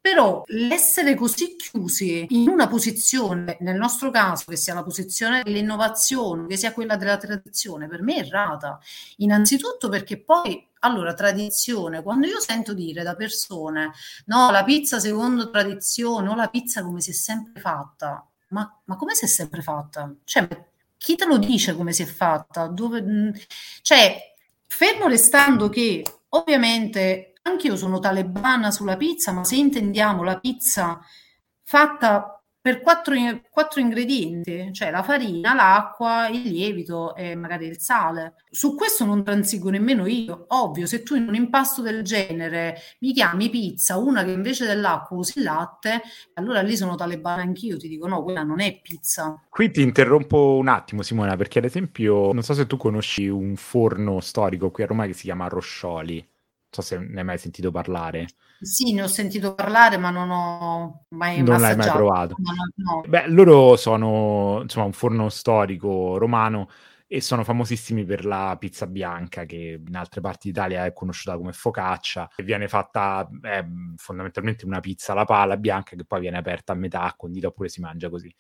Però 0.07 0.45
l'essere 0.47 1.17
così 1.17 1.57
chiusi 1.57 2.27
in 2.29 2.49
una 2.49 2.69
posizione, 2.69 3.57
nel 3.59 3.75
nostro 3.75 4.13
caso, 4.13 4.45
che 4.47 4.57
sia 4.57 4.73
la 4.73 4.85
posizione 4.85 5.43
dell'innovazione, 5.43 6.47
che 6.47 6.57
sia 6.57 6.73
quella 6.73 6.95
della 6.95 7.17
tradizione, 7.17 7.89
per 7.89 8.03
me 8.03 8.15
è 8.15 8.19
errata. 8.21 8.79
Innanzitutto 9.17 9.89
perché 9.89 10.21
poi 10.21 10.65
allora, 10.87 11.15
tradizione, 11.15 12.03
quando 12.03 12.27
io 12.27 12.41
sento 12.41 12.73
dire 12.75 13.03
da 13.03 13.15
persone, 13.15 13.93
no, 14.27 14.51
la 14.51 14.65
pizza 14.65 14.99
secondo 15.01 15.51
tradizione 15.51 16.29
o 16.29 16.35
la 16.35 16.49
pizza 16.49 16.83
come 16.83 17.01
si 17.01 17.11
è 17.11 17.15
sempre 17.15 17.61
fatta, 17.61 18.27
ma, 18.49 18.81
ma 18.85 18.97
come 18.97 19.15
si 19.15 19.25
è 19.25 19.29
sempre 19.29 19.63
fatta? 19.63 20.13
Cioè, 20.25 20.49
chi 20.97 21.17
te 21.17 21.27
lo 21.27 21.39
dice 21.39 21.75
come 21.77 21.93
si 21.93 22.03
è 22.03 22.07
fatta? 22.07 22.67
Dove, 22.69 23.03
mm, 23.03 23.31
cioè, 23.83 24.35
fermo 24.67 25.09
restando 25.09 25.69
che 25.69 26.05
ovviamente 26.31 27.35
anche 27.43 27.69
io 27.69 27.77
sono 27.77 27.99
talebana 27.99 28.71
sulla 28.71 28.97
pizza, 28.97 29.33
ma 29.33 29.45
se 29.45 29.57
intendiamo 29.57 30.23
la 30.23 30.39
pizza 30.39 31.01
fatta 31.63 32.36
per 32.67 32.81
quattro, 32.81 33.15
quattro, 33.49 33.81
ingredienti, 33.81 34.71
cioè 34.73 34.91
la 34.91 35.05
farina, 35.05 35.55
l'acqua, 35.55 36.27
il 36.27 36.51
lievito 36.51 37.15
e 37.15 37.37
magari 37.37 37.69
il 37.69 37.79
sale. 37.79 38.35
Su 38.51 38.75
questo 38.75 39.05
non 39.05 39.23
transigo 39.23 39.71
nemmeno 39.71 40.05
io. 40.07 40.47
Ovvio, 40.49 40.85
se 40.87 41.05
tu 41.05 41.15
in 41.15 41.29
un 41.29 41.37
impasto 41.37 41.81
del 41.81 42.03
genere 42.03 42.77
mi 42.99 43.13
chiami 43.13 43.51
pizza, 43.51 43.99
una 43.99 44.25
che 44.25 44.33
invece 44.33 44.67
dell'acqua 44.67 45.17
usi 45.17 45.39
il 45.39 45.45
latte, 45.45 46.03
allora 46.35 46.61
lì 46.61 46.77
sono 46.77 46.97
talebana 46.97 47.43
anch'io, 47.43 47.77
ti 47.77 47.87
dico 47.87 48.09
no, 48.09 48.25
quella 48.25 48.43
non 48.43 48.59
è 48.59 48.81
pizza. 48.83 49.41
Qui 49.49 49.71
ti 49.71 49.83
interrompo 49.83 50.57
un 50.57 50.67
attimo 50.67 51.03
Simona, 51.03 51.37
perché 51.37 51.61
ad 51.61 51.67
esempio, 51.67 52.33
non 52.33 52.43
so 52.43 52.53
se 52.53 52.67
tu 52.67 52.77
conosci 52.77 53.29
un 53.29 53.55
forno 53.55 54.19
storico 54.19 54.73
qui 54.73 54.83
a 54.83 54.87
Roma 54.87 55.07
che 55.07 55.13
si 55.13 55.23
chiama 55.23 55.47
Roscioli 55.47 56.35
so 56.77 56.83
se 56.83 56.99
ne 56.99 57.21
hai 57.21 57.25
mai 57.25 57.39
sentito 57.39 57.71
parlare. 57.71 58.27
Sì, 58.61 58.93
ne 58.95 59.03
ho 59.03 59.07
sentito 59.07 59.55
parlare, 59.55 59.97
ma 59.99 60.11
non 60.11 60.31
ho 60.31 61.05
mai 61.11 61.43
Non 61.43 61.61
l'hai 61.61 61.77
mai 61.77 61.91
provato. 61.91 62.37
No, 62.39 62.53
no. 63.01 63.03
Beh, 63.07 63.29
loro 63.29 63.77
sono 63.77 64.61
insomma 64.63 64.87
un 64.87 64.93
forno 64.93 65.29
storico 65.29 66.17
romano 66.19 66.69
e 67.09 67.21
sono 67.21 67.45
famosissimi 67.45 68.05
per 68.05 68.25
la 68.25 68.57
pizza 68.59 68.87
bianca 68.87 69.45
che 69.45 69.81
in 69.87 69.95
altre 69.95 70.21
parti 70.21 70.49
d'Italia 70.49 70.85
è 70.87 70.93
conosciuta 70.93 71.37
come 71.37 71.53
focaccia 71.53 72.31
e 72.35 72.43
viene 72.43 72.67
fatta 72.67 73.29
è 73.43 73.65
fondamentalmente 73.97 74.65
una 74.65 74.81
pizza 74.81 75.13
alla 75.13 75.25
pala 75.25 75.57
bianca 75.57 75.95
che 75.95 76.05
poi 76.05 76.21
viene 76.21 76.39
aperta 76.39 76.73
a 76.73 76.77
metà, 76.77 77.15
condita 77.17 77.47
oppure 77.47 77.69
si 77.69 77.81
mangia 77.81 78.09
così 78.11 78.35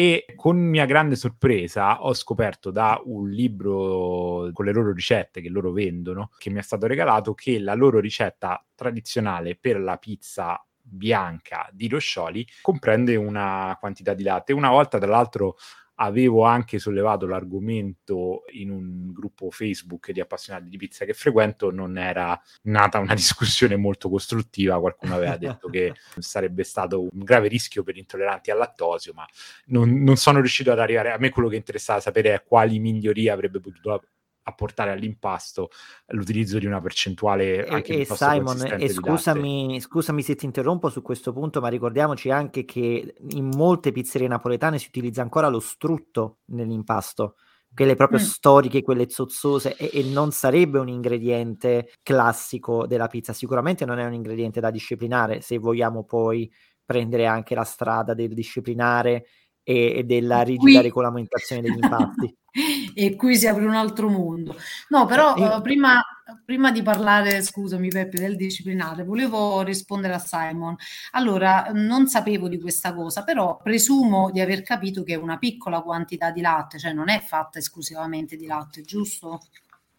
e 0.00 0.24
con 0.34 0.56
mia 0.56 0.86
grande 0.86 1.14
sorpresa 1.14 2.02
ho 2.02 2.14
scoperto 2.14 2.70
da 2.70 2.98
un 3.04 3.28
libro 3.28 4.48
con 4.50 4.64
le 4.64 4.72
loro 4.72 4.94
ricette 4.94 5.42
che 5.42 5.50
loro 5.50 5.72
vendono, 5.72 6.30
che 6.38 6.48
mi 6.48 6.58
è 6.58 6.62
stato 6.62 6.86
regalato, 6.86 7.34
che 7.34 7.58
la 7.58 7.74
loro 7.74 8.00
ricetta 8.00 8.64
tradizionale 8.74 9.58
per 9.60 9.78
la 9.78 9.98
pizza 9.98 10.58
bianca 10.80 11.68
di 11.70 11.86
Roscioli 11.86 12.46
comprende 12.62 13.14
una 13.16 13.76
quantità 13.78 14.14
di 14.14 14.22
latte. 14.22 14.54
Una 14.54 14.70
volta, 14.70 14.96
tra 14.96 15.10
l'altro, 15.10 15.56
avevo 16.02 16.44
anche 16.44 16.78
sollevato 16.78 17.26
l'argomento 17.26 18.44
in 18.52 18.70
un 18.70 19.12
gruppo 19.12 19.50
Facebook 19.50 20.10
di 20.12 20.20
appassionati 20.20 20.68
di 20.68 20.76
pizza 20.78 21.04
che 21.04 21.12
frequento, 21.12 21.70
non 21.70 21.98
era 21.98 22.40
nata 22.62 22.98
una 22.98 23.14
discussione 23.14 23.76
molto 23.76 24.08
costruttiva, 24.08 24.80
qualcuno 24.80 25.14
aveva 25.14 25.36
detto 25.36 25.68
che 25.68 25.94
sarebbe 26.18 26.64
stato 26.64 27.02
un 27.02 27.08
grave 27.12 27.48
rischio 27.48 27.82
per 27.82 27.96
intolleranti 27.96 28.50
al 28.50 28.58
lattosio, 28.58 29.12
ma 29.14 29.26
non, 29.66 30.02
non 30.02 30.16
sono 30.16 30.38
riuscito 30.38 30.72
ad 30.72 30.78
arrivare, 30.78 31.12
a 31.12 31.18
me 31.18 31.30
quello 31.30 31.48
che 31.48 31.56
interessava 31.56 32.00
sapere 32.00 32.34
è 32.34 32.42
quali 32.42 32.78
migliorie 32.78 33.30
avrebbe 33.30 33.60
potuto 33.60 33.92
a 34.42 34.54
portare 34.54 34.90
all'impasto 34.90 35.70
l'utilizzo 36.08 36.58
di 36.58 36.66
una 36.66 36.80
percentuale 36.80 37.64
anche 37.66 37.98
e, 37.98 38.00
e 38.00 38.04
Simon, 38.04 38.76
e 38.78 38.88
scusami, 38.88 39.80
scusami 39.80 40.22
se 40.22 40.34
ti 40.34 40.44
interrompo 40.44 40.88
su 40.88 41.02
questo 41.02 41.32
punto, 41.32 41.60
ma 41.60 41.68
ricordiamoci 41.68 42.30
anche 42.30 42.64
che 42.64 43.14
in 43.30 43.48
molte 43.54 43.92
pizzerie 43.92 44.28
napoletane 44.28 44.78
si 44.78 44.88
utilizza 44.88 45.22
ancora 45.22 45.48
lo 45.48 45.60
strutto 45.60 46.38
nell'impasto 46.46 47.36
quelle 47.72 47.94
proprio 47.94 48.18
mm. 48.18 48.22
storiche, 48.22 48.82
quelle 48.82 49.08
zozzose, 49.08 49.76
e, 49.76 49.90
e, 49.92 50.02
non 50.02 50.32
sarebbe 50.32 50.78
un 50.78 50.88
ingrediente 50.88 51.92
classico 52.02 52.86
della 52.86 53.06
pizza. 53.06 53.32
Sicuramente 53.32 53.84
non 53.84 53.98
è 53.98 54.04
un 54.04 54.12
ingrediente 54.12 54.60
da 54.60 54.70
disciplinare, 54.70 55.40
se 55.40 55.58
vogliamo 55.58 56.04
poi 56.04 56.50
prendere 56.84 57.26
anche 57.26 57.54
la 57.54 57.62
strada 57.62 58.14
del 58.14 58.34
disciplinare 58.34 59.26
e, 59.70 59.98
e 59.98 60.04
della 60.04 60.42
rigida 60.42 60.62
qui... 60.62 60.82
regolamentazione 60.82 61.62
degli 61.62 61.78
impatti. 61.80 62.36
e 62.94 63.14
qui 63.14 63.36
si 63.36 63.46
apre 63.46 63.64
un 63.64 63.74
altro 63.74 64.08
mondo. 64.08 64.56
No, 64.88 65.06
però 65.06 65.36
eh, 65.36 65.46
uh, 65.46 65.62
prima, 65.62 66.02
prima, 66.44 66.72
di 66.72 66.82
parlare, 66.82 67.40
scusami 67.40 67.88
Peppe, 67.88 68.18
del 68.18 68.34
disciplinare, 68.34 69.04
volevo 69.04 69.62
rispondere 69.62 70.14
a 70.14 70.18
Simon. 70.18 70.74
Allora, 71.12 71.70
non 71.72 72.08
sapevo 72.08 72.48
di 72.48 72.60
questa 72.60 72.92
cosa, 72.92 73.22
però 73.22 73.60
presumo 73.62 74.30
di 74.32 74.40
aver 74.40 74.62
capito 74.62 75.04
che 75.04 75.14
è 75.14 75.16
una 75.16 75.38
piccola 75.38 75.82
quantità 75.82 76.32
di 76.32 76.40
latte, 76.40 76.78
cioè 76.78 76.92
non 76.92 77.08
è 77.08 77.20
fatta 77.20 77.58
esclusivamente 77.58 78.36
di 78.36 78.46
latte, 78.46 78.82
giusto? 78.82 79.40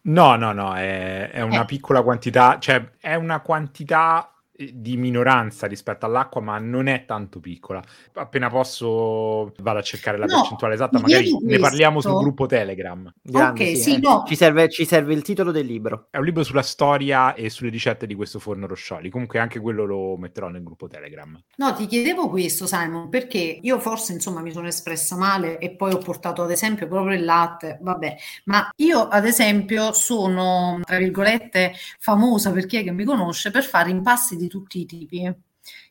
No, 0.02 0.36
no, 0.36 0.52
no, 0.52 0.74
è, 0.74 1.30
è 1.30 1.40
una 1.40 1.62
eh. 1.62 1.64
piccola 1.64 2.02
quantità, 2.02 2.58
cioè 2.58 2.90
è 2.98 3.14
una 3.14 3.40
quantità 3.40 4.31
di 4.72 4.96
minoranza 4.96 5.66
rispetto 5.66 6.06
all'acqua, 6.06 6.40
ma 6.40 6.58
non 6.58 6.86
è 6.86 7.04
tanto 7.04 7.40
piccola. 7.40 7.82
Appena 8.14 8.48
posso 8.48 9.52
vado 9.58 9.78
a 9.78 9.82
cercare 9.82 10.18
la 10.18 10.26
no, 10.26 10.40
percentuale 10.40 10.74
esatta, 10.74 11.00
magari 11.00 11.36
ne 11.42 11.58
parliamo 11.58 12.00
sul 12.00 12.18
gruppo 12.18 12.46
Telegram. 12.46 13.12
Grande, 13.22 13.62
okay, 13.62 13.76
sì, 13.76 13.82
sì, 13.82 13.94
eh. 13.94 13.98
no. 13.98 14.24
ci, 14.26 14.36
serve, 14.36 14.68
ci, 14.68 14.84
serve, 14.84 15.14
il 15.14 15.22
titolo 15.22 15.50
del 15.50 15.66
libro. 15.66 16.06
È 16.10 16.18
un 16.18 16.24
libro 16.24 16.42
sulla 16.44 16.62
storia 16.62 17.34
e 17.34 17.50
sulle 17.50 17.70
ricette 17.70 18.06
di 18.06 18.14
questo 18.14 18.38
forno 18.38 18.66
Roscioli. 18.66 19.10
Comunque 19.10 19.38
anche 19.38 19.60
quello 19.60 19.84
lo 19.84 20.16
metterò 20.16 20.48
nel 20.48 20.62
gruppo 20.62 20.88
Telegram. 20.88 21.40
No, 21.56 21.74
ti 21.74 21.86
chiedevo 21.86 22.28
questo, 22.28 22.66
Simon, 22.66 23.08
perché 23.08 23.58
io 23.60 23.78
forse 23.78 24.12
insomma 24.12 24.40
mi 24.40 24.52
sono 24.52 24.68
espressa 24.68 25.16
male 25.16 25.58
e 25.58 25.70
poi 25.70 25.92
ho 25.92 25.98
portato 25.98 26.42
ad 26.42 26.50
esempio 26.50 26.86
proprio 26.86 27.16
il 27.16 27.24
latte, 27.24 27.78
vabbè, 27.80 28.16
ma 28.44 28.70
io 28.76 29.08
ad 29.08 29.26
esempio 29.26 29.92
sono, 29.92 30.80
tra 30.84 30.98
virgolette, 30.98 31.72
famosa 31.98 32.52
per 32.52 32.66
chi 32.66 32.78
è 32.78 32.84
che 32.84 32.92
mi 32.92 33.04
conosce 33.04 33.50
per 33.50 33.64
fare 33.64 33.90
impasti 33.90 34.36
di 34.36 34.48
tutti 34.52 34.80
i 34.80 34.86
tipi. 34.86 35.34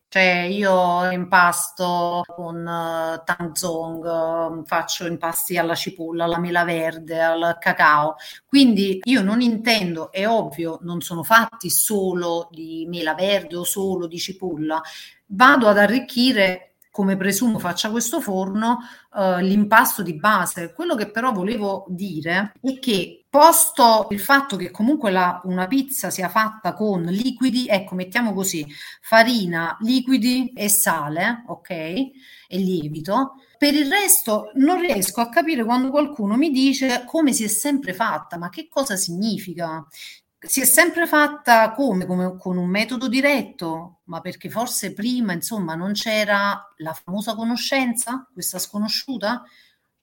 Cioè 0.08 0.42
io 0.42 1.10
impasto 1.10 2.24
con 2.28 2.58
uh, 2.58 3.24
tanzong, 3.24 4.04
uh, 4.60 4.66
faccio 4.66 5.08
impasti 5.08 5.58
alla 5.58 5.74
cipolla, 5.74 6.26
alla 6.26 6.38
mela 6.38 6.66
verde, 6.66 7.22
al 7.22 7.58
cacao. 7.60 8.16
Quindi 8.46 9.00
io 9.04 9.22
non 9.22 9.40
intendo, 9.40 10.12
è 10.12 10.28
ovvio, 10.28 10.80
non 10.82 11.00
sono 11.00 11.24
fatti 11.24 11.70
solo 11.70 12.50
di 12.52 12.86
mela 12.90 13.14
verde 13.16 13.56
o 13.56 13.64
solo 13.64 14.06
di 14.06 14.20
cipolla. 14.20 14.82
Vado 15.28 15.68
ad 15.70 15.78
arricchire 15.78 16.76
come 16.92 17.16
presumo 17.16 17.58
faccia 17.58 17.90
questo 17.90 18.20
forno, 18.20 18.80
eh, 19.16 19.42
l'impasto 19.42 20.04
di 20.04 20.16
base. 20.16 20.74
Quello 20.74 20.96
che 20.96 21.10
però 21.10 21.32
volevo 21.32 21.86
dire 21.88 22.52
è 22.62 22.80
che 22.80 23.21
posto 23.32 24.08
il 24.10 24.20
fatto 24.20 24.58
che 24.58 24.72
comunque 24.72 25.10
la, 25.10 25.40
una 25.46 25.66
pizza 25.66 26.10
sia 26.10 26.28
fatta 26.28 26.74
con 26.74 27.04
liquidi, 27.04 27.66
ecco, 27.66 27.96
mettiamo 27.96 28.34
così, 28.34 28.68
farina, 29.00 29.78
liquidi 29.80 30.52
e 30.54 30.68
sale, 30.68 31.44
ok? 31.48 31.70
E 31.70 32.12
lievito. 32.50 33.36
Per 33.58 33.74
il 33.74 33.90
resto 33.90 34.52
non 34.56 34.82
riesco 34.82 35.22
a 35.22 35.30
capire 35.30 35.64
quando 35.64 35.92
qualcuno 35.92 36.36
mi 36.36 36.52
dice 36.52 37.04
come 37.06 37.32
si 37.32 37.46
è 37.46 37.48
sempre 37.48 37.94
fatta, 37.94 38.38
ma 38.38 38.50
che 38.50 38.68
cosa 38.68 38.98
significa? 38.98 39.88
si 40.44 40.60
è 40.62 40.66
sempre 40.66 41.06
fatta 41.06 41.72
come? 41.72 42.06
come? 42.06 42.36
Con 42.38 42.58
un 42.58 42.68
metodo 42.68 43.08
diretto, 43.08 44.00
ma 44.06 44.22
perché 44.22 44.50
forse 44.50 44.92
prima, 44.92 45.34
insomma, 45.34 45.76
non 45.76 45.94
c'era 45.94 46.74
la 46.78 46.94
famosa 46.94 47.36
conoscenza, 47.36 48.28
questa 48.34 48.58
sconosciuta? 48.58 49.44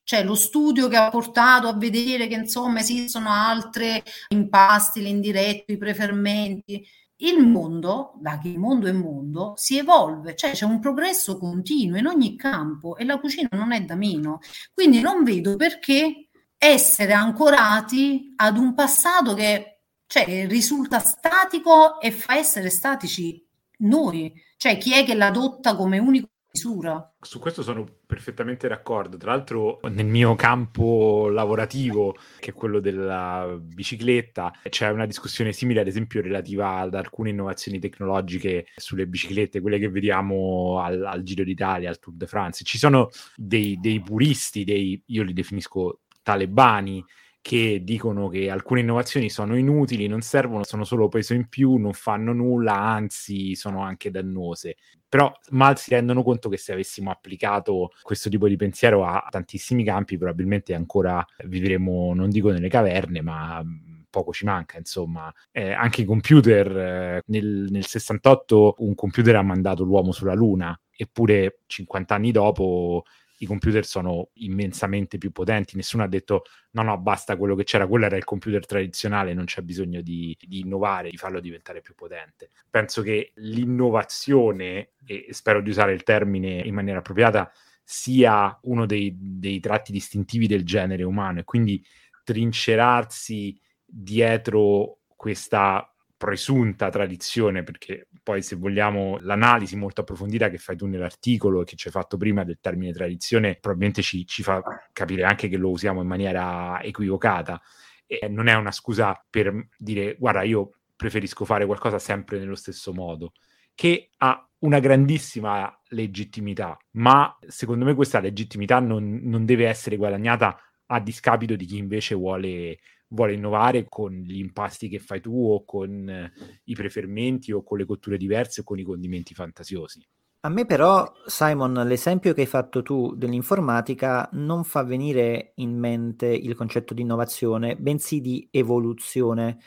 Cioè 0.09 0.25
lo 0.25 0.35
studio 0.35 0.88
che 0.88 0.97
ha 0.97 1.11
portato 1.11 1.68
a 1.68 1.77
vedere 1.77 2.29
che 2.29 2.35
insomma 2.35 2.79
esistono 2.79 3.29
altri 3.29 4.03
impasti, 4.29 5.03
l'indiretto, 5.03 5.73
i 5.73 5.77
prefermenti. 5.77 6.83
il 7.16 7.47
mondo, 7.47 8.14
da 8.18 8.38
che 8.38 8.57
mondo 8.57 8.87
è 8.87 8.92
mondo, 8.92 9.53
si 9.57 9.77
evolve, 9.77 10.35
cioè 10.35 10.53
c'è 10.53 10.64
un 10.64 10.81
progresso 10.81 11.37
continuo 11.37 11.99
in 11.99 12.07
ogni 12.07 12.37
campo 12.37 12.97
e 12.97 13.05
la 13.05 13.18
cucina 13.18 13.49
non 13.53 13.73
è 13.73 13.83
da 13.83 13.97
meno. 13.97 14.38
Quindi 14.73 15.01
non 15.03 15.25
vedo 15.25 15.57
perché 15.57 16.29
essere 16.57 17.12
ancorati 17.12 18.33
ad 18.37 18.57
un 18.57 18.73
passato 18.73 19.35
che 19.35 19.81
cioè, 20.07 20.47
risulta 20.47 21.01
statico 21.01 22.01
e 22.01 22.12
fa 22.12 22.37
essere 22.37 22.71
statici 22.71 23.47
noi, 23.81 24.33
cioè 24.57 24.79
chi 24.79 24.92
è 24.94 25.05
che 25.05 25.14
l'adotta 25.14 25.77
come 25.77 25.99
unico 25.99 26.29
misura. 26.52 27.14
Su 27.20 27.38
questo 27.38 27.62
sono 27.62 27.87
perfettamente 28.06 28.68
d'accordo. 28.68 29.16
Tra 29.16 29.32
l'altro, 29.32 29.80
nel 29.90 30.06
mio 30.06 30.34
campo 30.34 31.28
lavorativo, 31.28 32.16
che 32.38 32.50
è 32.50 32.54
quello 32.54 32.80
della 32.80 33.56
bicicletta, 33.61 34.52
c'è 34.68 34.88
una 34.90 35.06
discussione 35.06 35.52
simile, 35.52 35.80
ad 35.80 35.87
esempio, 35.87 36.22
relativa 36.22 36.78
ad 36.78 36.94
alcune 36.94 37.30
innovazioni 37.30 37.78
tecnologiche 37.78 38.66
sulle 38.76 39.06
biciclette, 39.06 39.61
quelle 39.61 39.78
che 39.78 39.88
vediamo 39.88 40.80
al, 40.80 41.04
al 41.04 41.22
Giro 41.22 41.44
d'Italia, 41.44 41.88
al 41.88 41.98
Tour 41.98 42.16
de 42.16 42.26
France. 42.26 42.64
Ci 42.64 42.78
sono 42.78 43.11
dei, 43.37 43.78
dei 43.80 44.00
puristi, 44.00 44.64
dei, 44.64 45.00
io 45.06 45.22
li 45.22 45.32
definisco 45.32 46.00
talebani, 46.22 47.04
che 47.48 47.80
dicono 47.82 48.28
che 48.28 48.50
alcune 48.50 48.80
innovazioni 48.80 49.30
sono 49.30 49.56
inutili, 49.56 50.06
non 50.06 50.20
servono, 50.20 50.64
sono 50.64 50.84
solo 50.84 51.08
peso 51.08 51.32
in 51.32 51.48
più, 51.48 51.76
non 51.76 51.94
fanno 51.94 52.34
nulla, 52.34 52.78
anzi 52.78 53.54
sono 53.54 53.80
anche 53.80 54.11
dannose. 54.11 54.76
Però 55.08 55.32
mal 55.52 55.78
si 55.78 55.88
rendono 55.88 56.22
conto 56.22 56.50
che 56.50 56.58
se 56.58 56.74
avessimo 56.74 57.11
applicato 57.11 57.92
questo 58.02 58.28
tipo 58.28 58.48
di 58.48 58.56
pensiero 58.56 59.06
a 59.06 59.26
tantissimi 59.30 59.82
campi, 59.82 60.18
probabilmente 60.18 60.74
ancora 60.74 61.24
vivremo, 61.46 62.12
non 62.12 62.28
dico 62.28 62.50
nelle 62.50 62.68
caverne, 62.68 63.22
ma 63.22 63.64
poco 64.11 64.30
ci 64.34 64.44
manca, 64.44 64.76
insomma. 64.76 65.32
Eh, 65.50 65.72
anche 65.72 66.02
i 66.02 66.04
computer, 66.04 66.76
eh, 66.76 67.22
nel, 67.28 67.68
nel 67.70 67.87
68 67.87 68.74
un 68.80 68.94
computer 68.94 69.37
ha 69.37 69.42
mandato 69.42 69.84
l'uomo 69.84 70.12
sulla 70.12 70.34
Luna, 70.34 70.78
eppure 70.94 71.61
50 71.66 72.14
anni 72.14 72.30
dopo 72.30 73.04
i 73.38 73.46
computer 73.46 73.85
sono 73.85 74.31
immensamente 74.35 75.18
più 75.18 75.31
potenti. 75.33 75.77
Nessuno 75.77 76.03
ha 76.05 76.09
detto 76.09 76.44
no, 76.72 76.83
no, 76.83 76.98
basta 76.98 77.37
quello 77.37 77.55
che 77.55 77.64
c'era, 77.64 77.87
quello 77.87 78.07
era 78.07 78.16
il 78.16 78.24
computer 78.24 78.64
tradizionale, 78.66 79.35
non 79.35 79.44
c'è 79.44 79.62
bisogno 79.62 80.01
di, 80.01 80.37
di 80.40 80.61
innovare, 80.61 81.11
di 81.11 81.16
farlo 81.16 81.40
diventare 81.40 81.81
più 81.81 81.94
potente. 81.94 82.51
Penso 82.70 83.03
che 83.03 83.33
l'innovazione, 83.37 84.90
e 85.05 85.27
spero 85.31 85.61
di 85.61 85.70
usare 85.70 85.92
il 85.92 86.03
termine 86.03 86.61
in 86.61 86.74
maniera 86.74 86.98
appropriata, 86.98 87.51
sia 87.85 88.59
uno 88.62 88.85
dei, 88.87 89.16
dei 89.18 89.61
tratti 89.61 89.92
distintivi 89.92 90.46
del 90.46 90.64
genere 90.64 91.05
umano 91.05 91.40
e 91.40 91.44
quindi 91.44 91.83
trincerarsi 92.22 93.59
dietro 93.85 94.98
questa 95.16 95.90
presunta 96.18 96.90
tradizione, 96.90 97.62
perché 97.62 98.09
poi 98.22 98.42
se 98.42 98.57
vogliamo 98.57 99.18
l'analisi 99.22 99.76
molto 99.76 100.02
approfondita 100.02 100.50
che 100.50 100.59
fai 100.59 100.76
tu 100.76 100.87
nell'articolo 100.87 101.62
e 101.62 101.64
che 101.64 101.76
ci 101.76 101.87
hai 101.87 101.92
fatto 101.92 102.16
prima 102.16 102.44
del 102.44 102.59
termine 102.61 102.92
tradizione, 102.92 103.57
probabilmente 103.59 104.02
ci, 104.02 104.26
ci 104.26 104.42
fa 104.42 104.61
capire 104.92 105.22
anche 105.22 105.48
che 105.48 105.57
lo 105.57 105.70
usiamo 105.70 106.02
in 106.02 106.09
maniera 106.09 106.83
equivocata. 106.83 107.62
E 108.04 108.26
non 108.28 108.48
è 108.48 108.54
una 108.54 108.72
scusa 108.72 109.24
per 109.31 109.68
dire 109.78 110.16
guarda 110.18 110.42
io 110.42 110.72
preferisco 110.96 111.44
fare 111.44 111.64
qualcosa 111.64 111.98
sempre 111.98 112.38
nello 112.38 112.57
stesso 112.57 112.92
modo, 112.92 113.33
che 113.74 114.11
ha 114.18 114.44
una 114.61 114.81
grandissima 114.81 115.72
legittimità, 115.90 116.76
ma 116.92 117.38
secondo 117.46 117.85
me 117.85 117.94
questa 117.94 118.18
legittimità 118.18 118.81
non, 118.81 119.20
non 119.22 119.44
deve 119.44 119.68
essere 119.68 119.96
guadagnata 119.96 120.59
a 120.87 121.00
discapito 121.00 121.54
di 121.54 121.64
chi 121.64 121.76
invece 121.76 122.16
vuole 122.16 122.78
vuole 123.09 123.33
innovare 123.33 123.87
con 123.88 124.12
gli 124.12 124.38
impasti 124.38 124.88
che 124.88 124.99
fai 124.99 125.21
tu 125.21 125.35
o 125.35 125.64
con 125.64 126.09
eh, 126.09 126.33
i 126.64 126.75
prefermenti 126.75 127.53
o 127.53 127.62
con 127.62 127.79
le 127.79 127.87
cotture 127.87 128.16
diverse 128.16 128.61
o 128.61 128.64
con 128.64 128.79
i 128.79 128.85
condimenti 128.85 129.35
fantasiosi. 129.35 130.07
A 130.40 130.51
me 130.51 130.66
però, 130.66 131.05
Simon, 131.27 131.73
l'esempio 131.73 132.33
che 132.33 132.42
hai 132.42 132.47
fatto 132.47 132.81
tu 132.83 133.12
dell'informatica 133.16 134.29
non 134.35 134.62
fa 134.62 134.85
venire 134.85 135.53
in 135.57 135.77
mente 135.77 136.27
il 136.27 136.55
concetto 136.55 136.94
di 136.94 137.03
innovazione, 137.03 137.77
bensì 137.77 138.21
di 138.21 138.47
evoluzione. 138.53 139.59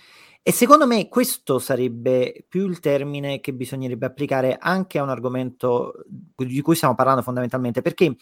E 0.44 0.52
secondo 0.52 0.88
me 0.88 1.08
questo 1.08 1.60
sarebbe 1.60 2.46
più 2.48 2.68
il 2.68 2.80
termine 2.80 3.40
che 3.40 3.54
bisognerebbe 3.54 4.08
applicare 4.08 4.58
anche 4.60 4.98
a 4.98 5.04
un 5.04 5.10
argomento 5.10 6.04
di 6.36 6.62
cui 6.62 6.74
stiamo 6.74 6.96
parlando 6.96 7.22
fondamentalmente, 7.22 7.84
perché 7.84 8.16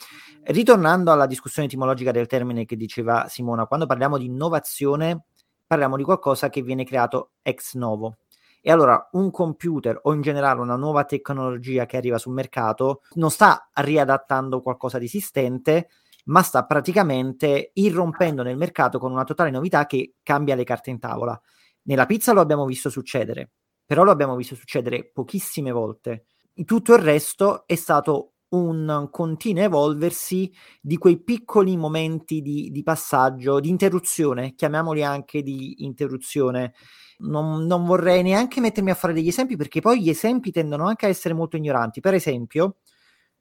ritornando 0.44 1.14
alla 1.14 1.26
discussione 1.26 1.70
etimologica 1.70 2.12
del 2.12 2.28
termine 2.28 2.66
che 2.66 2.76
diceva 2.76 3.28
Simona, 3.30 3.68
quando 3.68 3.86
parliamo 3.86 4.18
di 4.18 4.26
innovazione 4.26 5.28
parliamo 5.66 5.96
di 5.96 6.04
qualcosa 6.04 6.50
che 6.50 6.62
viene 6.62 6.84
creato 6.84 7.36
ex 7.42 7.76
novo. 7.76 8.18
E 8.62 8.70
allora 8.70 9.08
un 9.14 9.32
computer 9.32 9.98
o 10.04 10.12
in 10.14 10.20
generale 10.20 10.60
una 10.60 10.76
nuova 10.76 11.06
tecnologia 11.06 11.86
che 11.86 11.96
arriva 11.96 12.18
sul 12.18 12.34
mercato 12.34 13.02
non 13.14 13.32
sta 13.32 13.70
riadattando 13.76 14.60
qualcosa 14.62 14.98
di 14.98 15.06
esistente, 15.06 15.88
ma 16.26 16.42
sta 16.42 16.66
praticamente 16.66 17.72
irrompendo 17.76 18.44
nel 18.44 18.58
mercato 18.58 19.00
con 19.00 19.14
una 19.14 19.24
totale 19.24 19.52
novità 19.52 19.86
che 19.86 20.16
cambia 20.22 20.56
le 20.56 20.66
carte 20.66 20.90
in 20.90 21.00
tavola. 21.00 21.40
Nella 21.90 22.06
pizza 22.06 22.34
lo 22.34 22.42
abbiamo 22.42 22.66
visto 22.66 22.92
succedere, 22.92 23.50
però 23.84 24.04
lo 24.04 24.12
abbiamo 24.12 24.36
visto 24.36 24.54
succedere 24.54 25.10
pochissime 25.12 25.72
volte. 25.72 26.26
Tutto 26.64 26.94
il 26.94 27.00
resto 27.00 27.66
è 27.66 27.74
stato 27.74 28.34
un 28.50 29.08
continuo 29.10 29.64
evolversi 29.64 30.54
di 30.80 30.98
quei 31.00 31.20
piccoli 31.24 31.78
momenti 31.78 32.42
di, 32.42 32.70
di 32.70 32.84
passaggio, 32.84 33.60
di 33.60 33.70
interruzione, 33.70 34.54
chiamiamoli 34.54 35.04
anche 35.04 35.42
di 35.42 35.84
interruzione. 35.84 36.76
Non, 37.22 37.66
non, 37.66 37.86
vorrei 37.86 38.22
neanche 38.22 38.62
mettermi 38.62 38.92
a 38.92 38.96
fare 38.96 39.14
degli 39.14 39.28
esempi 39.28 39.56
perché 39.56 39.82
poi 39.82 40.00
gli 40.04 40.10
esempi 40.10 40.52
tendono 40.52 40.86
anche 40.86 41.08
a 41.08 41.10
essere 41.10 41.34
molto 41.34 41.58
ignoranti. 41.58 42.02
Per 42.02 42.14
esempio, 42.14 42.78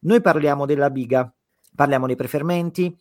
noi 0.00 0.22
parliamo 0.22 0.64
della 0.64 0.88
biga, 0.88 1.30
parliamo 1.74 2.06
dei 2.06 2.16
prefermenti 2.16 2.96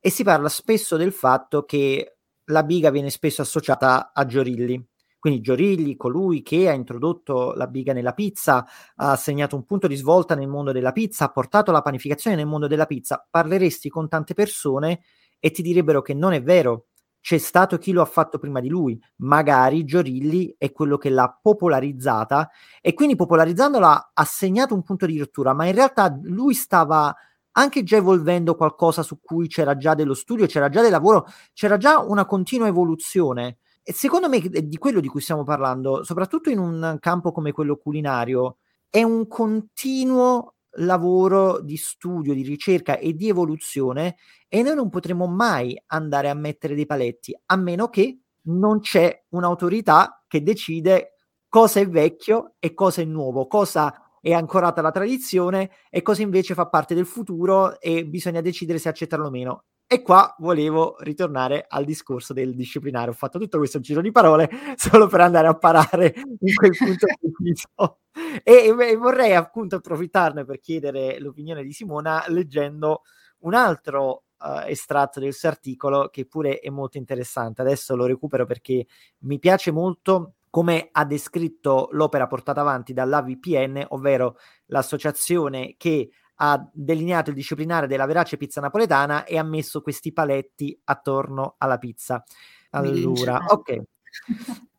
e 0.00 0.10
si 0.10 0.24
parla 0.24 0.48
spesso 0.48 0.96
del 0.96 1.12
fatto 1.12 1.64
che 1.64 2.18
la 2.50 2.62
biga 2.62 2.90
viene 2.90 3.10
spesso 3.10 3.42
associata 3.42 4.12
a 4.12 4.26
Giorilli. 4.26 4.87
Quindi 5.18 5.40
Giorilli, 5.40 5.96
colui 5.96 6.42
che 6.42 6.68
ha 6.68 6.72
introdotto 6.72 7.52
la 7.54 7.66
biga 7.66 7.92
nella 7.92 8.12
pizza, 8.12 8.64
ha 8.96 9.16
segnato 9.16 9.56
un 9.56 9.64
punto 9.64 9.86
di 9.88 9.96
svolta 9.96 10.34
nel 10.34 10.48
mondo 10.48 10.72
della 10.72 10.92
pizza, 10.92 11.24
ha 11.24 11.30
portato 11.30 11.72
la 11.72 11.82
panificazione 11.82 12.36
nel 12.36 12.46
mondo 12.46 12.66
della 12.68 12.86
pizza. 12.86 13.26
Parleresti 13.28 13.88
con 13.88 14.08
tante 14.08 14.34
persone 14.34 15.00
e 15.38 15.50
ti 15.50 15.62
direbbero 15.62 16.02
che 16.02 16.14
non 16.14 16.32
è 16.32 16.42
vero. 16.42 16.86
C'è 17.20 17.38
stato 17.38 17.78
chi 17.78 17.92
lo 17.92 18.00
ha 18.00 18.04
fatto 18.06 18.38
prima 18.38 18.60
di 18.60 18.68
lui, 18.68 18.98
magari 19.16 19.84
Giorilli 19.84 20.54
è 20.56 20.70
quello 20.70 20.96
che 20.96 21.10
l'ha 21.10 21.36
popolarizzata 21.42 22.48
e 22.80 22.94
quindi 22.94 23.16
popolarizzandola 23.16 24.12
ha 24.14 24.24
segnato 24.24 24.74
un 24.74 24.82
punto 24.82 25.04
di 25.04 25.18
rottura, 25.18 25.52
ma 25.52 25.66
in 25.66 25.74
realtà 25.74 26.16
lui 26.22 26.54
stava 26.54 27.14
anche 27.52 27.82
già 27.82 27.96
evolvendo 27.96 28.54
qualcosa 28.54 29.02
su 29.02 29.18
cui 29.20 29.48
c'era 29.48 29.76
già 29.76 29.94
dello 29.94 30.14
studio, 30.14 30.46
c'era 30.46 30.68
già 30.68 30.80
del 30.80 30.92
lavoro, 30.92 31.26
c'era 31.52 31.76
già 31.76 31.98
una 31.98 32.24
continua 32.24 32.68
evoluzione. 32.68 33.58
Secondo 33.92 34.28
me 34.28 34.40
di 34.40 34.76
quello 34.76 35.00
di 35.00 35.08
cui 35.08 35.20
stiamo 35.20 35.44
parlando, 35.44 36.04
soprattutto 36.04 36.50
in 36.50 36.58
un 36.58 36.98
campo 37.00 37.32
come 37.32 37.52
quello 37.52 37.76
culinario, 37.76 38.58
è 38.90 39.02
un 39.02 39.26
continuo 39.26 40.56
lavoro 40.78 41.60
di 41.60 41.76
studio, 41.76 42.34
di 42.34 42.42
ricerca 42.42 42.98
e 42.98 43.14
di 43.14 43.28
evoluzione 43.28 44.16
e 44.46 44.62
noi 44.62 44.74
non 44.74 44.90
potremo 44.90 45.26
mai 45.26 45.80
andare 45.86 46.28
a 46.28 46.34
mettere 46.34 46.74
dei 46.74 46.86
paletti 46.86 47.36
a 47.46 47.56
meno 47.56 47.88
che 47.88 48.18
non 48.42 48.80
c'è 48.80 49.24
un'autorità 49.30 50.22
che 50.26 50.42
decide 50.42 51.14
cosa 51.48 51.80
è 51.80 51.88
vecchio 51.88 52.54
e 52.58 52.74
cosa 52.74 53.00
è 53.00 53.04
nuovo, 53.04 53.46
cosa 53.46 54.16
è 54.20 54.32
ancorata 54.32 54.80
alla 54.80 54.90
tradizione 54.90 55.70
e 55.90 56.02
cosa 56.02 56.22
invece 56.22 56.54
fa 56.54 56.68
parte 56.68 56.94
del 56.94 57.06
futuro 57.06 57.80
e 57.80 58.06
bisogna 58.06 58.40
decidere 58.40 58.78
se 58.78 58.88
accettarlo 58.88 59.26
o 59.26 59.30
meno. 59.30 59.64
E 59.90 60.02
qua 60.02 60.34
volevo 60.40 60.96
ritornare 60.98 61.64
al 61.66 61.86
discorso 61.86 62.34
del 62.34 62.54
disciplinare. 62.54 63.08
Ho 63.08 63.14
fatto 63.14 63.38
tutto 63.38 63.56
questo 63.56 63.80
giro 63.80 64.02
di 64.02 64.10
parole 64.10 64.50
solo 64.76 65.06
per 65.06 65.22
andare 65.22 65.48
a 65.48 65.56
parare 65.56 66.12
in 66.40 66.54
quel 66.54 66.76
punto 66.76 67.06
preciso. 67.18 68.00
E, 68.44 68.76
e 68.78 68.96
vorrei 68.96 69.34
appunto 69.34 69.76
approfittarne 69.76 70.44
per 70.44 70.60
chiedere 70.60 71.18
l'opinione 71.18 71.62
di 71.62 71.72
Simona 71.72 72.22
leggendo 72.28 73.00
un 73.38 73.54
altro 73.54 74.24
uh, 74.40 74.66
estratto 74.66 75.20
del 75.20 75.32
suo 75.32 75.48
articolo 75.48 76.10
che 76.10 76.26
pure 76.26 76.58
è 76.58 76.68
molto 76.68 76.98
interessante. 76.98 77.62
Adesso 77.62 77.96
lo 77.96 78.04
recupero 78.04 78.44
perché 78.44 78.86
mi 79.20 79.38
piace 79.38 79.70
molto 79.70 80.34
come 80.50 80.88
ha 80.92 81.06
descritto 81.06 81.88
l'opera 81.92 82.26
portata 82.26 82.60
avanti 82.60 82.92
dall'AVPN, 82.92 83.86
ovvero 83.88 84.36
l'associazione 84.66 85.76
che 85.78 86.10
ha 86.40 86.68
delineato 86.72 87.30
il 87.30 87.36
disciplinare 87.36 87.86
della 87.86 88.06
verace 88.06 88.36
pizza 88.36 88.60
napoletana 88.60 89.24
e 89.24 89.38
ha 89.38 89.42
messo 89.42 89.80
questi 89.80 90.12
paletti 90.12 90.78
attorno 90.84 91.54
alla 91.58 91.78
pizza. 91.78 92.22
Allora, 92.70 93.38
ok. 93.46 93.82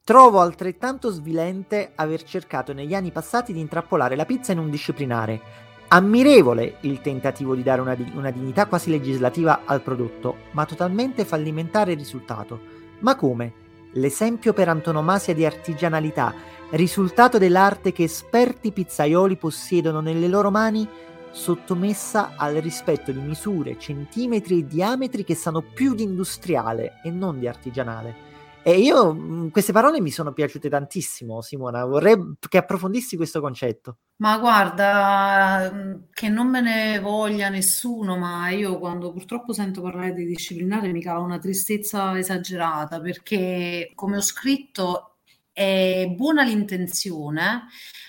Trovo 0.03 0.39
altrettanto 0.39 1.11
svilente 1.11 1.91
aver 1.95 2.23
cercato 2.23 2.73
negli 2.73 2.95
anni 2.95 3.11
passati 3.11 3.53
di 3.53 3.59
intrappolare 3.59 4.15
la 4.15 4.25
pizza 4.25 4.51
in 4.51 4.59
un 4.59 4.69
disciplinare. 4.69 5.67
Ammirevole 5.89 6.77
il 6.81 7.01
tentativo 7.01 7.55
di 7.55 7.63
dare 7.63 7.81
una, 7.81 7.95
di- 7.95 8.11
una 8.15 8.31
dignità 8.31 8.67
quasi 8.67 8.89
legislativa 8.89 9.61
al 9.65 9.81
prodotto, 9.81 10.37
ma 10.51 10.65
totalmente 10.65 11.25
fallimentare 11.25 11.91
il 11.91 11.97
risultato. 11.97 12.59
Ma 12.99 13.15
come? 13.15 13.67
l'esempio 13.93 14.53
per 14.53 14.69
antonomasia 14.69 15.33
di 15.33 15.45
artigianalità, 15.45 16.33
risultato 16.71 17.37
dell'arte 17.37 17.91
che 17.91 18.03
esperti 18.03 18.71
pizzaioli 18.71 19.37
possiedono 19.37 20.01
nelle 20.01 20.27
loro 20.27 20.51
mani, 20.51 20.87
sottomessa 21.31 22.33
al 22.35 22.55
rispetto 22.55 23.11
di 23.11 23.19
misure, 23.19 23.77
centimetri 23.77 24.59
e 24.59 24.67
diametri 24.67 25.23
che 25.23 25.35
sanno 25.35 25.61
più 25.61 25.93
di 25.93 26.03
industriale 26.03 26.99
e 27.03 27.11
non 27.11 27.39
di 27.39 27.47
artigianale. 27.47 28.27
E 28.61 28.77
io 28.77 29.13
mm, 29.13 29.47
queste 29.49 29.71
parole 29.71 30.01
mi 30.01 30.11
sono 30.11 30.33
piaciute 30.33 30.69
tantissimo, 30.69 31.41
Simona. 31.41 31.85
Vorrei 31.85 32.35
che 32.47 32.57
approfondissi 32.57 33.15
questo 33.15 33.39
concetto. 33.39 33.97
Ma 34.17 34.37
guarda, 34.37 35.71
mm, 35.73 35.93
che 36.13 36.27
non 36.27 36.49
me 36.49 36.61
ne 36.61 36.99
voglia 36.99 37.49
nessuno, 37.49 38.17
ma 38.17 38.49
io 38.49 38.77
quando 38.77 39.13
purtroppo 39.13 39.53
sento 39.53 39.81
parlare 39.81 40.13
di 40.13 40.25
disciplinare 40.25 40.91
mi 40.91 41.01
cala 41.01 41.19
una 41.19 41.39
tristezza 41.39 42.17
esagerata 42.17 42.99
perché, 42.99 43.91
come 43.95 44.17
ho 44.17 44.21
scritto, 44.21 45.18
è 45.59 46.07
buona 46.15 46.43
l'intenzione, 46.43 47.65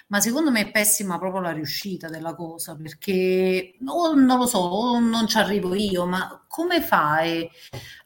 ma 0.06 0.20
secondo 0.20 0.52
me 0.52 0.60
è 0.60 0.70
pessima 0.70 1.18
proprio 1.18 1.40
la 1.40 1.50
riuscita 1.50 2.08
della 2.08 2.34
cosa 2.36 2.76
perché 2.76 3.74
o 3.84 4.14
non 4.14 4.38
lo 4.38 4.46
so, 4.46 4.58
o 4.58 5.00
non 5.00 5.26
ci 5.26 5.36
arrivo 5.36 5.74
io, 5.74 6.06
ma 6.06 6.44
come 6.46 6.80
fai 6.80 7.50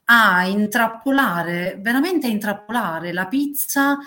a 0.06 0.46
intrappolare, 0.46 1.78
veramente 1.80 2.26
a 2.26 2.30
intrappolare 2.30 3.12
la 3.12 3.26
pizza 3.26 3.98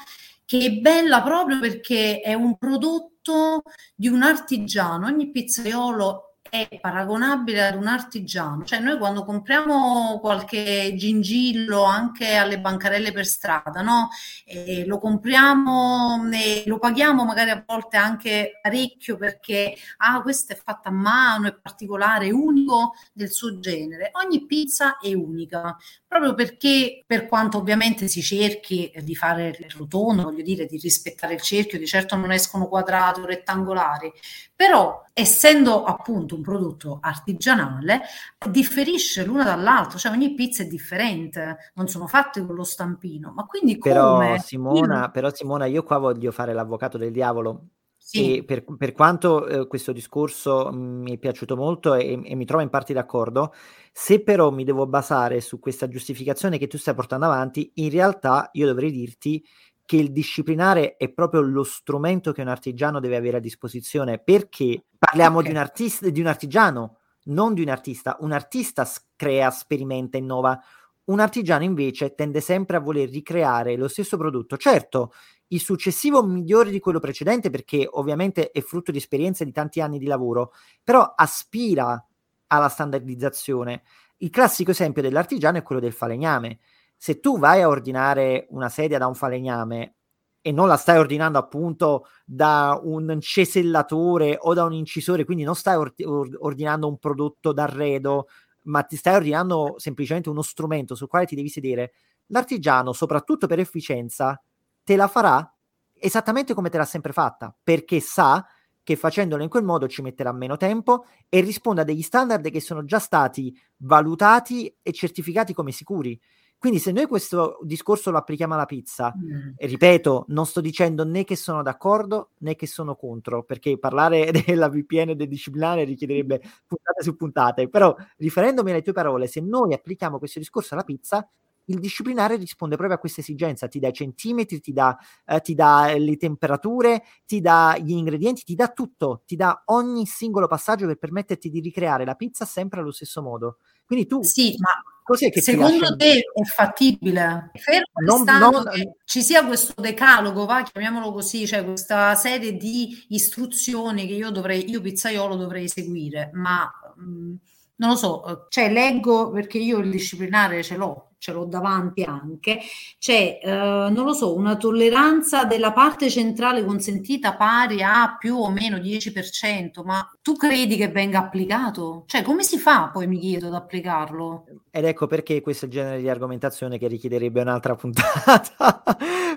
che 0.44 0.60
è 0.66 0.72
bella 0.72 1.22
proprio 1.22 1.60
perché 1.60 2.22
è 2.22 2.34
un 2.34 2.58
prodotto 2.58 3.62
di 3.96 4.08
un 4.08 4.24
artigiano. 4.24 5.06
Ogni 5.06 5.30
pizzaiolo 5.30 6.27
è 6.50 6.68
paragonabile 6.80 7.68
ad 7.68 7.76
un 7.76 7.88
artigiano, 7.88 8.64
cioè 8.64 8.80
noi 8.80 8.98
quando 8.98 9.24
compriamo 9.24 10.20
qualche 10.20 10.94
gingillo 10.96 11.84
anche 11.84 12.36
alle 12.36 12.60
bancarelle 12.60 13.12
per 13.12 13.26
strada, 13.26 13.82
no? 13.82 14.10
E 14.46 14.86
lo 14.86 14.98
compriamo 15.00 16.30
e 16.32 16.64
lo 16.66 16.80
paghiamo 16.80 17.24
magari 17.26 17.50
a 17.50 17.64
volte 17.66 17.98
anche 17.98 18.60
parecchio 18.62 19.18
perché 19.18 19.76
ah, 19.98 20.22
questo 20.22 20.54
è 20.54 20.56
fatto 20.56 20.90
a 20.90 20.92
mano, 20.92 21.48
è 21.48 21.54
particolare, 21.54 22.28
è 22.28 22.32
unico 22.32 22.94
del 23.14 23.32
suo 23.32 23.60
genere. 23.60 24.12
Ogni 24.24 24.46
pizza 24.46 24.98
è 24.98 25.14
unica, 25.14 25.76
proprio 26.08 26.34
perché 26.34 27.04
per 27.06 27.28
quanto 27.28 27.58
ovviamente 27.58 28.08
si 28.08 28.22
cerchi 28.22 28.92
di 29.02 29.14
fare 29.14 29.50
il 29.50 29.70
rotondo, 29.78 30.24
voglio 30.24 30.42
dire, 30.42 30.66
di 30.66 30.78
rispettare 30.78 31.34
il 31.34 31.42
cerchio, 31.42 31.78
di 31.78 31.86
certo 31.86 32.16
non 32.16 32.32
escono 32.32 32.68
quadrati 32.68 33.20
o 33.20 33.26
rettangolari, 33.26 34.12
però 34.56 35.04
essendo 35.14 35.84
appunto 35.84 36.36
un 36.36 36.42
prodotto 36.42 37.00
artigianale 37.02 38.02
differisce 38.50 39.26
l'una 39.26 39.44
dall'altra, 39.44 39.98
cioè 39.98 40.12
ogni 40.14 40.34
pizza 40.34 40.64
è 40.64 40.68
differente, 40.68 41.72
non 41.74 41.88
sono 41.88 42.08
fatte 42.08 42.46
con 42.46 42.56
lo 42.56 42.64
stampino, 42.64 43.34
ma 43.36 43.46
quindi 43.46 43.78
come? 43.78 43.94
Però 43.94 44.38
Simona, 44.38 45.02
io... 45.02 45.12
però 45.12 45.30
Simona 45.34 45.66
io 45.66 45.84
qua 45.84 45.98
voglio 45.98 46.32
fare 46.32 46.54
l'avvocato 46.54 46.98
del 46.98 47.12
diavolo, 47.12 47.66
sì. 48.10 48.44
Per, 48.44 48.64
per, 48.78 48.94
quanto 48.94 49.46
eh, 49.46 49.68
questo 49.68 49.92
discorso 49.92 50.72
mm, 50.72 51.02
mi 51.02 51.16
è 51.16 51.18
piaciuto 51.18 51.58
molto 51.58 51.94
e, 51.94 52.22
e, 52.24 52.36
mi 52.36 52.46
trovo 52.46 52.64
in 52.64 52.70
parte 52.70 52.94
d'accordo, 52.94 53.54
se 53.92 54.24
però 54.24 54.50
mi 54.50 54.64
devo 54.64 54.88
basare 54.88 55.42
su 55.42 55.60
questa 55.60 55.90
giustificazione 55.90 56.58
che 56.58 56.68
tu 56.68 56.78
stai 56.78 56.96
portando 56.96 57.26
avanti, 57.26 57.70
in 57.76 57.90
realtà 57.90 58.50
io 58.54 58.66
dovrei 58.66 58.92
dirti 58.92 59.44
che 59.84 59.98
il 59.98 60.12
disciplinare 60.12 60.96
è 60.98 61.10
proprio 61.10 61.42
lo 61.42 61.64
strumento 61.64 62.32
che 62.32 62.42
un 62.42 62.50
artigiano 62.50 63.00
deve 63.00 63.16
avere 63.16 63.38
a 63.38 63.42
disposizione, 63.42 64.20
perché 64.20 64.86
parliamo 64.98 65.40
okay. 65.40 65.50
di, 65.50 65.56
un 65.56 65.62
artista, 65.62 66.10
di 66.10 66.20
un 66.20 66.28
artigiano, 66.28 66.98
non 67.26 67.54
di 67.54 67.62
un 67.62 67.70
artista. 67.70 68.18
Un 68.20 68.32
artista 68.32 68.86
crea, 69.16 69.50
sperimenta, 69.50 70.18
innova. 70.18 70.60
Un 71.06 71.20
artigiano 71.22 71.64
invece 71.64 72.16
tende 72.16 72.42
sempre 72.42 72.78
a 72.78 72.82
voler 72.82 73.10
ricreare 73.10 73.78
lo 73.78 73.88
stesso 73.88 74.18
prodotto. 74.18 74.58
Certo, 74.58 75.12
il 75.50 75.60
successivo 75.62 76.24
migliore 76.24 76.70
di 76.70 76.80
quello 76.80 77.00
precedente 77.00 77.50
perché 77.50 77.88
ovviamente 77.90 78.52
è 78.52 78.62
frutto 78.62 78.92
di 78.92 78.98
esperienze 78.98 79.46
di 79.46 79.52
tanti 79.52 79.80
anni 79.82 79.98
di 79.98 80.06
lavoro, 80.06 80.52
però 80.84 81.14
aspira 81.16 82.06
alla 82.48 82.70
standardizzazione. 82.70 83.84
Il 84.18 84.30
classico 84.30 84.72
esempio 84.72 85.02
dell'artigiano 85.02 85.58
è 85.58 85.64
quello 85.64 85.82
del 85.82 85.94
falegname. 85.94 86.60
Se 86.96 87.20
tu 87.20 87.38
vai 87.38 87.62
a 87.62 87.68
ordinare 87.68 88.48
una 88.50 88.70
sedia 88.70 88.98
da 88.98 89.08
un 89.08 89.14
falegname 89.14 89.96
e 90.42 90.52
non 90.52 90.68
la 90.68 90.78
stai 90.78 90.98
ordinando 90.98 91.38
appunto 91.38 92.08
da 92.26 92.80
un 92.82 93.18
cesellatore 93.22 94.38
o 94.40 94.54
da 94.54 94.64
un 94.64 94.74
incisore, 94.74 95.26
quindi 95.26 95.44
non 95.44 95.56
stai 95.56 95.76
or- 95.76 95.94
ordinando 96.40 96.88
un 96.88 96.98
prodotto 96.98 97.54
d'arredo, 97.54 98.28
ma 98.64 98.84
ti 98.84 98.96
stai 98.96 99.16
ordinando 99.16 99.76
semplicemente 99.78 100.30
uno 100.30 100.42
strumento 100.42 100.96
sul 100.96 101.08
quale 101.08 101.26
ti 101.26 101.36
devi 101.36 101.50
sedere, 101.50 101.94
l'artigiano, 102.28 102.94
soprattutto 102.94 103.48
per 103.48 103.60
efficienza, 103.60 104.42
te 104.88 104.96
la 104.96 105.10
farà 105.10 105.54
esattamente 106.00 106.54
come 106.54 106.70
te 106.70 106.78
l'ha 106.78 106.86
sempre 106.86 107.12
fatta, 107.12 107.54
perché 107.62 108.00
sa 108.00 108.48
che 108.82 108.96
facendolo 108.96 109.44
in 109.44 109.50
quel 109.50 109.66
modo 109.66 109.86
ci 109.90 110.02
metterà 110.02 110.32
meno 110.32 110.56
tempo 110.56 111.04
e 111.28 111.42
risponde 111.42 111.82
a 111.82 111.84
degli 111.84 112.02
standard 112.02 112.50
che 112.50 112.62
sono 112.62 112.86
già 112.86 112.98
stati 112.98 113.54
valutati 113.80 114.74
e 114.82 114.94
certificati 114.94 115.54
come 115.54 115.74
sicuri. 115.74 116.18
Quindi 116.58 116.80
se 116.80 116.94
noi 116.94 117.06
questo 117.06 117.60
discorso 117.64 118.12
lo 118.12 118.18
applichiamo 118.18 118.54
alla 118.54 118.64
pizza, 118.64 119.14
mm. 119.14 119.56
ripeto, 119.58 120.28
non 120.30 120.46
sto 120.46 120.62
dicendo 120.62 121.04
né 121.04 121.26
che 121.26 121.36
sono 121.36 121.64
d'accordo 121.64 122.30
né 122.38 122.56
che 122.56 122.66
sono 122.66 122.96
contro, 122.96 123.44
perché 123.44 123.78
parlare 123.78 124.32
della 124.46 124.70
VPN 124.70 125.10
e 125.10 125.16
del 125.16 125.28
disciplinare 125.28 125.84
richiederebbe 125.84 126.40
puntate 126.66 127.04
su 127.04 127.18
puntate, 127.18 127.68
però 127.68 127.94
riferendomi 128.16 128.72
alle 128.72 128.84
tue 128.84 128.94
parole, 128.94 129.28
se 129.28 129.42
noi 129.42 129.74
applichiamo 129.74 130.18
questo 130.18 130.40
discorso 130.40 130.76
alla 130.76 130.86
pizza, 130.86 131.30
il 131.68 131.80
disciplinare 131.80 132.36
risponde 132.36 132.76
proprio 132.76 132.98
a 132.98 133.00
questa 133.00 133.22
esigenza, 133.22 133.68
ti 133.68 133.80
dà 133.80 133.88
i 133.88 133.94
centimetri, 133.94 134.60
ti 134.60 134.74
dà, 134.74 134.98
eh, 135.26 135.42
ti 135.42 135.54
dà 135.54 135.94
le 135.98 136.18
temperature, 136.18 137.04
ti 137.26 137.42
dà 137.42 137.78
gli 137.78 137.92
ingredienti, 137.92 138.44
ti 138.44 138.56
dà 138.56 138.70
tutto, 138.70 139.24
ti 139.26 139.36
dà 139.36 139.64
ogni 139.66 140.06
singolo 140.06 140.48
passaggio 140.48 140.86
per 140.86 140.98
permetterti 140.98 141.50
di 141.50 141.60
ricreare 141.60 142.06
la 142.06 142.16
pizza 142.16 142.46
sempre 142.46 142.80
allo 142.80 142.92
stesso 142.92 143.22
modo. 143.22 143.58
Quindi 143.86 144.08
tu... 144.08 144.24
Sì, 144.24 144.56
ma 144.58 144.70
cos'è 145.04 145.30
che 145.30 145.42
secondo 145.42 145.96
te 145.96 146.20
è 146.20 146.44
fattibile? 146.44 147.52
Fermo 147.54 147.86
non, 148.06 148.24
non, 148.24 148.70
che 148.70 148.96
ci 149.06 149.22
sia 149.22 149.46
questo 149.46 149.80
decalogo, 149.80 150.46
va, 150.46 150.64
chiamiamolo 150.64 151.12
così, 151.12 151.46
cioè 151.46 151.64
questa 151.66 152.16
serie 152.16 152.56
di 152.56 153.06
istruzioni 153.10 154.08
che 154.08 154.14
io 154.14 154.32
dovrei, 154.32 154.70
io 154.70 154.82
pizzaiolo 154.82 155.36
dovrei 155.36 155.68
seguire, 155.68 156.30
ma... 156.34 156.70
Mh, 156.96 157.36
non 157.80 157.92
lo 157.92 157.96
so, 157.96 158.48
cioè 158.50 158.72
leggo 158.72 159.30
perché 159.30 159.60
io 159.60 159.78
il 159.78 159.92
disciplinare 159.92 160.64
ce 160.64 160.78
l'ho, 160.78 161.07
ce 161.18 161.32
l'ho 161.32 161.46
davanti 161.46 162.04
anche, 162.04 162.60
c'è, 163.00 163.40
eh, 163.42 163.50
non 163.50 164.04
lo 164.06 164.14
so, 164.14 164.36
una 164.36 164.56
tolleranza 164.56 165.46
della 165.46 165.74
parte 165.74 166.10
centrale 166.10 166.64
consentita 166.64 167.36
pari 167.36 167.82
a 167.82 168.16
più 168.18 168.38
o 168.38 168.50
meno 168.50 168.78
10%, 168.78 169.84
ma 169.84 170.08
tu 170.22 170.36
credi 170.36 170.76
che 170.78 170.90
venga 170.90 171.20
applicato? 171.20 172.04
Cioè, 172.08 172.22
come 172.22 172.44
si 172.44 172.58
fa 172.58 172.90
poi, 172.92 173.08
mi 173.08 173.20
chiedo, 173.20 173.48
ad 173.48 173.54
applicarlo? 173.54 174.46
Ed 174.70 174.86
ecco 174.86 175.08
perché 175.08 175.42
questo 175.42 175.66
è 175.66 175.68
il 175.68 175.74
genere 175.74 176.00
di 176.00 176.10
argomentazione 176.10 176.78
che 176.78 176.88
richiederebbe 176.88 177.42
un'altra 177.42 177.76
puntata, 177.76 178.84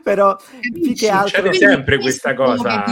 però 0.03 0.37
più 0.73 0.95
che 0.95 1.09
altro... 1.09 1.53
Succede 1.53 1.55
sempre 1.55 1.99
questa 1.99 2.35
cosa, 2.35 2.85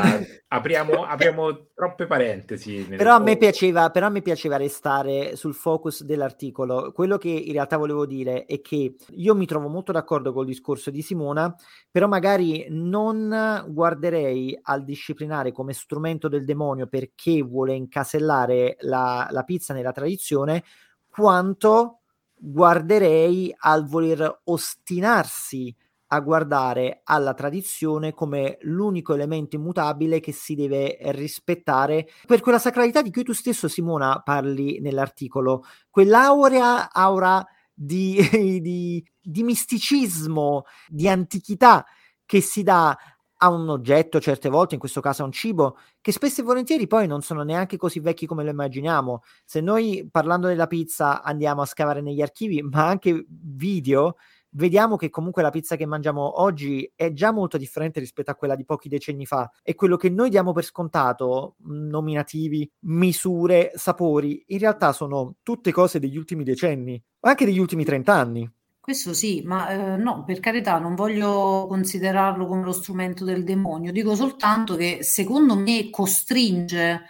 apriamo, 0.48 1.04
apriamo 1.04 1.66
troppe 1.74 2.06
parentesi. 2.06 2.86
Però 2.96 3.14
a, 3.14 3.18
me 3.18 3.36
piaceva, 3.36 3.90
però 3.90 4.06
a 4.06 4.10
me 4.10 4.22
piaceva 4.22 4.56
restare 4.56 5.36
sul 5.36 5.54
focus 5.54 6.02
dell'articolo. 6.04 6.92
Quello 6.92 7.18
che 7.18 7.28
in 7.28 7.52
realtà 7.52 7.76
volevo 7.76 8.06
dire 8.06 8.44
è 8.46 8.60
che 8.60 8.94
io 9.10 9.34
mi 9.34 9.46
trovo 9.46 9.68
molto 9.68 9.92
d'accordo 9.92 10.32
col 10.32 10.46
discorso 10.46 10.90
di 10.90 11.02
Simona, 11.02 11.54
però 11.90 12.06
magari 12.06 12.66
non 12.70 13.64
guarderei 13.68 14.58
al 14.62 14.84
disciplinare 14.84 15.52
come 15.52 15.72
strumento 15.72 16.28
del 16.28 16.44
demonio 16.44 16.86
perché 16.86 17.42
vuole 17.42 17.74
incasellare 17.74 18.76
la, 18.80 19.28
la 19.30 19.42
pizza 19.42 19.74
nella 19.74 19.92
tradizione, 19.92 20.64
quanto 21.10 22.00
guarderei 22.40 23.52
al 23.58 23.86
voler 23.86 24.40
ostinarsi 24.44 25.74
a 26.08 26.20
guardare 26.20 27.00
alla 27.04 27.34
tradizione 27.34 28.12
come 28.12 28.58
l'unico 28.62 29.14
elemento 29.14 29.56
immutabile 29.56 30.20
che 30.20 30.32
si 30.32 30.54
deve 30.54 30.98
rispettare 31.12 32.08
per 32.26 32.40
quella 32.40 32.58
sacralità 32.58 33.02
di 33.02 33.10
cui 33.10 33.24
tu 33.24 33.32
stesso 33.32 33.68
Simona 33.68 34.20
parli 34.20 34.80
nell'articolo, 34.80 35.64
quell'aurea 35.90 36.92
aura 36.92 37.46
di, 37.72 38.18
di, 38.60 39.04
di 39.20 39.42
misticismo, 39.42 40.64
di 40.88 41.08
antichità 41.08 41.84
che 42.24 42.40
si 42.40 42.62
dà 42.62 42.96
a 43.40 43.50
un 43.50 43.68
oggetto, 43.68 44.20
certe 44.20 44.48
volte, 44.48 44.74
in 44.74 44.80
questo 44.80 45.00
caso 45.00 45.22
a 45.22 45.24
un 45.24 45.32
cibo, 45.32 45.76
che 46.00 46.10
spesso 46.12 46.40
e 46.40 46.44
volentieri 46.44 46.86
poi 46.86 47.06
non 47.06 47.22
sono 47.22 47.42
neanche 47.42 47.76
così 47.76 48.00
vecchi 48.00 48.26
come 48.26 48.42
lo 48.42 48.50
immaginiamo. 48.50 49.22
Se 49.44 49.60
noi 49.60 50.08
parlando 50.10 50.48
della 50.48 50.66
pizza 50.66 51.22
andiamo 51.22 51.62
a 51.62 51.66
scavare 51.66 52.00
negli 52.00 52.20
archivi, 52.20 52.62
ma 52.62 52.86
anche 52.86 53.24
video, 53.28 54.16
vediamo 54.50 54.96
che 54.96 55.10
comunque 55.10 55.42
la 55.42 55.50
pizza 55.50 55.76
che 55.76 55.86
mangiamo 55.86 56.40
oggi 56.40 56.90
è 56.94 57.12
già 57.12 57.32
molto 57.32 57.58
differente 57.58 58.00
rispetto 58.00 58.30
a 58.30 58.34
quella 58.34 58.54
di 58.54 58.64
pochi 58.64 58.88
decenni 58.88 59.26
fa 59.26 59.50
e 59.62 59.74
quello 59.74 59.96
che 59.96 60.10
noi 60.10 60.30
diamo 60.30 60.52
per 60.52 60.64
scontato, 60.64 61.56
nominativi, 61.64 62.70
misure, 62.80 63.72
sapori, 63.74 64.44
in 64.48 64.58
realtà 64.58 64.92
sono 64.92 65.36
tutte 65.42 65.72
cose 65.72 65.98
degli 65.98 66.16
ultimi 66.16 66.44
decenni, 66.44 67.02
anche 67.20 67.44
degli 67.44 67.58
ultimi 67.58 67.84
30 67.84 68.12
anni. 68.12 68.50
Questo 68.80 69.12
sì, 69.12 69.42
ma 69.44 69.68
eh, 69.68 69.96
no, 69.98 70.24
per 70.24 70.40
carità, 70.40 70.78
non 70.78 70.94
voglio 70.94 71.66
considerarlo 71.68 72.46
come 72.46 72.64
lo 72.64 72.72
strumento 72.72 73.22
del 73.22 73.44
demonio, 73.44 73.92
dico 73.92 74.14
soltanto 74.14 74.76
che 74.76 75.00
secondo 75.02 75.56
me 75.56 75.90
costringe 75.90 77.02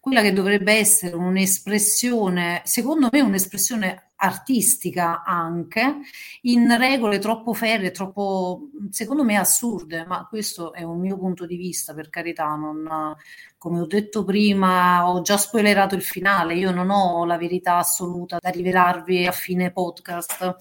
quella 0.00 0.22
che 0.22 0.32
dovrebbe 0.32 0.72
essere 0.72 1.14
un'espressione, 1.14 2.62
secondo 2.64 3.08
me 3.12 3.20
un'espressione 3.20 4.05
artistica 4.16 5.22
anche, 5.24 5.98
in 6.42 6.76
regole 6.76 7.18
troppo 7.18 7.52
ferre, 7.52 7.90
troppo, 7.90 8.70
secondo 8.90 9.24
me, 9.24 9.36
assurde, 9.36 10.04
ma 10.06 10.26
questo 10.28 10.72
è 10.72 10.82
un 10.82 11.00
mio 11.00 11.18
punto 11.18 11.46
di 11.46 11.56
vista, 11.56 11.94
per 11.94 12.08
carità, 12.08 12.54
non, 12.54 13.16
come 13.58 13.80
ho 13.80 13.86
detto 13.86 14.24
prima, 14.24 15.08
ho 15.08 15.22
già 15.22 15.36
spoilerato 15.36 15.94
il 15.94 16.02
finale, 16.02 16.54
io 16.54 16.70
non 16.70 16.90
ho 16.90 17.24
la 17.24 17.36
verità 17.36 17.76
assoluta 17.76 18.38
da 18.40 18.50
rivelarvi 18.50 19.26
a 19.26 19.32
fine 19.32 19.72
podcast. 19.72 20.56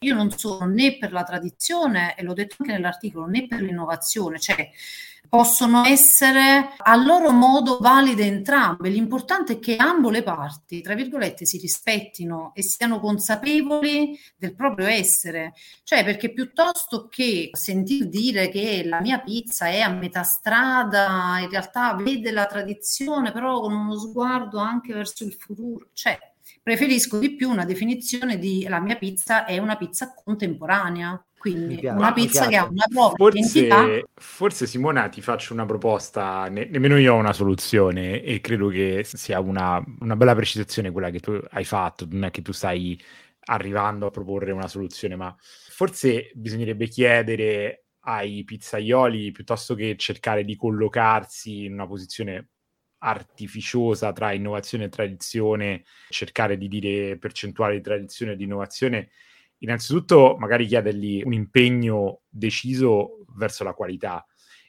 Io 0.00 0.14
non 0.14 0.30
sono 0.30 0.66
né 0.66 0.98
per 0.98 1.12
la 1.12 1.24
tradizione, 1.24 2.16
e 2.16 2.22
l'ho 2.22 2.34
detto 2.34 2.56
anche 2.58 2.72
nell'articolo, 2.72 3.26
né 3.26 3.46
per 3.46 3.62
l'innovazione, 3.62 4.38
cioè 4.38 4.70
possono 5.30 5.84
essere 5.84 6.74
a 6.76 6.96
loro 6.96 7.30
modo 7.30 7.78
valide 7.78 8.24
entrambe. 8.24 8.88
L'importante 8.88 9.54
è 9.54 9.58
che 9.60 9.76
ambo 9.76 10.10
le 10.10 10.24
parti, 10.24 10.80
tra 10.82 10.94
virgolette, 10.94 11.46
si 11.46 11.56
rispettino 11.56 12.50
e 12.52 12.62
siano 12.62 12.98
consapevoli 12.98 14.18
del 14.36 14.56
proprio 14.56 14.88
essere. 14.88 15.54
Cioè, 15.84 16.04
perché 16.04 16.32
piuttosto 16.32 17.06
che 17.08 17.50
sentir 17.52 18.08
dire 18.08 18.48
che 18.48 18.82
la 18.84 19.00
mia 19.00 19.20
pizza 19.20 19.68
è 19.68 19.78
a 19.80 19.88
metà 19.88 20.24
strada, 20.24 21.38
in 21.40 21.48
realtà 21.48 21.94
vede 21.94 22.32
la 22.32 22.46
tradizione, 22.46 23.30
però 23.30 23.60
con 23.60 23.72
uno 23.72 23.96
sguardo 23.96 24.58
anche 24.58 24.92
verso 24.92 25.22
il 25.22 25.32
futuro. 25.32 25.90
Cioè, 25.92 26.18
preferisco 26.60 27.18
di 27.18 27.36
più 27.36 27.48
una 27.48 27.64
definizione 27.64 28.36
di 28.36 28.66
la 28.68 28.80
mia 28.80 28.96
pizza 28.96 29.44
è 29.44 29.58
una 29.58 29.76
pizza 29.76 30.12
contemporanea. 30.12 31.24
Quindi 31.40 31.76
piace, 31.76 31.96
una 31.96 32.12
pizza 32.12 32.48
che 32.48 32.56
ha 32.56 32.64
una 32.66 32.84
propria 32.86 33.32
forse, 33.32 33.58
identità. 33.60 34.08
Forse 34.14 34.66
Simona 34.66 35.08
ti 35.08 35.22
faccio 35.22 35.54
una 35.54 35.64
proposta, 35.64 36.46
ne, 36.50 36.66
nemmeno 36.66 36.98
io 36.98 37.14
ho 37.14 37.16
una 37.16 37.32
soluzione 37.32 38.22
e 38.22 38.42
credo 38.42 38.68
che 38.68 39.04
sia 39.04 39.40
una, 39.40 39.82
una 40.00 40.16
bella 40.16 40.34
precisazione 40.34 40.90
quella 40.90 41.08
che 41.08 41.20
tu 41.20 41.40
hai 41.52 41.64
fatto, 41.64 42.06
non 42.10 42.24
è 42.24 42.30
che 42.30 42.42
tu 42.42 42.52
stai 42.52 43.02
arrivando 43.44 44.04
a 44.04 44.10
proporre 44.10 44.52
una 44.52 44.68
soluzione, 44.68 45.16
ma 45.16 45.34
forse 45.38 46.30
bisognerebbe 46.34 46.88
chiedere 46.88 47.86
ai 48.00 48.44
pizzaioli 48.44 49.30
piuttosto 49.32 49.74
che 49.74 49.96
cercare 49.96 50.44
di 50.44 50.56
collocarsi 50.56 51.64
in 51.64 51.72
una 51.72 51.86
posizione 51.86 52.50
artificiosa 52.98 54.12
tra 54.12 54.32
innovazione 54.32 54.84
e 54.84 54.88
tradizione, 54.90 55.84
cercare 56.10 56.58
di 56.58 56.68
dire 56.68 57.16
percentuale 57.16 57.76
di 57.76 57.80
tradizione 57.80 58.32
e 58.32 58.36
di 58.36 58.44
innovazione, 58.44 59.08
innanzitutto 59.60 60.36
magari 60.38 60.66
chiedergli 60.66 61.22
un 61.24 61.32
impegno 61.32 62.22
deciso 62.28 63.24
verso 63.36 63.64
la 63.64 63.72
qualità 63.72 64.24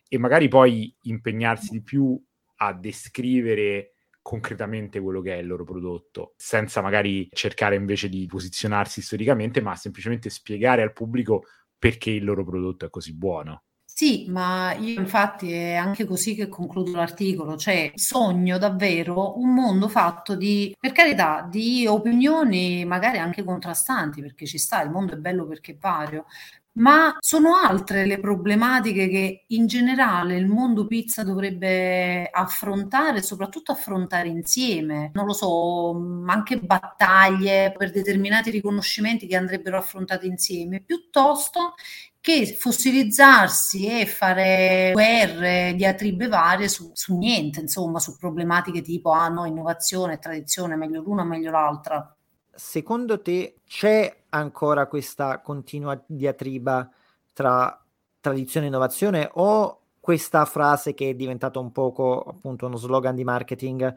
e 0.07 0.17
magari 0.17 0.47
poi 0.47 0.93
impegnarsi 1.03 1.71
di 1.71 1.83
più 1.83 2.21
a 2.57 2.73
descrivere 2.73 3.95
concretamente 4.21 4.99
quello 4.99 5.21
che 5.21 5.33
è 5.33 5.37
il 5.37 5.47
loro 5.47 5.63
prodotto, 5.63 6.33
senza 6.37 6.81
magari 6.81 7.27
cercare 7.31 7.75
invece 7.75 8.07
di 8.07 8.25
posizionarsi 8.27 9.01
storicamente, 9.01 9.61
ma 9.61 9.75
semplicemente 9.75 10.29
spiegare 10.29 10.81
al 10.83 10.93
pubblico 10.93 11.43
perché 11.77 12.11
il 12.11 12.23
loro 12.23 12.43
prodotto 12.43 12.85
è 12.85 12.89
così 12.89 13.15
buono. 13.15 13.63
Sì, 14.01 14.25
ma 14.29 14.73
io 14.73 14.99
infatti 14.99 15.51
è 15.51 15.75
anche 15.75 16.05
così 16.05 16.33
che 16.33 16.47
concludo 16.49 16.91
l'articolo, 16.95 17.55
cioè 17.55 17.91
sogno 17.93 18.57
davvero 18.57 19.37
un 19.37 19.53
mondo 19.53 19.87
fatto 19.87 20.35
di, 20.35 20.75
per 20.79 20.91
carità, 20.91 21.47
di 21.47 21.85
opinioni 21.85 22.83
magari 22.83 23.19
anche 23.19 23.43
contrastanti, 23.43 24.19
perché 24.21 24.47
ci 24.47 24.57
sta, 24.57 24.81
il 24.81 24.89
mondo 24.89 25.13
è 25.13 25.17
bello 25.17 25.45
perché 25.45 25.73
è 25.73 25.77
vario, 25.77 26.25
ma 26.73 27.15
sono 27.19 27.55
altre 27.55 28.05
le 28.05 28.19
problematiche 28.19 29.09
che 29.09 29.43
in 29.47 29.67
generale 29.67 30.37
il 30.37 30.47
mondo 30.47 30.87
pizza 30.87 31.23
dovrebbe 31.23 32.29
affrontare, 32.29 33.21
soprattutto 33.21 33.73
affrontare 33.73 34.29
insieme. 34.29 35.11
Non 35.13 35.25
lo 35.25 35.33
so, 35.33 35.91
anche 36.27 36.59
battaglie 36.59 37.73
per 37.77 37.91
determinati 37.91 38.51
riconoscimenti 38.51 39.27
che 39.27 39.35
andrebbero 39.35 39.77
affrontati 39.77 40.27
insieme, 40.27 40.81
piuttosto 40.81 41.73
che 42.21 42.55
fossilizzarsi 42.57 43.87
e 44.01 44.05
fare 44.05 44.91
guerre, 44.93 45.73
diatribe 45.75 46.27
varie 46.27 46.67
su, 46.69 46.91
su 46.93 47.17
niente, 47.17 47.59
insomma, 47.61 47.99
su 47.99 48.15
problematiche 48.17 48.81
tipo 48.81 49.11
ah 49.11 49.27
no, 49.27 49.45
innovazione, 49.45 50.19
tradizione, 50.19 50.75
meglio 50.75 51.01
l'una, 51.01 51.23
meglio 51.23 51.51
l'altra. 51.51 52.15
Secondo 52.53 53.21
te 53.21 53.61
c'è 53.65 54.23
ancora 54.29 54.87
questa 54.87 55.39
continua 55.39 56.01
diatriba 56.05 56.89
tra 57.33 57.83
tradizione 58.19 58.65
e 58.65 58.69
innovazione 58.69 59.29
o 59.33 59.81
questa 59.99 60.45
frase 60.45 60.93
che 60.93 61.09
è 61.09 61.13
diventata 61.15 61.59
un 61.59 61.71
poco 61.71 62.21
appunto 62.21 62.65
uno 62.65 62.75
slogan 62.75 63.15
di 63.15 63.23
marketing 63.23 63.95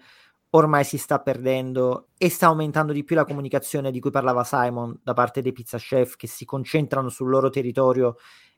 ormai 0.50 0.84
si 0.84 0.98
sta 0.98 1.20
perdendo 1.20 2.08
e 2.16 2.30
sta 2.30 2.46
aumentando 2.46 2.92
di 2.92 3.02
più 3.04 3.16
la 3.16 3.24
comunicazione 3.24 3.90
di 3.90 4.00
cui 4.00 4.10
parlava 4.10 4.44
Simon 4.44 4.98
da 5.02 5.12
parte 5.12 5.42
dei 5.42 5.52
pizza 5.52 5.78
chef 5.78 6.16
che 6.16 6.28
si 6.28 6.44
concentrano 6.44 7.08
sul 7.08 7.28
loro 7.28 7.50
territorio 7.50 8.16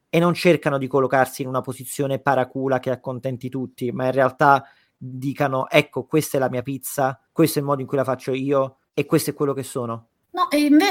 e 0.09 0.19
non 0.19 0.35
cercano 0.35 0.79
di 0.79 0.87
collocarsi 0.87 1.43
in 1.43 1.49
una 1.49 1.63
posizione 1.63 2.21
paracula 2.21 2.79
che 2.79 2.91
accontenti 2.91 3.49
tutti, 3.49 3.91
ma 3.93 4.07
in 4.07 4.13
realtà 4.13 4.65
dicano 4.97 5.69
ecco 5.69 6.05
questa 6.05 6.37
è 6.37 6.41
la 6.41 6.51
mia 6.51 6.63
pizza, 6.63 7.21
questo 7.33 7.59
è 7.59 7.63
il 7.63 7.69
modo 7.69 7.81
in 7.81 7.87
cui 7.87 7.97
la 7.97 8.05
faccio 8.05 8.33
io 8.33 8.79
e 8.99 9.05
questo 9.05 9.29
è 9.29 9.35
quello 9.35 9.53
che 9.53 9.63
sono. 9.63 10.07
No, 10.31 10.49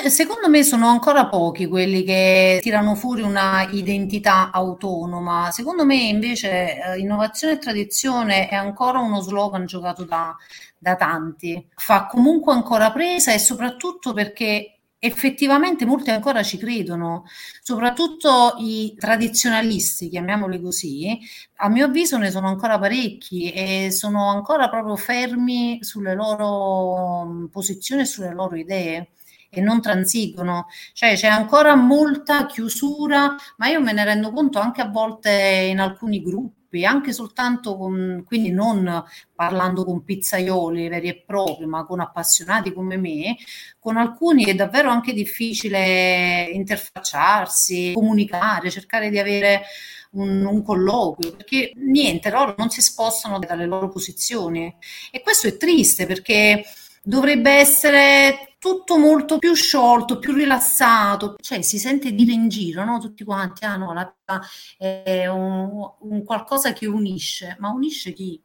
secondo 0.10 0.48
me 0.48 0.64
sono 0.64 0.88
ancora 0.88 1.26
pochi 1.26 1.66
quelli 1.66 2.04
che 2.04 2.60
tirano 2.62 2.94
fuori 2.94 3.24
una 3.24 3.68
identità 3.72 4.52
autonoma. 4.52 5.50
Secondo 5.52 5.86
me 5.86 5.96
invece 5.96 6.84
eh, 6.84 7.00
innovazione 7.00 7.54
e 7.54 7.58
tradizione 7.58 8.48
è 8.48 8.54
ancora 8.54 9.00
uno 9.00 9.22
slogan 9.22 9.66
giocato 9.66 10.04
da, 10.04 10.36
da 10.78 10.96
tanti. 10.96 11.68
Fa 11.76 12.06
comunque 12.06 12.54
ancora 12.54 12.92
presa 12.92 13.34
e 13.34 13.40
soprattutto 13.40 14.14
perché 14.14 14.75
effettivamente 15.06 15.86
molti 15.86 16.12
ancora 16.12 16.44
ci 16.44 16.58
credono, 16.58 17.26
soprattutto 17.62 18.56
i 18.60 18.96
tradizionalisti, 18.98 20.10
chiamiamoli 20.10 20.62
così, 20.62 21.18
a 21.58 21.70
mio 21.70 21.86
avviso 21.86 22.18
ne 22.18 22.32
sono 22.32 22.48
ancora 22.48 22.80
parecchi 22.80 23.52
e 23.52 23.92
sono 23.92 24.30
ancora 24.30 24.70
proprio 24.70 24.96
fermi 24.96 25.84
sulle 25.84 26.16
loro 26.16 27.26
mm, 27.26 27.46
posizioni 27.46 28.02
e 28.02 28.06
sulle 28.06 28.34
loro 28.34 28.56
idee 28.56 29.10
e 29.50 29.62
non 29.62 29.82
transigono, 29.82 30.68
cioè 30.94 31.16
c'è 31.16 31.28
ancora 31.28 31.76
molta 31.76 32.46
chiusura, 32.46 33.36
ma 33.58 33.68
io 33.68 33.80
me 33.82 33.94
ne 33.94 34.04
rendo 34.04 34.32
conto 34.32 34.60
anche 34.60 34.82
a 34.82 34.90
volte 34.90 35.68
in 35.70 35.80
alcuni 35.80 36.22
gruppi, 36.22 36.65
anche 36.84 37.14
soltanto 37.14 37.78
con, 37.78 38.24
quindi 38.26 38.52
non 38.52 39.04
parlando 39.34 39.86
con 39.86 40.04
pizzaioli 40.04 40.90
veri 40.90 41.10
e 41.10 41.24
propri, 41.26 41.66
ma 41.66 41.86
con 41.86 42.00
appassionati 42.00 42.74
come 42.74 42.98
me, 42.98 43.38
con 43.80 43.98
alcuni 43.98 44.46
è 44.46 44.56
davvero 44.56 44.90
anche 44.90 45.14
difficile 45.14 46.50
interfacciarsi, 46.52 47.92
comunicare, 47.94 48.72
cercare 48.72 49.10
di 49.10 49.20
avere 49.20 49.62
un, 50.12 50.46
un, 50.46 50.64
colloquio, 50.64 51.36
perché 51.36 51.72
niente, 51.76 52.30
loro 52.30 52.56
non 52.58 52.70
si 52.70 52.82
spostano 52.82 53.40
dalle 53.40 53.66
loro 53.66 53.90
posizioni. 53.90 54.74
E 55.12 55.22
questo 55.22 55.48
è 55.48 55.58
triste 55.58 56.06
perché 56.06 56.64
dovrebbe 57.06 57.52
essere 57.52 58.56
tutto 58.58 58.98
molto 58.98 59.38
più 59.38 59.54
sciolto, 59.54 60.18
più 60.18 60.34
rilassato, 60.34 61.36
cioè 61.40 61.62
si 61.62 61.78
sente 61.78 62.12
dire 62.14 62.34
in 62.34 62.50
giro, 62.50 62.84
no? 62.84 63.00
Tutti 63.00 63.24
quanti, 63.24 63.64
ah 63.64 63.76
no, 63.78 63.94
la 63.94 64.12
è 64.78 65.28
un, 65.28 65.88
un 66.00 66.24
qualcosa 66.24 66.74
che 66.74 66.88
unisce, 66.88 67.56
ma 67.60 67.70
unisce 67.70 68.12
chi? 68.14 68.42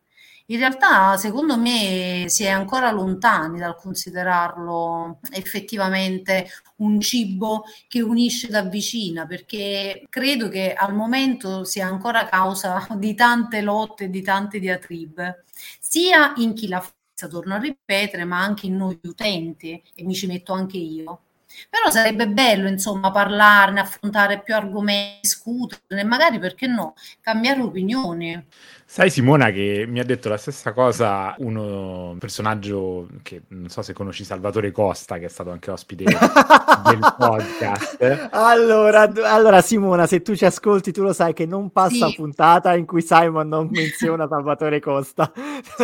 In 0.46 0.58
realtà, 0.58 1.16
secondo 1.16 1.56
me, 1.56 2.24
si 2.26 2.42
è 2.44 2.48
ancora 2.48 2.90
lontani 2.90 3.58
dal 3.61 3.76
considerarlo 3.76 5.20
effettivamente 5.30 6.48
un 6.76 7.00
cibo 7.00 7.64
che 7.88 8.02
unisce 8.02 8.48
da 8.48 8.62
vicina, 8.62 9.26
perché 9.26 10.06
credo 10.11 10.48
che 10.48 10.74
al 10.74 10.94
momento 10.94 11.64
sia 11.64 11.86
ancora 11.86 12.26
causa 12.26 12.86
di 12.96 13.14
tante 13.14 13.61
lotte, 13.62 14.11
di 14.11 14.22
tante 14.22 14.58
diatribe, 14.58 15.44
sia 15.78 16.32
in 16.36 16.52
chi 16.52 16.66
la 16.68 16.84
torno 17.29 17.55
a 17.55 17.59
ripetere, 17.59 18.25
ma 18.25 18.41
anche 18.41 18.66
in 18.66 18.77
noi 18.77 18.99
utenti 19.03 19.83
e 19.95 20.05
mi 20.05 20.14
ci 20.14 20.27
metto 20.27 20.53
anche 20.53 20.77
io. 20.79 21.23
Però 21.68 21.91
sarebbe 21.91 22.29
bello, 22.29 22.68
insomma, 22.68 23.11
parlarne, 23.11 23.81
affrontare 23.81 24.41
più 24.43 24.55
argomenti, 24.55 25.21
discuterne, 25.23 26.05
magari 26.05 26.39
perché 26.39 26.66
no, 26.66 26.95
cambiare 27.21 27.61
opinioni. 27.61 28.47
Sai 28.93 29.09
Simona 29.09 29.53
che 29.53 29.84
mi 29.86 30.01
ha 30.01 30.05
detto 30.05 30.28
la 30.28 30.36
stessa 30.36 30.72
cosa 30.72 31.32
uno, 31.38 32.11
un 32.11 32.18
personaggio 32.18 33.07
che 33.22 33.43
non 33.51 33.68
so 33.68 33.82
se 33.82 33.93
conosci 33.93 34.24
Salvatore 34.24 34.72
Costa 34.72 35.18
che 35.18 35.26
è 35.26 35.28
stato 35.28 35.53
anche 35.53 35.70
ospite 35.70 36.03
del 36.11 37.14
podcast. 37.16 38.28
Allora, 38.32 39.03
allora, 39.03 39.61
Simona 39.61 40.09
se 40.09 40.22
tu 40.22 40.34
ci 40.34 40.45
ascolti 40.45 40.91
tu 40.91 41.03
lo 41.05 41.12
sai 41.12 41.34
che 41.34 41.47
non 41.47 41.70
passa 41.70 42.09
sì. 42.09 42.16
puntata 42.16 42.74
in 42.74 42.84
cui 42.84 43.01
Simon 43.01 43.47
non 43.47 43.68
menziona 43.70 44.26
Salvatore 44.26 44.80
Costa. 44.80 45.32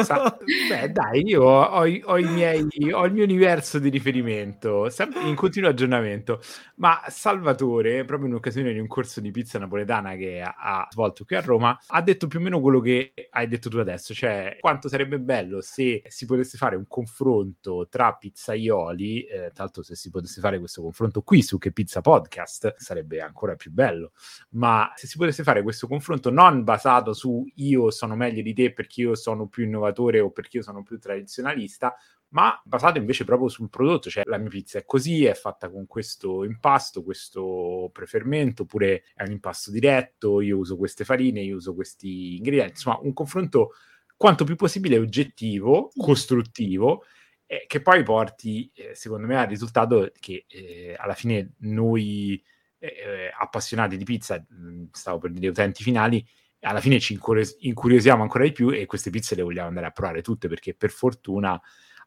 Sa- 0.03 0.37
beh 0.69 0.91
dai 0.91 1.29
io 1.29 1.45
ho, 1.45 1.85
ho, 1.85 2.17
miei, 2.17 2.67
ho, 2.91 3.07
il 3.07 3.13
mio 3.13 3.23
universo 3.23 3.79
di 3.79 3.89
riferimento 3.89 4.91
in, 5.23 5.37
continuo 5.37 5.71
aggiornamento. 5.71 6.41
Ma 6.79 7.01
Salvatore, 7.07 8.05
proprio 8.05 8.29
in 8.31 8.35
occasione 8.35 8.73
di 8.73 8.81
un 8.81 8.89
corso 8.89 9.21
di 9.21 9.31
pizza 9.31 9.61
napoletana 9.61 10.17
che 10.17 10.41
ha, 10.41 10.57
ha, 10.59 10.89
svolto 10.91 11.25
qui 11.25 11.37
a 11.37 11.41
Roma, 11.41 11.79
ha 11.87 12.03
detto 12.03 12.27
più 12.27 12.41
o 12.41 12.43
meno 12.43 12.61
quello 12.61 12.81
che 12.81 12.95
hai 13.31 13.47
detto 13.49 13.69
tu 13.69 13.79
adesso, 13.79 14.15
cioè 14.15 14.59
quanto 14.61 14.89
sarebbe 14.89 15.19
bello 15.19 15.61
se 15.61 16.03
si 16.07 16.27
potesse 16.27 16.57
fare 16.57 16.77
un 16.77 16.87
confronto 16.87 17.87
tra 17.89 18.13
pizzaioli, 18.15 19.25
eh, 19.25 19.51
tra 19.53 19.65
l'altro 19.65 19.83
se 19.83 19.95
si 19.95 20.11
potesse 20.11 20.41
fare 20.41 20.59
questo 20.59 20.83
confronto 20.83 21.23
qui 21.23 21.43
su 21.43 21.59
Che 21.59 21.73
Pizza 21.73 22.01
Podcast 22.01 22.75
sarebbe 22.77 23.21
ancora 23.21 23.57
più 23.57 23.71
bello, 23.71 24.13
ma 24.51 24.93
se 24.95 25.07
si 25.07 25.17
potesse 25.17 25.43
fare 25.43 25.63
questo 25.63 25.87
confronto 25.87 26.31
non 26.31 26.65
basato 26.65 27.13
su 27.13 27.45
io 27.57 27.91
sono 27.91 28.17
meglio 28.17 28.43
di 28.43 28.55
te 28.55 28.73
perché 28.73 29.03
io 29.03 29.15
sono 29.15 29.47
più 29.49 29.65
innovatore 29.65 30.21
o 30.21 30.31
perché 30.31 30.59
io 30.59 30.63
sono 30.63 30.83
più 30.83 30.99
tradizionalista, 30.99 31.95
ma 32.31 32.61
basato 32.65 32.99
invece 32.99 33.25
proprio 33.25 33.49
sul 33.49 33.71
prodotto, 33.71 34.11
cioè 34.11 34.25
la 34.27 34.39
mia 34.39 34.49
pizza 34.49 34.79
è 34.79 34.85
così, 34.85 35.25
è 35.25 35.35
fatta 35.35 35.71
con 35.71 35.87
questo 35.87 36.45
impasto, 36.45 37.03
questo 37.03 37.89
prefermento, 37.93 38.63
oppure 38.63 39.05
è 39.15 39.23
un 39.23 39.31
impasto 39.31 39.71
diretto, 39.71 40.41
io 40.41 40.59
uso 40.59 40.77
queste 40.77 41.05
farine, 41.05 41.41
io 41.43 41.57
uso 41.57 41.75
questi 41.75 42.37
ingredienti, 42.37 42.73
insomma 42.73 42.99
un 43.01 43.13
confronto 43.13 43.73
quanto 44.17 44.45
più 44.45 44.57
possibile 44.57 44.99
oggettivo, 44.99 45.91
costruttivo, 45.97 47.05
eh, 47.47 47.65
che 47.67 47.81
poi 47.81 48.03
porti, 48.03 48.71
eh, 48.75 48.95
secondo 48.95 49.27
me, 49.27 49.39
al 49.39 49.47
risultato 49.47 50.11
che 50.19 50.47
eh, 50.49 50.97
alla 50.99 51.15
fine 51.15 51.53
noi 51.59 52.43
eh, 52.79 53.31
appassionati 53.39 53.97
di 53.97 54.05
pizza, 54.05 54.37
mh, 54.37 54.87
stavo 54.93 55.19
per 55.19 55.31
dire 55.31 55.49
utenti 55.49 55.83
finali, 55.83 56.27
alla 56.61 56.81
fine 56.81 56.99
ci 56.99 57.19
incuriosiamo 57.61 58.23
ancora 58.23 58.45
di 58.45 58.53
più 58.53 58.71
e 58.71 58.87
queste 58.87 59.11
pizze 59.11 59.35
le 59.35 59.43
vogliamo 59.43 59.69
andare 59.69 59.87
a 59.87 59.91
provare 59.91 60.23
tutte 60.23 60.49
perché 60.49 60.75
per 60.75 60.91
fortuna 60.91 61.61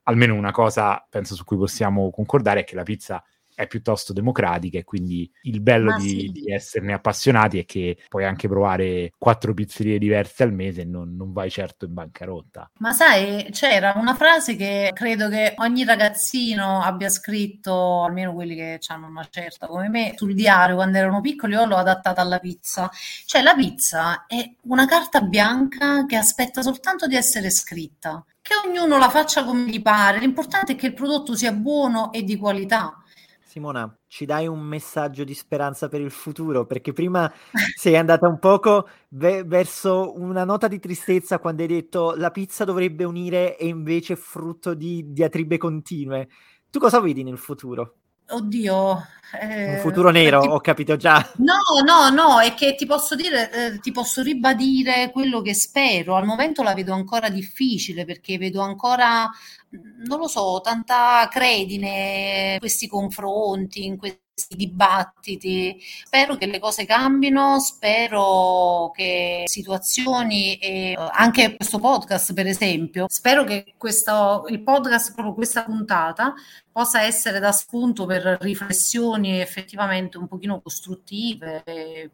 almeno 0.03 0.35
una 0.35 0.51
cosa 0.51 1.05
penso 1.09 1.35
su 1.35 1.43
cui 1.43 1.57
possiamo 1.57 2.09
concordare 2.09 2.61
è 2.61 2.63
che 2.63 2.75
la 2.75 2.83
pizza 2.83 3.23
è 3.59 3.67
piuttosto 3.67 4.13
democratica 4.13 4.77
e 4.77 4.85
quindi 4.85 5.29
il 5.41 5.59
bello 5.59 5.97
di, 5.97 6.07
sì. 6.07 6.31
di, 6.31 6.49
esserne 6.49 6.93
appassionati 6.93 7.59
è 7.59 7.65
che 7.65 7.97
puoi 8.07 8.23
anche 8.23 8.47
provare 8.47 9.11
quattro 9.17 9.53
pizzerie 9.53 9.99
diverse 9.99 10.43
al 10.43 10.53
mese 10.53 10.81
e 10.81 10.85
non, 10.85 11.13
non, 11.17 11.33
vai 11.33 11.49
certo 11.49 11.83
in 11.83 11.93
bancarotta. 11.93 12.71
Ma 12.77 12.93
sai, 12.93 13.49
c'era 13.51 13.95
una 13.97 14.15
frase 14.15 14.55
che 14.55 14.91
credo 14.93 15.27
che 15.27 15.55
ogni 15.57 15.83
ragazzino 15.83 16.81
abbia 16.81 17.09
scritto, 17.09 18.05
almeno 18.05 18.33
quelli 18.33 18.55
che 18.55 18.79
hanno 18.87 19.07
una 19.07 19.27
certa 19.29 19.67
come 19.67 19.89
me, 19.89 20.13
sul 20.15 20.35
diario 20.35 20.75
quando 20.75 20.97
erano 20.97 21.19
piccoli, 21.19 21.51
io 21.51 21.65
l'ho 21.65 21.75
adattata 21.75 22.21
alla 22.21 22.39
pizza. 22.39 22.89
Cioè 23.25 23.41
la 23.41 23.55
pizza 23.55 24.25
è 24.25 24.53
una 24.67 24.85
carta 24.85 25.19
bianca 25.19 26.05
che 26.05 26.15
aspetta 26.15 26.61
soltanto 26.61 27.07
di 27.07 27.17
essere 27.17 27.49
scritta 27.49 28.23
che 28.49 28.67
ognuno 28.67 28.97
la 28.97 29.11
faccia 29.11 29.45
come 29.45 29.69
gli 29.69 29.79
pare, 29.79 30.17
l'importante 30.17 30.71
è 30.71 30.75
che 30.75 30.87
il 30.87 30.95
prodotto 30.95 31.35
sia 31.35 31.51
buono 31.51 32.11
e 32.11 32.23
di 32.23 32.35
qualità. 32.35 32.97
Simona, 33.45 33.95
ci 34.07 34.25
dai 34.25 34.47
un 34.47 34.59
messaggio 34.59 35.23
di 35.23 35.35
speranza 35.35 35.87
per 35.87 36.01
il 36.01 36.09
futuro? 36.09 36.65
Perché 36.65 36.91
prima 36.91 37.31
sei 37.75 37.95
andata 37.95 38.27
un 38.27 38.39
poco 38.39 38.89
ve- 39.09 39.43
verso 39.43 40.13
una 40.19 40.45
nota 40.45 40.67
di 40.67 40.79
tristezza 40.79 41.37
quando 41.37 41.61
hai 41.61 41.67
detto 41.67 42.15
la 42.15 42.31
pizza 42.31 42.63
dovrebbe 42.63 43.03
unire 43.03 43.55
e 43.55 43.67
invece 43.67 44.13
è 44.13 44.15
frutto 44.15 44.73
di 44.73 45.03
diatribe 45.11 45.57
continue. 45.57 46.27
Tu 46.71 46.79
cosa 46.79 46.99
vedi 46.99 47.21
nel 47.21 47.37
futuro? 47.37 47.97
Oddio. 48.29 49.07
Eh, 49.39 49.75
un 49.75 49.79
futuro 49.81 50.09
nero, 50.09 50.41
ti... 50.41 50.47
ho 50.47 50.59
capito 50.59 50.95
già. 50.95 51.31
No, 51.37 51.57
no, 51.85 52.09
no, 52.09 52.39
è 52.39 52.55
che 52.55 52.73
ti 52.73 52.87
posso 52.87 53.13
dire, 53.15 53.51
eh, 53.51 53.79
ti 53.79 53.91
posso 53.91 54.23
ribadire 54.23 55.11
quello 55.11 55.41
che 55.41 55.53
spero. 55.53 56.15
Al 56.15 56.25
momento 56.25 56.63
la 56.63 56.73
vedo 56.73 56.93
ancora 56.93 57.29
difficile 57.29 58.05
perché 58.05 58.39
vedo 58.39 58.61
ancora, 58.61 59.29
non 59.71 60.19
lo 60.19 60.27
so, 60.27 60.61
tanta 60.63 61.27
credine 61.29 62.53
in 62.53 62.59
questi 62.59 62.87
confronti, 62.87 63.85
in 63.85 63.97
questi 63.97 64.55
dibattiti. 64.55 65.77
Spero 66.05 66.35
che 66.37 66.45
le 66.45 66.59
cose 66.59 66.85
cambino, 66.85 67.59
spero 67.59 68.91
che 68.93 69.43
situazioni 69.45 70.55
e 70.57 70.95
anche 71.11 71.55
questo 71.55 71.79
podcast, 71.79 72.33
per 72.33 72.47
esempio, 72.47 73.05
spero 73.09 73.43
che 73.43 73.73
questo, 73.77 74.45
il 74.49 74.61
podcast, 74.61 75.13
proprio 75.13 75.33
questa 75.33 75.63
puntata, 75.63 76.33
possa 76.71 77.01
essere 77.01 77.39
da 77.39 77.51
spunto 77.51 78.05
per 78.05 78.37
riflessioni 78.39 79.41
effettivamente 79.41 80.17
un 80.17 80.27
pochino 80.27 80.61
costruttive, 80.61 81.63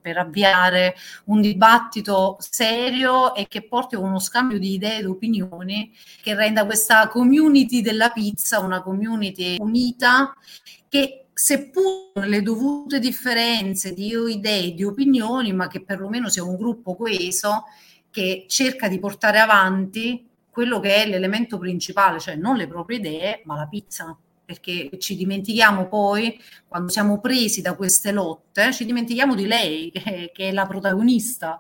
per 0.02 0.18
avviare 0.18 0.96
un 1.26 1.42
dibattito 1.42 2.38
serio 2.40 3.36
e 3.36 3.48
che 3.48 3.68
porti 3.68 3.94
a 3.94 4.00
uno 4.00 4.18
scambio 4.18 4.58
di 4.58 4.74
idee 4.74 5.00
ed 5.00 5.06
opinioni 5.06 5.94
che 6.24 6.34
renda 6.34 6.66
questa 6.66 7.08
community 7.10 7.44
della 7.82 8.10
pizza 8.10 8.60
una 8.60 8.82
community 8.82 9.58
unita 9.60 10.34
che 10.90 11.26
seppur 11.34 12.26
le 12.26 12.42
dovute 12.42 13.00
differenze 13.00 13.94
di 13.94 14.14
idee, 14.30 14.74
di 14.74 14.84
opinioni, 14.84 15.52
ma 15.54 15.68
che 15.68 15.84
perlomeno 15.84 16.30
sia 16.30 16.44
un 16.44 16.56
gruppo 16.56 16.96
coeso 16.96 17.66
che 18.10 18.46
cerca 18.48 18.88
di 18.88 19.00
portare 19.00 19.40
avanti 19.40 20.26
quello 20.50 20.80
che 20.80 21.04
è 21.04 21.08
l'elemento 21.08 21.58
principale, 21.58 22.20
cioè 22.20 22.36
non 22.36 22.56
le 22.56 22.68
proprie 22.68 22.98
idee, 23.00 23.42
ma 23.44 23.58
la 23.58 23.68
pizza. 23.68 24.18
Perché 24.46 24.92
ci 25.00 25.18
dimentichiamo 25.18 25.88
poi, 25.88 26.40
quando 26.68 26.90
siamo 26.90 27.20
presi 27.20 27.62
da 27.62 27.76
queste 27.76 28.12
lotte, 28.12 28.72
ci 28.72 28.86
dimentichiamo 28.86 29.36
di 29.36 29.48
lei, 29.48 29.92
che, 29.92 30.32
che 30.34 30.50
è 30.50 30.52
la 30.54 30.66
protagonista 30.66 31.60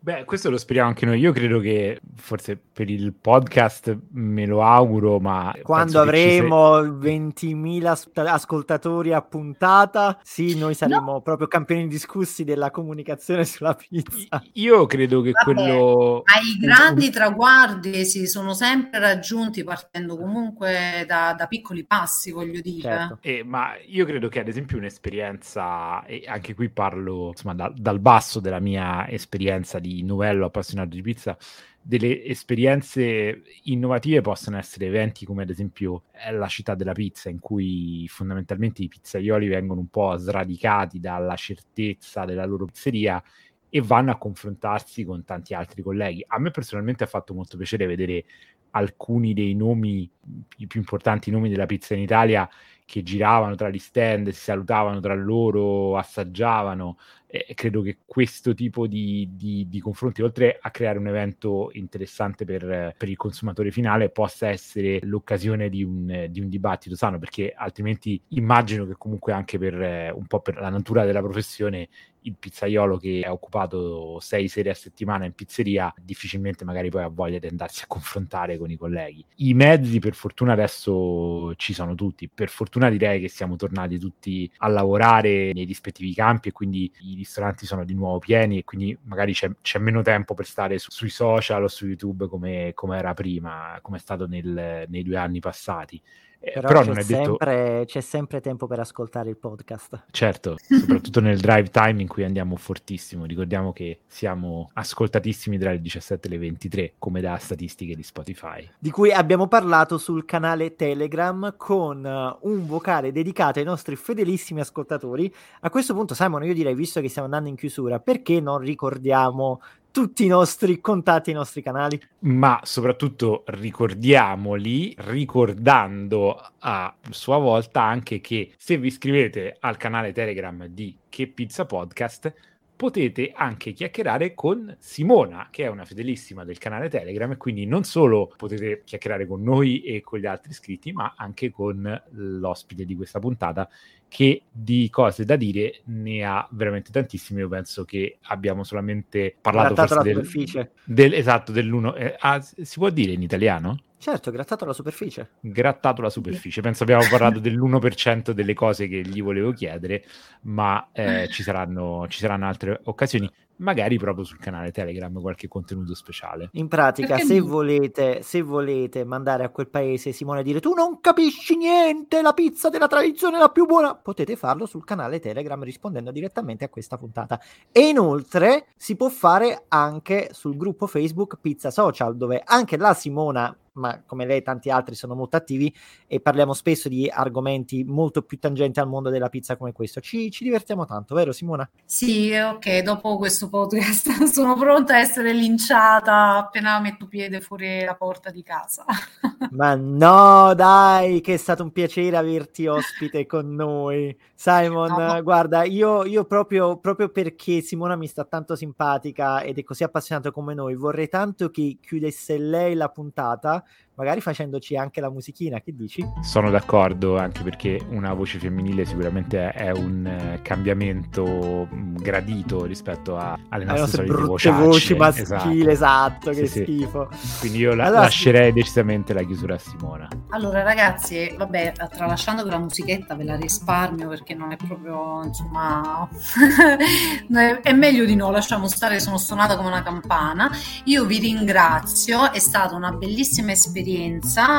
Beh, 0.00 0.24
questo 0.24 0.48
lo 0.48 0.56
speriamo 0.56 0.88
anche 0.88 1.04
noi. 1.04 1.18
Io 1.18 1.32
credo 1.32 1.58
che 1.58 2.00
forse 2.14 2.56
per 2.56 2.88
il 2.88 3.12
podcast 3.12 3.98
me 4.12 4.46
lo 4.46 4.62
auguro, 4.62 5.18
ma 5.18 5.52
quando 5.62 6.00
avremo 6.00 6.80
sei... 6.80 7.20
20.000 7.34 8.28
ascoltatori 8.28 9.12
a 9.12 9.20
puntata, 9.22 10.18
sì, 10.22 10.56
noi 10.56 10.74
saremo 10.74 11.12
no. 11.12 11.20
proprio 11.20 11.48
campioni 11.48 11.88
discussi 11.88 12.44
della 12.44 12.70
comunicazione 12.70 13.44
sulla 13.44 13.74
pizza. 13.74 14.40
Io 14.54 14.86
credo 14.86 15.20
che 15.20 15.32
Vabbè, 15.32 15.44
quello 15.44 16.22
ma 16.24 16.40
i 16.40 16.58
grandi 16.58 17.10
traguardi 17.10 18.06
si 18.06 18.26
sono 18.28 18.54
sempre 18.54 19.00
raggiunti 19.00 19.64
partendo 19.64 20.16
comunque 20.16 21.04
da, 21.08 21.34
da 21.36 21.46
piccoli 21.48 21.84
passi, 21.84 22.30
voglio 22.30 22.60
dire. 22.60 22.82
Certo. 22.82 23.18
Eh, 23.20 23.42
ma 23.44 23.72
io 23.84 24.04
credo 24.04 24.28
che 24.28 24.38
ad 24.38 24.48
esempio 24.48 24.78
un'esperienza 24.78 26.04
e 26.04 26.22
anche 26.26 26.54
qui 26.54 26.68
parlo 26.68 27.28
insomma 27.28 27.54
da, 27.54 27.72
dal 27.74 27.98
basso 27.98 28.38
della 28.38 28.60
mia 28.60 29.08
esperienza 29.08 29.80
di 29.80 29.87
di 29.94 30.02
novello 30.02 30.46
appassionato 30.46 30.90
di 30.90 31.02
pizza, 31.02 31.36
delle 31.80 32.24
esperienze 32.24 33.42
innovative 33.64 34.20
possono 34.20 34.58
essere 34.58 34.86
eventi 34.86 35.24
come 35.24 35.42
ad 35.42 35.50
esempio 35.50 36.04
la 36.30 36.46
città 36.46 36.74
della 36.74 36.92
pizza, 36.92 37.30
in 37.30 37.40
cui 37.40 38.06
fondamentalmente 38.08 38.82
i 38.82 38.88
pizzaioli 38.88 39.48
vengono 39.48 39.80
un 39.80 39.88
po' 39.88 40.16
sradicati 40.16 41.00
dalla 41.00 41.36
certezza 41.36 42.24
della 42.24 42.44
loro 42.44 42.66
pizzeria 42.66 43.22
e 43.70 43.80
vanno 43.80 44.10
a 44.10 44.18
confrontarsi 44.18 45.04
con 45.04 45.24
tanti 45.24 45.54
altri 45.54 45.82
colleghi. 45.82 46.24
A 46.26 46.38
me 46.38 46.50
personalmente 46.50 47.04
ha 47.04 47.06
fatto 47.06 47.34
molto 47.34 47.56
piacere 47.56 47.86
vedere 47.86 48.24
alcuni 48.70 49.32
dei 49.32 49.54
nomi, 49.54 50.10
i 50.58 50.66
più 50.66 50.80
importanti 50.80 51.30
nomi 51.30 51.48
della 51.48 51.66
pizza 51.66 51.94
in 51.94 52.00
Italia 52.00 52.48
che 52.84 53.02
giravano 53.02 53.54
tra 53.54 53.68
gli 53.68 53.78
stand, 53.78 54.28
si 54.28 54.40
salutavano 54.40 55.00
tra 55.00 55.14
loro, 55.14 55.96
assaggiavano. 55.96 56.98
E 57.30 57.52
credo 57.54 57.82
che 57.82 57.98
questo 58.06 58.54
tipo 58.54 58.86
di, 58.86 59.28
di, 59.34 59.66
di, 59.68 59.80
confronti, 59.80 60.22
oltre 60.22 60.58
a 60.58 60.70
creare 60.70 60.98
un 60.98 61.08
evento 61.08 61.68
interessante 61.74 62.46
per, 62.46 62.94
per, 62.96 63.08
il 63.08 63.18
consumatore 63.18 63.70
finale, 63.70 64.08
possa 64.08 64.48
essere 64.48 64.98
l'occasione 65.02 65.68
di 65.68 65.84
un, 65.84 66.26
di 66.30 66.40
un, 66.40 66.48
dibattito 66.48 66.96
sano, 66.96 67.18
perché 67.18 67.52
altrimenti 67.54 68.18
immagino 68.28 68.86
che 68.86 68.94
comunque 68.96 69.34
anche 69.34 69.58
per 69.58 70.14
un 70.14 70.26
po' 70.26 70.40
per 70.40 70.56
la 70.56 70.70
natura 70.70 71.04
della 71.04 71.20
professione 71.20 71.88
il 72.22 72.36
pizzaiolo 72.38 72.96
che 72.96 73.22
è 73.24 73.30
occupato 73.30 74.18
sei 74.20 74.48
sere 74.48 74.70
a 74.70 74.74
settimana 74.74 75.24
in 75.24 75.32
pizzeria 75.32 75.92
difficilmente 76.00 76.64
magari 76.64 76.90
poi 76.90 77.02
ha 77.02 77.08
voglia 77.08 77.38
di 77.38 77.46
andarsi 77.46 77.84
a 77.84 77.86
confrontare 77.86 78.58
con 78.58 78.70
i 78.70 78.76
colleghi. 78.76 79.24
I 79.36 79.54
mezzi 79.54 79.98
per 79.98 80.14
fortuna 80.14 80.52
adesso 80.52 81.54
ci 81.56 81.72
sono 81.72 81.94
tutti, 81.94 82.28
per 82.28 82.48
fortuna 82.48 82.90
direi 82.90 83.20
che 83.20 83.28
siamo 83.28 83.56
tornati 83.56 83.98
tutti 83.98 84.50
a 84.58 84.68
lavorare 84.68 85.52
nei 85.52 85.64
rispettivi 85.64 86.14
campi 86.14 86.48
e 86.48 86.52
quindi 86.52 86.90
i 87.00 87.14
ristoranti 87.14 87.66
sono 87.66 87.84
di 87.84 87.94
nuovo 87.94 88.18
pieni 88.18 88.58
e 88.58 88.64
quindi 88.64 88.96
magari 89.04 89.32
c'è, 89.32 89.50
c'è 89.62 89.78
meno 89.78 90.02
tempo 90.02 90.34
per 90.34 90.46
stare 90.46 90.78
su, 90.78 90.90
sui 90.90 91.10
social 91.10 91.64
o 91.64 91.68
su 91.68 91.86
YouTube 91.86 92.28
come, 92.28 92.72
come 92.74 92.98
era 92.98 93.14
prima, 93.14 93.78
come 93.82 93.96
è 93.96 94.00
stato 94.00 94.26
nel, 94.26 94.84
nei 94.88 95.02
due 95.02 95.16
anni 95.16 95.40
passati. 95.40 96.00
Eh, 96.40 96.52
però, 96.52 96.68
però 96.68 96.80
c'è, 96.80 97.02
sempre, 97.02 97.16
detto... 97.16 97.84
c'è, 97.84 98.00
sempre, 98.00 98.40
tempo 98.40 98.66
per 98.66 98.78
ascoltare 98.78 99.28
il 99.28 99.36
podcast. 99.36 100.04
Certo, 100.10 100.56
soprattutto 100.62 101.20
nel 101.20 101.38
drive 101.38 101.68
time 101.68 102.00
in 102.00 102.08
cui 102.08 102.24
andiamo 102.24 102.56
fortissimo. 102.56 103.24
Ricordiamo 103.24 103.72
che 103.72 104.00
siamo 104.06 104.70
ascoltatissimi 104.72 105.58
tra 105.58 105.70
le 105.70 105.80
17 105.80 106.26
e 106.26 106.30
le 106.30 106.38
23, 106.38 106.92
come 106.98 107.20
da 107.20 107.36
statistiche 107.38 107.96
di 107.96 108.02
Spotify. 108.02 108.68
Di 108.78 108.90
cui 108.90 109.12
abbiamo 109.12 109.48
parlato 109.48 109.98
sul 109.98 110.24
canale 110.24 110.76
Telegram 110.76 111.54
con 111.56 112.04
uh, 112.04 112.48
un 112.48 112.66
vocale 112.66 113.10
dedicato 113.10 113.58
ai 113.58 113.64
nostri 113.64 113.96
fedelissimi 113.96 114.60
ascoltatori. 114.60 115.32
A 115.60 115.70
questo 115.70 115.92
punto, 115.92 116.14
Simon, 116.14 116.44
io 116.44 116.54
direi, 116.54 116.74
visto 116.74 117.00
che 117.00 117.08
stiamo 117.08 117.26
andando 117.26 117.48
in 117.48 117.56
chiusura, 117.56 117.98
perché 117.98 118.40
non 118.40 118.58
ricordiamo 118.58 119.60
tutti 119.90 120.24
i 120.24 120.28
nostri 120.28 120.80
contatti, 120.80 121.30
i 121.30 121.34
nostri 121.34 121.62
canali. 121.62 122.00
Ma 122.20 122.60
soprattutto 122.62 123.44
ricordiamoli, 123.46 124.94
ricordando 124.98 126.40
a 126.58 126.94
sua 127.10 127.38
volta 127.38 127.82
anche 127.82 128.20
che 128.20 128.52
se 128.56 128.76
vi 128.76 128.88
iscrivete 128.88 129.56
al 129.60 129.76
canale 129.76 130.12
Telegram 130.12 130.66
di 130.66 130.96
Che 131.08 131.26
Pizza 131.26 131.64
Podcast, 131.64 132.32
potete 132.78 133.32
anche 133.34 133.72
chiacchierare 133.72 134.34
con 134.34 134.76
Simona, 134.78 135.48
che 135.50 135.64
è 135.64 135.68
una 135.68 135.84
fedelissima 135.84 136.44
del 136.44 136.58
canale 136.58 136.88
Telegram, 136.88 137.32
e 137.32 137.36
quindi 137.36 137.66
non 137.66 137.82
solo 137.82 138.32
potete 138.36 138.82
chiacchierare 138.84 139.26
con 139.26 139.42
noi 139.42 139.82
e 139.82 140.00
con 140.00 140.20
gli 140.20 140.26
altri 140.26 140.52
iscritti, 140.52 140.92
ma 140.92 141.14
anche 141.16 141.50
con 141.50 142.02
l'ospite 142.10 142.84
di 142.84 142.94
questa 142.94 143.18
puntata, 143.18 143.68
che 144.06 144.42
di 144.48 144.88
cose 144.90 145.24
da 145.24 145.34
dire 145.34 145.80
ne 145.86 146.24
ha 146.24 146.46
veramente 146.52 146.92
tantissime. 146.92 147.40
Io 147.40 147.48
penso 147.48 147.84
che 147.84 148.18
abbiamo 148.22 148.62
solamente 148.62 149.34
parlato 149.40 149.74
forse 149.74 150.00
del, 150.00 150.70
del- 150.84 151.14
esatto 151.14 151.50
dell'uno. 151.50 151.96
eh, 151.96 152.14
ah, 152.16 152.40
si 152.40 152.78
può 152.78 152.90
dire 152.90 153.10
in 153.10 153.22
italiano? 153.22 153.80
Certo, 153.98 154.30
grattato 154.30 154.64
la 154.64 154.72
superficie. 154.72 155.30
grattato 155.40 156.02
la 156.02 156.10
superficie. 156.10 156.60
Penso 156.60 156.84
abbiamo 156.84 157.06
parlato 157.10 157.40
dell'1% 157.40 158.30
delle 158.30 158.54
cose 158.54 158.86
che 158.86 159.00
gli 159.00 159.20
volevo 159.20 159.52
chiedere, 159.52 160.04
ma 160.42 160.88
eh, 160.92 161.28
ci, 161.30 161.42
saranno, 161.42 162.06
ci 162.08 162.20
saranno 162.20 162.46
altre 162.46 162.80
occasioni, 162.84 163.28
magari 163.58 163.98
proprio 163.98 164.24
sul 164.24 164.38
canale 164.38 164.70
Telegram, 164.70 165.20
qualche 165.20 165.48
contenuto 165.48 165.94
speciale. 165.94 166.50
In 166.52 166.68
pratica, 166.68 167.18
se 167.18 167.40
volete, 167.40 168.22
se 168.22 168.42
volete 168.42 169.04
mandare 169.04 169.44
a 169.44 169.48
quel 169.50 169.68
paese 169.68 170.12
Simone 170.12 170.40
a 170.40 170.42
dire 170.42 170.60
tu 170.60 170.74
non 170.74 171.00
capisci 171.00 171.56
niente, 171.56 172.22
la 172.22 172.32
pizza 172.32 172.68
della 172.68 172.86
tradizione 172.86 173.36
è 173.36 173.40
la 173.40 173.48
più 173.48 173.66
buona, 173.66 173.94
potete 173.94 174.36
farlo 174.36 174.66
sul 174.66 174.84
canale 174.84 175.20
Telegram 175.20 175.62
rispondendo 175.62 176.10
direttamente 176.10 176.64
a 176.64 176.68
questa 176.68 176.96
puntata. 176.98 177.40
E 177.70 177.88
inoltre 177.88 178.66
si 178.76 178.96
può 178.96 179.08
fare 179.08 179.64
anche 179.68 180.30
sul 180.32 180.56
gruppo 180.56 180.86
Facebook 180.86 181.38
Pizza 181.40 181.70
Social, 181.70 182.16
dove 182.16 182.42
anche 182.44 182.76
la 182.76 182.94
Simona 182.94 183.56
ma 183.78 184.02
come 184.04 184.26
lei 184.26 184.38
e 184.38 184.42
tanti 184.42 184.70
altri 184.70 184.94
sono 184.94 185.14
molto 185.14 185.36
attivi 185.36 185.74
e 186.06 186.20
parliamo 186.20 186.52
spesso 186.52 186.88
di 186.88 187.08
argomenti 187.08 187.84
molto 187.84 188.22
più 188.22 188.38
tangenti 188.38 188.80
al 188.80 188.88
mondo 188.88 189.08
della 189.08 189.28
pizza 189.28 189.56
come 189.56 189.72
questo. 189.72 190.00
Ci, 190.00 190.30
ci 190.30 190.44
divertiamo 190.44 190.84
tanto, 190.84 191.14
vero 191.14 191.32
Simona? 191.32 191.68
Sì, 191.84 192.32
ok, 192.32 192.80
dopo 192.80 193.16
questo 193.16 193.47
podcast 193.48 194.24
sono 194.30 194.56
pronta 194.56 194.94
a 194.94 194.98
essere 194.98 195.32
linciata 195.32 196.36
appena 196.36 196.78
metto 196.80 197.06
piede 197.06 197.40
fuori 197.40 197.84
la 197.84 197.94
porta 197.94 198.30
di 198.30 198.42
casa. 198.42 198.84
Ma 199.50 199.74
no, 199.74 200.54
dai, 200.54 201.20
che 201.20 201.34
è 201.34 201.36
stato 201.36 201.62
un 201.62 201.72
piacere 201.72 202.16
averti 202.16 202.66
ospite 202.66 203.26
con 203.26 203.54
noi. 203.54 204.16
Simon, 204.34 204.92
No. 204.92 205.22
guarda, 205.22 205.64
io, 205.64 206.04
io 206.04 206.24
proprio, 206.24 206.78
proprio 206.78 207.08
perché 207.08 207.60
Simona 207.60 207.96
mi 207.96 208.06
sta 208.06 208.24
tanto 208.24 208.54
simpatica 208.56 209.42
ed 209.42 209.58
è 209.58 209.64
così 209.64 209.84
appassionata 209.84 210.30
come 210.30 210.54
noi, 210.54 210.74
vorrei 210.74 211.08
tanto 211.08 211.50
che 211.50 211.78
chiudesse 211.80 212.38
lei 212.38 212.74
la 212.74 212.88
puntata, 212.88 213.64
magari 213.98 214.20
facendoci 214.20 214.76
anche 214.76 215.00
la 215.00 215.10
musichina, 215.10 215.60
che 215.60 215.74
dici? 215.74 216.06
Sono 216.22 216.50
d'accordo, 216.50 217.18
anche 217.18 217.42
perché 217.42 217.80
una 217.90 218.14
voce 218.14 218.38
femminile 218.38 218.84
sicuramente 218.84 219.50
è 219.50 219.72
un 219.72 220.06
eh, 220.06 220.40
cambiamento 220.40 221.66
mh, 221.68 221.96
gradito 222.00 222.64
rispetto 222.64 223.16
a- 223.16 223.36
alle 223.48 223.64
Le 223.64 223.70
nostre 223.72 223.80
nostre 223.80 224.06
solite 224.06 224.12
brutte 224.14 224.50
vociacce. 224.50 224.64
voci 224.64 224.94
maschili, 224.94 225.70
esatto, 225.70 226.32
Sì, 226.32 226.40
che 226.40 226.46
sì. 226.46 226.62
schifo. 226.62 227.08
Quindi 227.40 227.58
io 227.58 227.74
la- 227.74 227.86
Allora, 227.86 228.00
lascerei 228.02 228.52
decisamente 228.52 229.12
la 229.12 229.22
chiusura 229.24 229.54
a 229.56 229.58
Simona. 229.58 230.08
Allora, 230.30 230.62
ragazzi, 230.62 231.34
vabbè, 231.36 231.72
tralasciando 231.90 232.44
che 232.44 232.50
la 232.50 232.58
musichetta 232.58 233.16
ve 233.16 233.24
la 233.24 233.34
risparmio 233.34 234.08
perché 234.08 234.34
non 234.34 234.52
è 234.52 234.56
proprio, 234.56 235.22
insomma, 235.24 236.08
è, 237.28 237.60
è 237.62 237.72
meglio 237.72 238.04
di 238.04 238.14
no, 238.14 238.30
lasciamo 238.30 238.68
stare, 238.68 239.00
sono 239.00 239.18
suonata 239.18 239.56
come 239.56 239.68
una 239.68 239.82
campana. 239.82 240.50
Io 240.84 241.04
vi 241.04 241.18
ringrazio, 241.18 242.32
è 242.32 242.38
stata 242.38 242.76
una 242.76 242.92
bellissima 242.92 243.50
esperienza, 243.52 243.86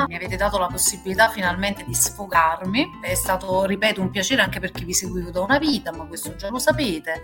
mi 0.07 0.15
avete 0.15 0.35
dato 0.35 0.57
la 0.57 0.67
possibilità 0.67 1.29
finalmente 1.29 1.83
di 1.85 1.93
sfogarmi, 1.93 2.99
è 3.01 3.13
stato, 3.13 3.65
ripeto, 3.65 4.01
un 4.01 4.09
piacere 4.09 4.41
anche 4.41 4.59
perché 4.59 4.83
vi 4.83 4.93
seguivo 4.93 5.29
da 5.29 5.41
una 5.41 5.57
vita, 5.57 5.91
ma 5.91 6.05
questo 6.05 6.35
già 6.35 6.49
lo 6.49 6.59
sapete. 6.59 7.21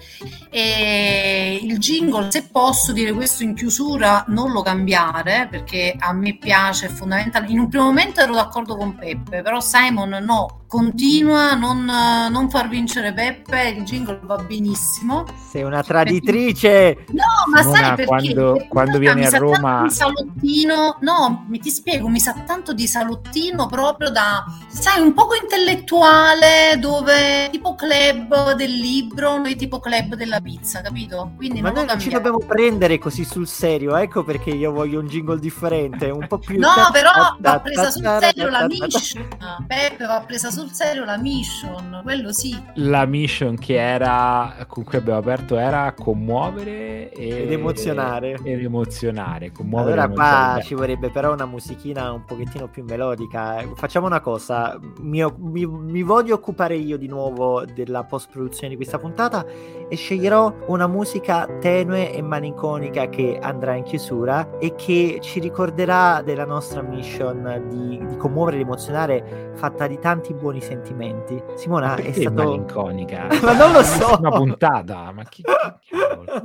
E 0.49 1.59
il 1.61 1.77
jingle, 1.77 2.29
se 2.31 2.47
posso 2.51 2.91
dire 2.91 3.11
questo 3.11 3.43
in 3.43 3.55
chiusura, 3.55 4.25
non 4.27 4.51
lo 4.51 4.61
cambiare 4.61 5.47
perché 5.49 5.95
a 5.97 6.13
me 6.13 6.37
piace, 6.37 6.87
è 6.87 6.89
fondamentale. 6.89 7.47
In 7.47 7.59
un 7.59 7.69
primo 7.69 7.85
momento 7.85 8.19
ero 8.19 8.33
d'accordo 8.33 8.75
con 8.75 8.95
Peppe, 8.95 9.41
però 9.41 9.59
Simon 9.59 10.09
no, 10.21 10.64
continua 10.67 11.51
a 11.51 11.55
non, 11.55 11.85
non 11.85 12.49
far 12.49 12.67
vincere 12.67 13.13
Peppe, 13.13 13.69
il 13.77 13.83
jingle 13.83 14.19
va 14.23 14.37
benissimo. 14.37 15.25
Sei 15.49 15.63
una 15.63 15.83
traditrice. 15.83 17.05
No, 17.09 17.23
ma 17.51 17.59
Simona, 17.61 17.77
sai 17.77 17.89
perché? 17.95 18.05
quando- 18.05 18.51
Perché 18.53 18.67
quando 18.67 18.97
in 18.97 19.03
realtà 19.03 19.13
vieni 19.13 19.19
mi 19.19 19.25
a 19.25 19.29
sa 19.29 19.37
Roma- 19.37 19.69
tanto 19.69 19.87
di 19.87 19.93
salottino, 19.93 20.97
no, 21.01 21.45
mi 21.47 21.59
ti 21.59 21.69
spiego, 21.69 22.07
mi 22.07 22.19
sa 22.19 22.33
tanto 22.45 22.73
di 22.73 22.87
salottino 22.87 23.67
proprio 23.67 24.09
da, 24.09 24.43
sai, 24.67 25.01
un 25.01 25.13
poco 25.13 25.35
intellettuale, 25.35 26.77
dove 26.79 27.49
tipo 27.51 27.75
club 27.75 28.53
del 28.53 28.71
libro, 28.71 29.37
noi 29.37 29.55
tipo 29.55 29.79
club 29.79 30.15
della 30.15 30.39
pizza, 30.41 30.81
capito? 30.81 31.31
Quindi 31.35 31.61
Ma 31.61 31.69
non 31.71 31.85
noi 31.85 31.99
ci 31.99 32.09
dobbiamo 32.09 32.39
prendere 32.39 32.97
così 32.97 33.23
sul 33.23 33.47
serio, 33.47 33.95
ecco 33.95 34.23
perché 34.23 34.49
io 34.49 34.71
voglio 34.71 34.99
un 34.99 35.07
jingle 35.07 35.39
differente, 35.39 36.09
un 36.09 36.25
po' 36.27 36.37
più... 36.39 36.59
No, 36.59 36.69
però 36.91 37.11
va 37.39 37.59
presa 37.59 37.91
sul 37.91 38.03
serio 38.19 38.49
la 38.49 38.65
mission. 38.67 39.27
Peppe 39.67 40.05
va 40.05 40.21
presa 40.25 40.51
sul 40.51 40.54
serio 40.71 41.03
la 41.05 41.17
mission, 41.17 41.99
quello 42.03 42.31
sì. 42.31 42.55
La 42.75 43.05
mission 43.05 43.55
che 43.57 43.75
era 43.75 44.65
con 44.67 44.83
cui 44.83 44.97
abbiamo 44.97 45.19
aperto 45.19 45.57
era 45.57 45.93
commuovere 45.93 47.11
e- 47.11 47.43
Ed 47.43 47.51
emozionare. 47.51 48.37
Ed 48.43 48.63
emozionare. 48.63 49.51
Commuovere 49.51 49.99
Allora 49.99 50.13
qua 50.13 50.61
ci 50.63 50.73
vorrebbe 50.73 51.09
però 51.09 51.33
una 51.33 51.45
musichina 51.45 52.11
un 52.11 52.23
pochettino 52.25 52.67
più 52.67 52.83
melodica. 52.83 53.63
Facciamo 53.75 54.05
una 54.07 54.21
cosa, 54.21 54.79
mi, 54.99 55.25
mi- 55.37 55.65
mi 55.65 56.01
voglio 56.03 56.35
occupare 56.35 56.75
io 56.75 56.97
di 56.97 57.07
nuovo 57.07 57.65
della 57.65 58.03
post-produzione 58.03 58.69
di 58.69 58.75
questa 58.75 58.97
puntata 58.97 59.45
e 59.89 59.95
sceglierò 59.95 60.53
una 60.67 60.87
musica 60.87 61.47
tenue 61.59 62.13
e 62.13 62.21
malinconica 62.21 63.09
che 63.09 63.39
andrà 63.41 63.75
in 63.75 63.83
chiusura 63.83 64.57
e 64.59 64.75
che 64.75 65.19
ci 65.21 65.39
ricorderà 65.39 66.21
della 66.23 66.45
nostra 66.45 66.81
mission 66.81 67.65
di, 67.69 68.03
di 68.05 68.17
commuovere 68.17 68.57
ed 68.57 68.63
emozionare 68.63 69.51
fatta 69.55 69.87
di 69.87 69.99
tanti 69.99 70.33
buoni 70.33 70.43
sentimenti. 70.61 71.41
Simona, 71.55 71.95
è 71.95 72.11
stato... 72.11 72.33
malinconica? 72.33 73.27
Ma 73.41 73.53
non 73.53 73.71
lo 73.71 73.83
so. 73.83 74.17
Una 74.19 74.31
puntata, 74.31 75.11
ma 75.11 75.23
che 75.23 75.43
cavolo. 75.43 76.43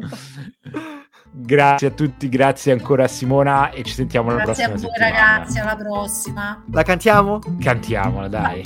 Grazie 1.32 1.86
a 1.86 1.90
tutti, 1.90 2.28
grazie 2.28 2.72
ancora 2.72 3.05
a 3.05 3.09
Simona 3.09 3.70
e 3.70 3.84
ci 3.84 3.94
sentiamo 3.94 4.30
la 4.30 4.42
Grazie 4.42 4.64
a 4.64 4.68
prossima 4.68 4.90
voi 4.90 5.01
settimana. 5.01 5.36
ragazzi, 5.36 5.59
alla 5.61 5.76
prossima. 5.76 6.64
La 6.72 6.82
cantiamo? 6.82 7.38
Cantiamola, 7.61 8.28
dai. 8.28 8.62